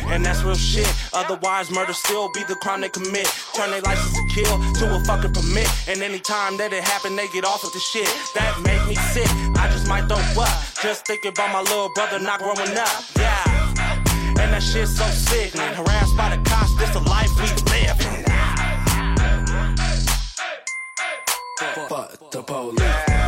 and 0.07 0.25
that's 0.25 0.43
real 0.43 0.55
shit. 0.55 0.89
Otherwise, 1.13 1.71
murder 1.71 1.93
still 1.93 2.33
be 2.33 2.43
the 2.45 2.55
crime 2.57 2.81
they 2.81 2.89
commit. 2.89 3.27
Turn 3.55 3.71
their 3.71 3.83
license 3.83 4.15
to 4.15 4.25
kill 4.35 4.59
to 4.75 4.97
a 4.97 5.01
fucking 5.05 5.33
permit. 5.35 5.69
And 5.87 6.03
anytime 6.03 6.57
that 6.57 6.73
it 6.73 6.83
happen, 6.83 7.15
they 7.15 7.29
get 7.29 7.45
off 7.45 7.63
of 7.63 7.73
the 7.73 7.79
shit. 7.79 8.09
That 8.35 8.59
make 8.65 8.85
me 8.89 8.95
sick. 9.13 9.29
I 9.57 9.69
just 9.71 9.87
might 9.87 10.09
throw 10.09 10.17
up. 10.43 10.49
Just 10.83 11.07
thinking 11.07 11.33
about 11.33 11.53
my 11.53 11.61
little 11.61 11.93
brother 11.95 12.19
not 12.19 12.41
growing 12.41 12.77
up. 12.77 12.89
Yeah. 13.17 13.59
And 14.41 14.53
that 14.53 14.63
shit's 14.63 14.97
so 14.97 15.05
sick. 15.05 15.53
sickening. 15.53 15.75
Harassed 15.75 16.17
by 16.17 16.35
the 16.35 16.43
cops, 16.49 16.75
this 16.77 16.91
the 16.91 17.01
life 17.01 17.29
we 17.37 17.49
live. 17.73 17.99
Fuck 21.89 22.31
the 22.31 22.43
police. 22.43 23.28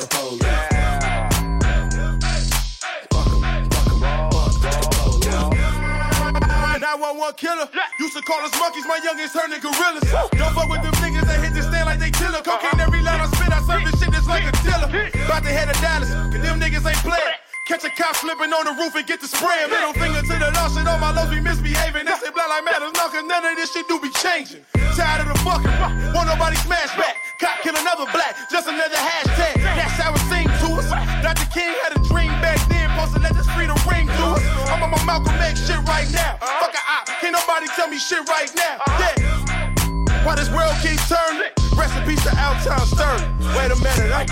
The 0.00 0.06
police. 0.08 0.40
911 6.80 7.36
killer. 7.36 7.68
Used 8.00 8.16
to 8.16 8.22
call 8.22 8.40
us 8.40 8.52
monkeys, 8.58 8.86
my 8.88 8.98
youngest 9.04 9.36
turning 9.36 9.60
gorillas. 9.60 10.02
Don't 10.32 10.54
fuck 10.56 10.68
with 10.72 10.82
them 10.82 10.96
niggas 11.04 11.28
that 11.28 11.38
hit 11.44 11.52
the 11.52 11.62
stand 11.62 11.86
like 11.86 12.00
they 12.00 12.10
killer. 12.10 12.40
Cocaine 12.40 12.80
every 12.80 13.02
line 13.04 13.20
I 13.20 13.28
spit, 13.28 13.52
I 13.52 13.60
serve 13.62 13.84
this 13.84 14.00
shit 14.00 14.10
just 14.10 14.26
like 14.26 14.48
a 14.48 14.52
dealer. 14.64 14.88
About 15.28 15.44
to 15.44 15.52
head 15.52 15.68
to 15.68 15.76
Dallas, 15.84 16.08
cause 16.08 16.40
them 16.40 16.58
niggas 16.58 16.82
ain't 16.82 17.04
playing. 17.04 17.36
Catch 17.68 17.84
a 17.84 17.90
cop 17.94 18.16
slipping 18.16 18.50
on 18.50 18.64
the 18.64 18.74
roof 18.74 18.96
and 18.96 19.06
get 19.06 19.20
the 19.20 19.28
spray. 19.28 19.68
Middle 19.68 19.92
finger 19.92 20.24
to 20.24 20.34
the 20.34 20.50
law, 20.56 20.66
shit 20.72 20.88
on 20.88 20.98
my 20.98 21.12
lows 21.12 21.30
be 21.30 21.38
misbehaving. 21.38 22.08
They 22.08 22.16
say 22.18 22.32
blind 22.32 22.50
like 22.50 22.64
matters, 22.64 22.90
no, 22.96 23.06
cause 23.06 23.22
none 23.28 23.44
of 23.44 23.54
this 23.54 23.70
shit 23.70 23.86
do 23.86 24.00
be 24.00 24.10
changing. 24.18 24.64
Tired 24.96 25.22
of 25.22 25.30
the 25.30 25.38
fucking, 25.46 25.70
won't 26.16 26.26
nobody 26.26 26.56
smash 26.64 26.90
back. 26.96 27.14
Cop 27.38 27.60
kill 27.62 27.76
another 27.76 28.10
black, 28.10 28.34
just 28.50 28.66
another 28.66 28.98
hashtag. 28.98 29.59
King 31.52 31.74
had 31.82 31.96
a 31.96 32.00
dream 32.06 32.30
back 32.40 32.58
then, 32.68 32.88
supposed 32.90 33.14
to 33.14 33.20
let 33.20 33.34
this 33.34 33.48
freedom 33.50 33.76
ring 33.90 34.06
to. 34.06 34.38
I'm 34.70 34.82
on 34.82 34.90
my 34.90 35.04
Malcolm 35.04 35.34
X 35.40 35.66
shit 35.66 35.82
right 35.88 36.08
now. 36.12 36.38
Fuck 36.38 36.74
a 36.74 36.78
op, 36.78 37.06
can't 37.20 37.32
nobody 37.32 37.66
tell 37.74 37.88
me 37.88 37.98
shit 37.98 38.28
right 38.28 38.50
now. 38.54 38.78
Yeah. 39.00 40.24
Why 40.24 40.36
this 40.36 40.48
world 40.50 40.76
keeps 40.80 41.08
turning? 41.08 41.50
Rest 41.74 41.96
in 41.96 42.04
peace 42.04 42.22
to 42.22 42.30
Alton 42.38 42.86
Sterling. 42.86 43.38
Wait 43.56 43.72
a 43.72 43.76
minute, 43.82 44.12
I. 44.12 44.26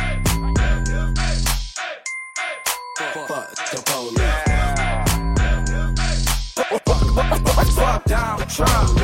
Fuck 3.27 3.49
the 3.70 3.82
police. 3.86 4.19
Fuck 7.74 8.05
Donald 8.05 8.49
Trump. 8.49 8.99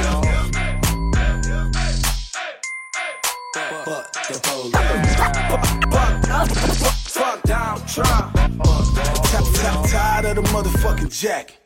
Fuck 3.85 4.12
the 4.28 4.39
police. 4.43 6.03
Fuck 6.35 7.43
Donald 7.44 7.86
Trump. 7.86 8.35
T- 8.35 9.90
Tired 9.93 10.24
of 10.24 10.35
the 10.35 10.43
motherfucking 10.51 11.16
jacket. 11.16 11.56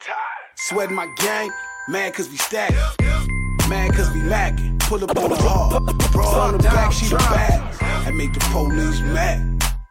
Sweating 0.57 0.95
my 0.95 1.07
gang, 1.16 1.51
mad 1.89 2.12
cause 2.12 2.28
we 2.28 2.36
stack. 2.36 2.73
Mad 3.69 3.95
cause 3.95 4.12
we 4.12 4.20
mackin'. 4.20 4.78
Pull 4.81 5.03
up 5.05 5.16
on 5.16 5.31
the 5.31 5.36
hard. 5.36 5.86
Bro 6.12 6.24
on 6.24 6.57
the 6.59 6.62
back, 6.62 6.93
she 6.93 7.07
the 7.07 7.16
bad. 7.16 7.62
I 8.07 8.11
make 8.11 8.35
the 8.35 8.40
police 8.53 9.01
mad. 9.01 9.40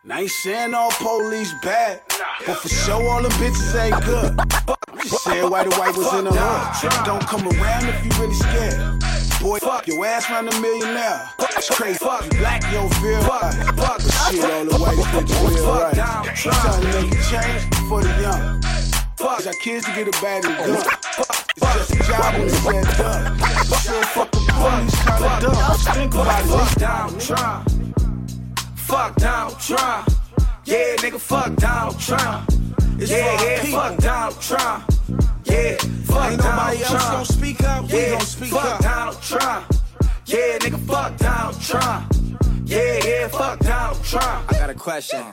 And 0.04 0.14
I 0.14 0.22
ain't 0.22 0.30
saying 0.30 0.76
all 0.76 0.92
police 0.92 1.54
bad. 1.64 2.02
But 2.46 2.58
for 2.58 2.70
sure, 2.70 3.02
all 3.10 3.24
the 3.24 3.30
bitches 3.30 3.74
ain't 3.82 4.06
good. 4.06 4.40
I'm 4.90 5.00
just 5.02 5.24
saying 5.24 5.50
why 5.50 5.64
the 5.64 5.72
white 5.76 5.98
was 5.98 6.14
in 6.14 6.26
the 6.26 6.32
hood. 6.32 7.06
Don't 7.06 7.26
come 7.26 7.48
around 7.48 7.86
if 7.90 8.06
you 8.06 8.12
really 8.22 8.36
scared. 8.36 9.02
Boy, 9.42 9.60
fuck 9.60 9.88
your 9.88 10.06
ass 10.06 10.30
round 10.30 10.52
a 10.52 10.62
millionaire. 10.62 11.30
It's 11.40 11.70
crazy. 11.70 12.00
Fuck 12.00 12.30
black, 12.32 12.62
don't 12.72 12.94
feel 12.96 13.22
right. 13.22 13.54
Fuck 13.78 14.00
the 14.00 14.12
shit, 14.32 14.44
all 14.44 14.66
the 14.66 14.78
white 14.78 14.98
bitches 14.98 15.54
feel 15.54 15.74
right. 15.74 15.96
Trying 16.36 16.82
to 16.82 16.88
make 17.02 17.12
a 17.12 17.24
change 17.24 17.64
for 17.88 18.02
the 18.02 18.10
young. 18.22 18.62
Fuck, 19.18 19.44
got 19.44 19.56
kids 19.62 19.86
to 19.86 19.92
get 19.94 20.08
a 20.08 20.22
bag 20.22 20.46
and 20.46 20.58
gun. 20.58 20.70
It's 21.56 21.74
just 21.74 21.92
a 21.92 21.96
job 22.04 22.34
when 22.34 22.42
it's 22.48 22.58
said 22.58 22.98
done. 22.98 23.40
Said 23.66 24.06
fuck 24.06 24.32
the 24.32 24.40
police, 24.48 24.96
kinda 25.04 25.40
dumb. 25.42 25.78
Think 25.96 26.14
about 26.14 26.44
it. 26.44 26.48
Fuck 26.48 26.76
Donald 26.76 27.22
Trump. 27.22 27.70
Fuck 28.76 29.16
Donald 29.18 29.60
Trump. 29.60 30.10
Yeah, 30.66 30.96
nigga, 30.98 31.20
fuck 31.20 31.56
Donald 31.56 32.00
Trump. 32.00 32.52
Yeah, 32.98 33.42
yeah, 33.44 33.64
fuck 33.64 33.98
Donald 34.00 34.42
Trump. 34.42 34.92
Yeah, 35.46 35.78
fuck 36.06 36.32
Ain't 36.32 36.42
Donald 36.42 36.80
else 36.80 36.88
Trump. 36.90 37.04
gonna 37.12 37.26
speak 37.26 37.64
up, 37.64 37.92
we 37.92 38.00
yeah, 38.00 38.12
gon' 38.12 38.22
speak 38.22 38.50
fuck 38.52 38.66
up. 38.66 38.82
Donald 38.82 39.22
Trump. 39.22 39.74
Yeah, 40.26 40.58
nigga, 40.58 40.80
fuck 40.88 41.18
Donald 41.18 41.62
Trump. 41.62 42.14
Yeah, 42.66 43.00
yeah, 43.06 43.28
fuck 43.28 43.60
Donald 43.60 44.04
Trump. 44.04 44.52
I 44.52 44.54
got 44.54 44.70
a 44.72 44.74
question. 44.74 45.24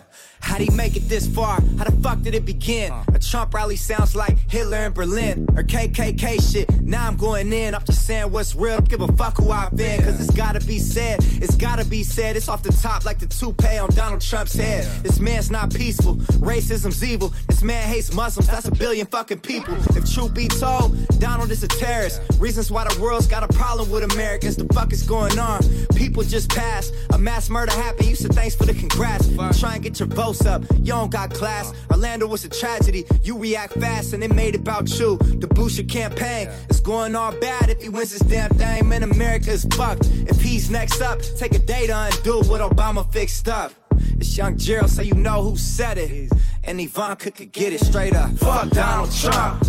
How'd 0.44 0.60
he 0.60 0.70
make 0.70 0.94
it 0.94 1.08
this 1.08 1.26
far? 1.26 1.60
How 1.78 1.84
the 1.84 1.96
fuck 2.02 2.20
did 2.20 2.34
it 2.34 2.44
begin? 2.44 2.92
A 3.12 3.18
Trump 3.18 3.54
rally 3.54 3.76
sounds 3.76 4.14
like 4.14 4.38
Hitler 4.48 4.84
in 4.86 4.92
Berlin 4.92 5.46
or 5.56 5.62
KKK 5.62 6.52
shit. 6.52 6.82
Now 6.82 7.08
I'm 7.08 7.16
going 7.16 7.52
in. 7.52 7.74
I'm 7.74 7.82
just 7.84 8.06
saying 8.06 8.30
what's 8.30 8.54
real. 8.54 8.80
Give 8.82 9.00
a 9.00 9.08
fuck 9.14 9.38
who 9.38 9.50
I've 9.50 9.74
been. 9.74 10.02
Cause 10.02 10.20
it's 10.20 10.36
gotta 10.36 10.60
be 10.64 10.78
said. 10.78 11.20
It's 11.42 11.56
gotta 11.56 11.84
be 11.84 12.02
said. 12.02 12.36
It's 12.36 12.48
off 12.48 12.62
the 12.62 12.72
top 12.72 13.04
like 13.04 13.18
the 13.18 13.26
toupee 13.26 13.78
on 13.78 13.88
Donald 13.90 14.20
Trump's 14.20 14.54
head. 14.54 14.84
This 15.02 15.18
man's 15.18 15.50
not 15.50 15.74
peaceful. 15.74 16.16
Racism's 16.44 17.02
evil. 17.02 17.32
This 17.48 17.62
man 17.62 17.88
hates 17.88 18.12
Muslims. 18.12 18.46
That's 18.46 18.68
a 18.68 18.72
billion 18.72 19.06
fucking 19.06 19.40
people. 19.40 19.74
If 19.96 20.12
truth 20.12 20.34
be 20.34 20.48
told, 20.48 21.08
Donald 21.18 21.50
is 21.50 21.62
a 21.62 21.68
terrorist. 21.68 22.20
Reasons 22.38 22.70
why 22.70 22.84
the 22.84 23.00
world's 23.00 23.26
got 23.26 23.42
a 23.42 23.48
problem 23.48 23.90
with 23.90 24.04
Americans. 24.12 24.56
The 24.56 24.72
fuck 24.74 24.92
is 24.92 25.02
going 25.02 25.38
on? 25.38 25.62
People 25.96 26.22
just 26.22 26.50
passed. 26.50 26.92
A 27.10 27.18
mass 27.18 27.48
murder 27.48 27.72
happened. 27.72 28.08
You 28.08 28.14
said 28.14 28.34
thanks 28.34 28.54
for 28.54 28.66
the 28.66 28.74
congrats. 28.74 29.26
Try 29.58 29.74
and 29.74 29.82
get 29.82 29.98
your 29.98 30.08
votes 30.34 30.46
up. 30.46 30.62
You 30.78 30.92
don't 30.92 31.10
got 31.10 31.32
class. 31.32 31.72
Orlando 31.90 32.26
was 32.26 32.44
a 32.44 32.48
tragedy. 32.48 33.04
You 33.22 33.38
react 33.38 33.74
fast 33.74 34.12
and 34.12 34.22
it 34.22 34.34
made 34.34 34.54
about 34.54 34.88
you. 34.98 35.16
The 35.16 35.48
Busha 35.48 35.88
campaign 35.88 36.48
is 36.68 36.80
going 36.80 37.14
all 37.14 37.32
bad 37.32 37.70
if 37.70 37.82
he 37.82 37.88
wins 37.88 38.12
this 38.12 38.20
damn 38.20 38.50
thing. 38.50 38.88
Man, 38.88 39.02
America 39.02 39.50
is 39.50 39.64
fucked. 39.76 40.06
If 40.28 40.40
he's 40.40 40.70
next 40.70 41.00
up, 41.00 41.20
take 41.36 41.54
a 41.54 41.58
day 41.58 41.86
to 41.86 41.98
undo 41.98 42.42
what 42.48 42.60
Obama 42.60 43.10
fixed 43.12 43.48
up. 43.48 43.72
It's 44.18 44.36
young 44.36 44.56
Gerald, 44.56 44.90
so 44.90 45.02
you 45.02 45.14
know 45.14 45.42
who 45.42 45.56
said 45.56 45.98
it. 45.98 46.32
And 46.64 46.80
Ivanka 46.80 47.30
could 47.30 47.52
get 47.52 47.72
it 47.72 47.80
straight 47.80 48.14
up. 48.14 48.30
Fuck 48.38 48.70
Donald 48.70 49.12
Trump. 49.12 49.62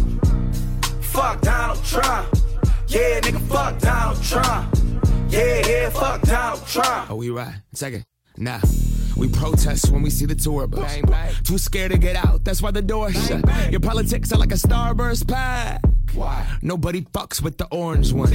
Fuck 1.01 1.41
Donald 1.41 1.83
Trump. 1.83 2.27
Yeah, 2.87 3.19
nigga, 3.21 3.41
fuck 3.49 3.79
Donald 3.79 4.23
Trump. 4.23 4.75
Yeah, 5.29 5.67
yeah, 5.67 5.89
fuck 5.89 6.21
Donald 6.21 6.65
Trump. 6.67 7.11
Oh, 7.11 7.15
we 7.15 7.29
right. 7.29 7.55
Second. 7.73 8.05
Nah. 8.37 8.59
We 9.15 9.29
protest 9.29 9.91
when 9.91 10.01
we 10.01 10.09
see 10.09 10.25
the 10.25 10.35
tour 10.35 10.67
bus. 10.67 10.97
Too 11.43 11.57
scared 11.57 11.91
to 11.91 11.97
get 11.97 12.15
out, 12.17 12.43
that's 12.43 12.61
why 12.61 12.71
the 12.71 12.81
door 12.81 13.11
shut. 13.13 13.71
Your 13.71 13.79
politics 13.79 14.31
are 14.33 14.37
like 14.37 14.51
a 14.51 14.55
starburst 14.55 15.27
pack. 15.27 15.81
Why? 16.15 16.45
Nobody 16.61 17.01
fucks 17.01 17.41
with 17.41 17.57
the 17.57 17.67
orange 17.67 18.13
one. 18.13 18.29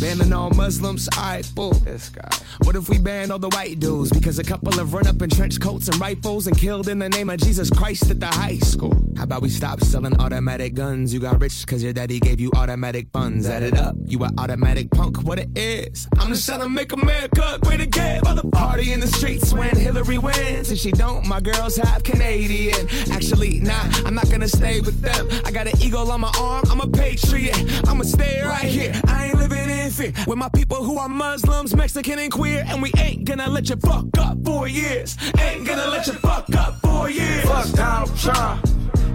Banning 0.00 0.32
all 0.32 0.50
Muslims, 0.50 1.08
alright, 1.16 1.44
fool. 1.44 1.72
This 1.72 2.08
guy. 2.08 2.28
What 2.64 2.74
if 2.74 2.88
we 2.88 2.98
ban 2.98 3.30
all 3.30 3.38
the 3.38 3.48
white 3.50 3.78
dudes? 3.78 4.10
Because 4.10 4.38
a 4.38 4.44
couple 4.44 4.72
have 4.72 4.92
run 4.92 5.06
up 5.06 5.22
in 5.22 5.30
trench 5.30 5.60
coats 5.60 5.88
and 5.88 5.98
rifles 6.00 6.46
and 6.46 6.58
killed 6.58 6.88
in 6.88 6.98
the 6.98 7.08
name 7.08 7.30
of 7.30 7.38
Jesus 7.38 7.70
Christ 7.70 8.10
at 8.10 8.18
the 8.18 8.26
high 8.26 8.58
school. 8.58 8.94
How 9.16 9.24
about 9.24 9.42
we 9.42 9.48
stop 9.48 9.80
selling 9.80 10.18
automatic 10.20 10.74
guns? 10.74 11.14
You 11.14 11.20
got 11.20 11.40
rich 11.40 11.66
cause 11.66 11.82
your 11.82 11.92
daddy 11.92 12.18
gave 12.18 12.40
you 12.40 12.50
automatic 12.56 13.08
funds. 13.12 13.48
Add 13.48 13.62
it 13.62 13.78
up, 13.78 13.94
you 14.04 14.22
an 14.24 14.34
automatic 14.38 14.90
punk, 14.90 15.22
what 15.22 15.38
it 15.38 15.56
is. 15.56 16.08
I'm 16.18 16.28
just 16.28 16.46
trying 16.46 16.60
to 16.60 16.68
make 16.68 16.92
America 16.92 17.58
great 17.62 17.80
again. 17.80 18.22
By 18.22 18.34
the 18.34 18.48
party 18.48 18.92
in 18.92 19.00
the 19.00 19.06
streets 19.06 19.52
when 19.52 19.76
Hillary 19.76 20.18
wins. 20.18 20.70
If 20.70 20.78
she 20.78 20.90
don't, 20.90 21.26
my 21.26 21.40
girls 21.40 21.76
half 21.76 22.02
Canadian. 22.02 22.88
Actually, 23.12 23.60
nah, 23.60 23.84
I'm 24.04 24.14
not 24.14 24.28
gonna 24.30 24.48
stay 24.48 24.80
with 24.80 25.00
them. 25.00 25.28
I 25.44 25.52
got 25.52 25.68
an 25.68 25.80
eagle 25.80 26.10
on 26.10 26.20
my 26.20 26.32
arm, 26.38 26.64
I'm 26.70 26.80
a 26.80 26.86
patriot. 27.12 27.88
I'ma 27.88 28.04
stay 28.04 28.42
right 28.42 28.64
here. 28.64 28.92
I 29.06 29.26
ain't 29.26 29.38
living 29.38 29.68
in 29.68 29.90
fear 29.90 30.12
with 30.26 30.38
my 30.38 30.48
people 30.54 30.82
who 30.82 30.98
are 30.98 31.08
Muslims, 31.08 31.74
Mexican, 31.74 32.18
and 32.18 32.32
queer. 32.32 32.64
And 32.66 32.82
we 32.82 32.92
ain't 32.98 33.24
gonna 33.24 33.48
let 33.48 33.68
you 33.68 33.76
fuck 33.76 34.06
up 34.18 34.38
for 34.44 34.68
years. 34.68 35.16
Ain't 35.38 35.66
gonna 35.66 35.88
let 35.88 36.06
you 36.06 36.14
fuck 36.14 36.46
up 36.56 36.80
for 36.80 37.10
years. 37.10 37.44
Fuck 37.44 37.70
Donald 37.72 38.16
Trump. 38.16 38.66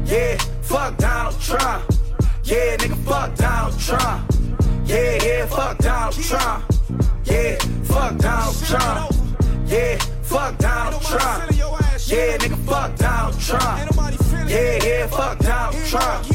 Yeah, 0.06 0.38
fuck 0.62 0.98
Donald 0.98 1.40
Trump. 1.42 1.84
Yeah, 2.44 2.78
nigga, 2.78 2.98
fuck 3.06 3.36
Donald 3.36 3.80
Trump. 3.80 4.32
Yeah, 4.86 5.24
yeah, 5.24 5.46
fuck 5.48 5.78
Donald 5.80 6.16
Trump. 6.24 6.64
Yeah, 7.26 7.56
fuck 7.84 8.18
Donald 8.18 8.66
Trump. 8.66 9.16
Yeah, 9.66 9.98
fuck 10.24 10.58
Donald 10.60 11.02
Trump. 11.02 11.52
Yeah, 12.08 12.38
nigga, 12.38 12.58
fuck 12.66 12.96
Donald 12.96 13.40
Trump. 13.40 13.92
Yeah, 14.48 14.84
yeah, 14.84 15.08
fuck 15.08 15.40
Donald 15.40 15.86
Trump. 15.86 16.26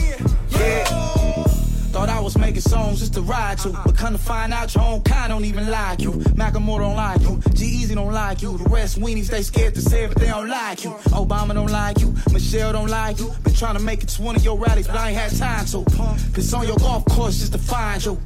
Yeah. 0.50 0.84
Oh. 0.90 1.41
Thought 1.92 2.08
I 2.08 2.20
was 2.20 2.38
making 2.38 2.62
songs 2.62 3.00
just 3.00 3.12
to 3.14 3.20
ride 3.20 3.58
to, 3.58 3.68
but 3.84 3.98
come 3.98 4.14
to 4.14 4.18
find 4.18 4.54
out 4.54 4.74
your 4.74 4.82
own 4.82 5.02
kind 5.02 5.28
don't 5.28 5.44
even 5.44 5.68
like 5.68 6.00
you. 6.00 6.12
Macklemore 6.12 6.78
don't 6.78 6.96
like 6.96 7.20
you, 7.20 7.38
G-Eazy 7.52 7.94
don't 7.94 8.14
like 8.14 8.40
you. 8.40 8.56
The 8.56 8.64
rest 8.70 8.98
weenies 8.98 9.26
they 9.28 9.42
scared 9.42 9.74
to 9.74 9.82
say 9.82 10.04
it, 10.04 10.08
but 10.08 10.18
they 10.18 10.28
don't 10.28 10.48
like 10.48 10.84
you. 10.84 10.90
Obama 11.12 11.52
don't 11.52 11.70
like 11.70 12.00
you, 12.00 12.14
Michelle 12.32 12.72
don't 12.72 12.88
like 12.88 13.18
you. 13.18 13.30
Been 13.44 13.54
trying 13.54 13.76
to 13.76 13.82
make 13.82 14.02
it 14.02 14.08
to 14.08 14.22
one 14.22 14.36
of 14.36 14.42
your 14.42 14.58
rallies, 14.58 14.86
but 14.86 14.96
I 14.96 15.10
ain't 15.10 15.18
had 15.18 15.36
time 15.36 15.66
to. 15.66 15.84
Cause 16.32 16.54
on 16.54 16.66
your 16.66 16.78
golf 16.78 17.04
course 17.04 17.40
just 17.40 17.52
to 17.52 17.58
find 17.58 18.02
you. 18.02 18.18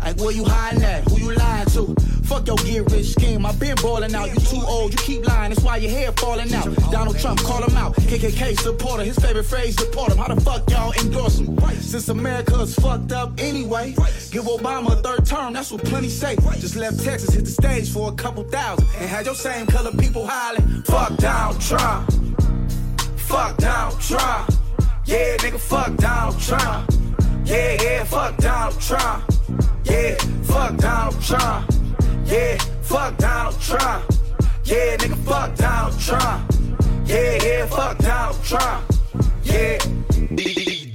Like 0.00 0.16
where 0.16 0.32
you 0.32 0.44
hiding 0.44 0.82
at? 0.82 1.04
Who 1.04 1.18
you 1.18 1.34
lying 1.34 1.66
to? 1.68 1.94
Fuck 2.24 2.46
your 2.46 2.56
get 2.56 2.90
rich 2.90 3.12
scheme. 3.12 3.46
I 3.46 3.52
been 3.52 3.76
balling 3.76 4.14
out. 4.14 4.32
You 4.32 4.40
too 4.40 4.62
old. 4.66 4.92
You 4.92 4.98
keep 4.98 5.26
lying. 5.28 5.50
That's 5.50 5.62
why 5.62 5.76
your 5.76 5.90
hair 5.90 6.12
falling 6.12 6.52
out. 6.54 6.74
Donald 6.90 7.18
Trump 7.18 7.40
call 7.40 7.62
him 7.62 7.76
out. 7.76 7.94
KKK 7.94 8.58
supporter. 8.58 9.04
His 9.04 9.18
favorite 9.18 9.44
phrase 9.44 9.76
support 9.76 10.10
him. 10.10 10.18
How 10.18 10.34
the 10.34 10.40
fuck 10.40 10.68
y'all 10.70 10.92
endorse 10.92 11.38
him? 11.38 11.58
Since 11.80 12.08
America's 12.08 12.74
up 13.12 13.32
anyway. 13.38 13.92
Give 14.30 14.44
Obama 14.44 14.92
a 14.92 14.96
third 14.96 15.26
term. 15.26 15.52
That's 15.52 15.70
what 15.70 15.84
plenty 15.84 16.08
say. 16.08 16.36
Just 16.58 16.76
left 16.76 17.02
Texas, 17.02 17.34
hit 17.34 17.44
the 17.44 17.50
stage 17.50 17.92
for 17.92 18.10
a 18.10 18.14
couple 18.14 18.44
thousand, 18.44 18.88
and 18.98 19.08
had 19.08 19.26
your 19.26 19.34
same 19.34 19.66
color 19.66 19.92
people 19.92 20.26
hollering. 20.26 20.82
Fuck 20.82 21.16
Donald 21.18 21.60
Trump. 21.60 22.10
Fuck 23.16 23.56
Donald 23.58 24.00
Trump. 24.00 24.50
Yeah, 25.04 25.36
nigga, 25.38 25.58
fuck 25.58 25.96
Donald 25.96 26.40
Trump. 26.40 26.90
Yeah, 27.44 27.82
yeah, 27.82 28.04
fuck 28.04 28.36
Donald 28.38 28.80
Trump. 28.80 29.24
Yeah, 29.84 30.14
fuck 30.42 30.76
Donald 30.76 31.22
Trump. 31.22 31.70
Yeah, 32.26 32.56
fuck 32.82 33.16
Donald 33.18 33.60
Trump. 33.60 34.04
Yeah, 34.64 34.96
nigga, 34.96 35.16
fuck 35.24 35.54
Donald 35.56 36.00
Trump. 36.00 36.52
Yeah, 37.06 37.42
yeah, 37.42 37.66
fuck 37.66 37.98
Donald 37.98 38.42
Trump. 38.44 38.84
Yeah. 39.44 39.78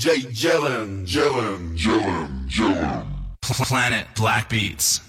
DJ 0.08 0.32
Jellin, 0.32 1.06
Jellin, 1.06 1.76
Jellin. 1.76 3.04
Planet 3.42 4.08
Black 4.16 4.48
Beats. 4.48 5.07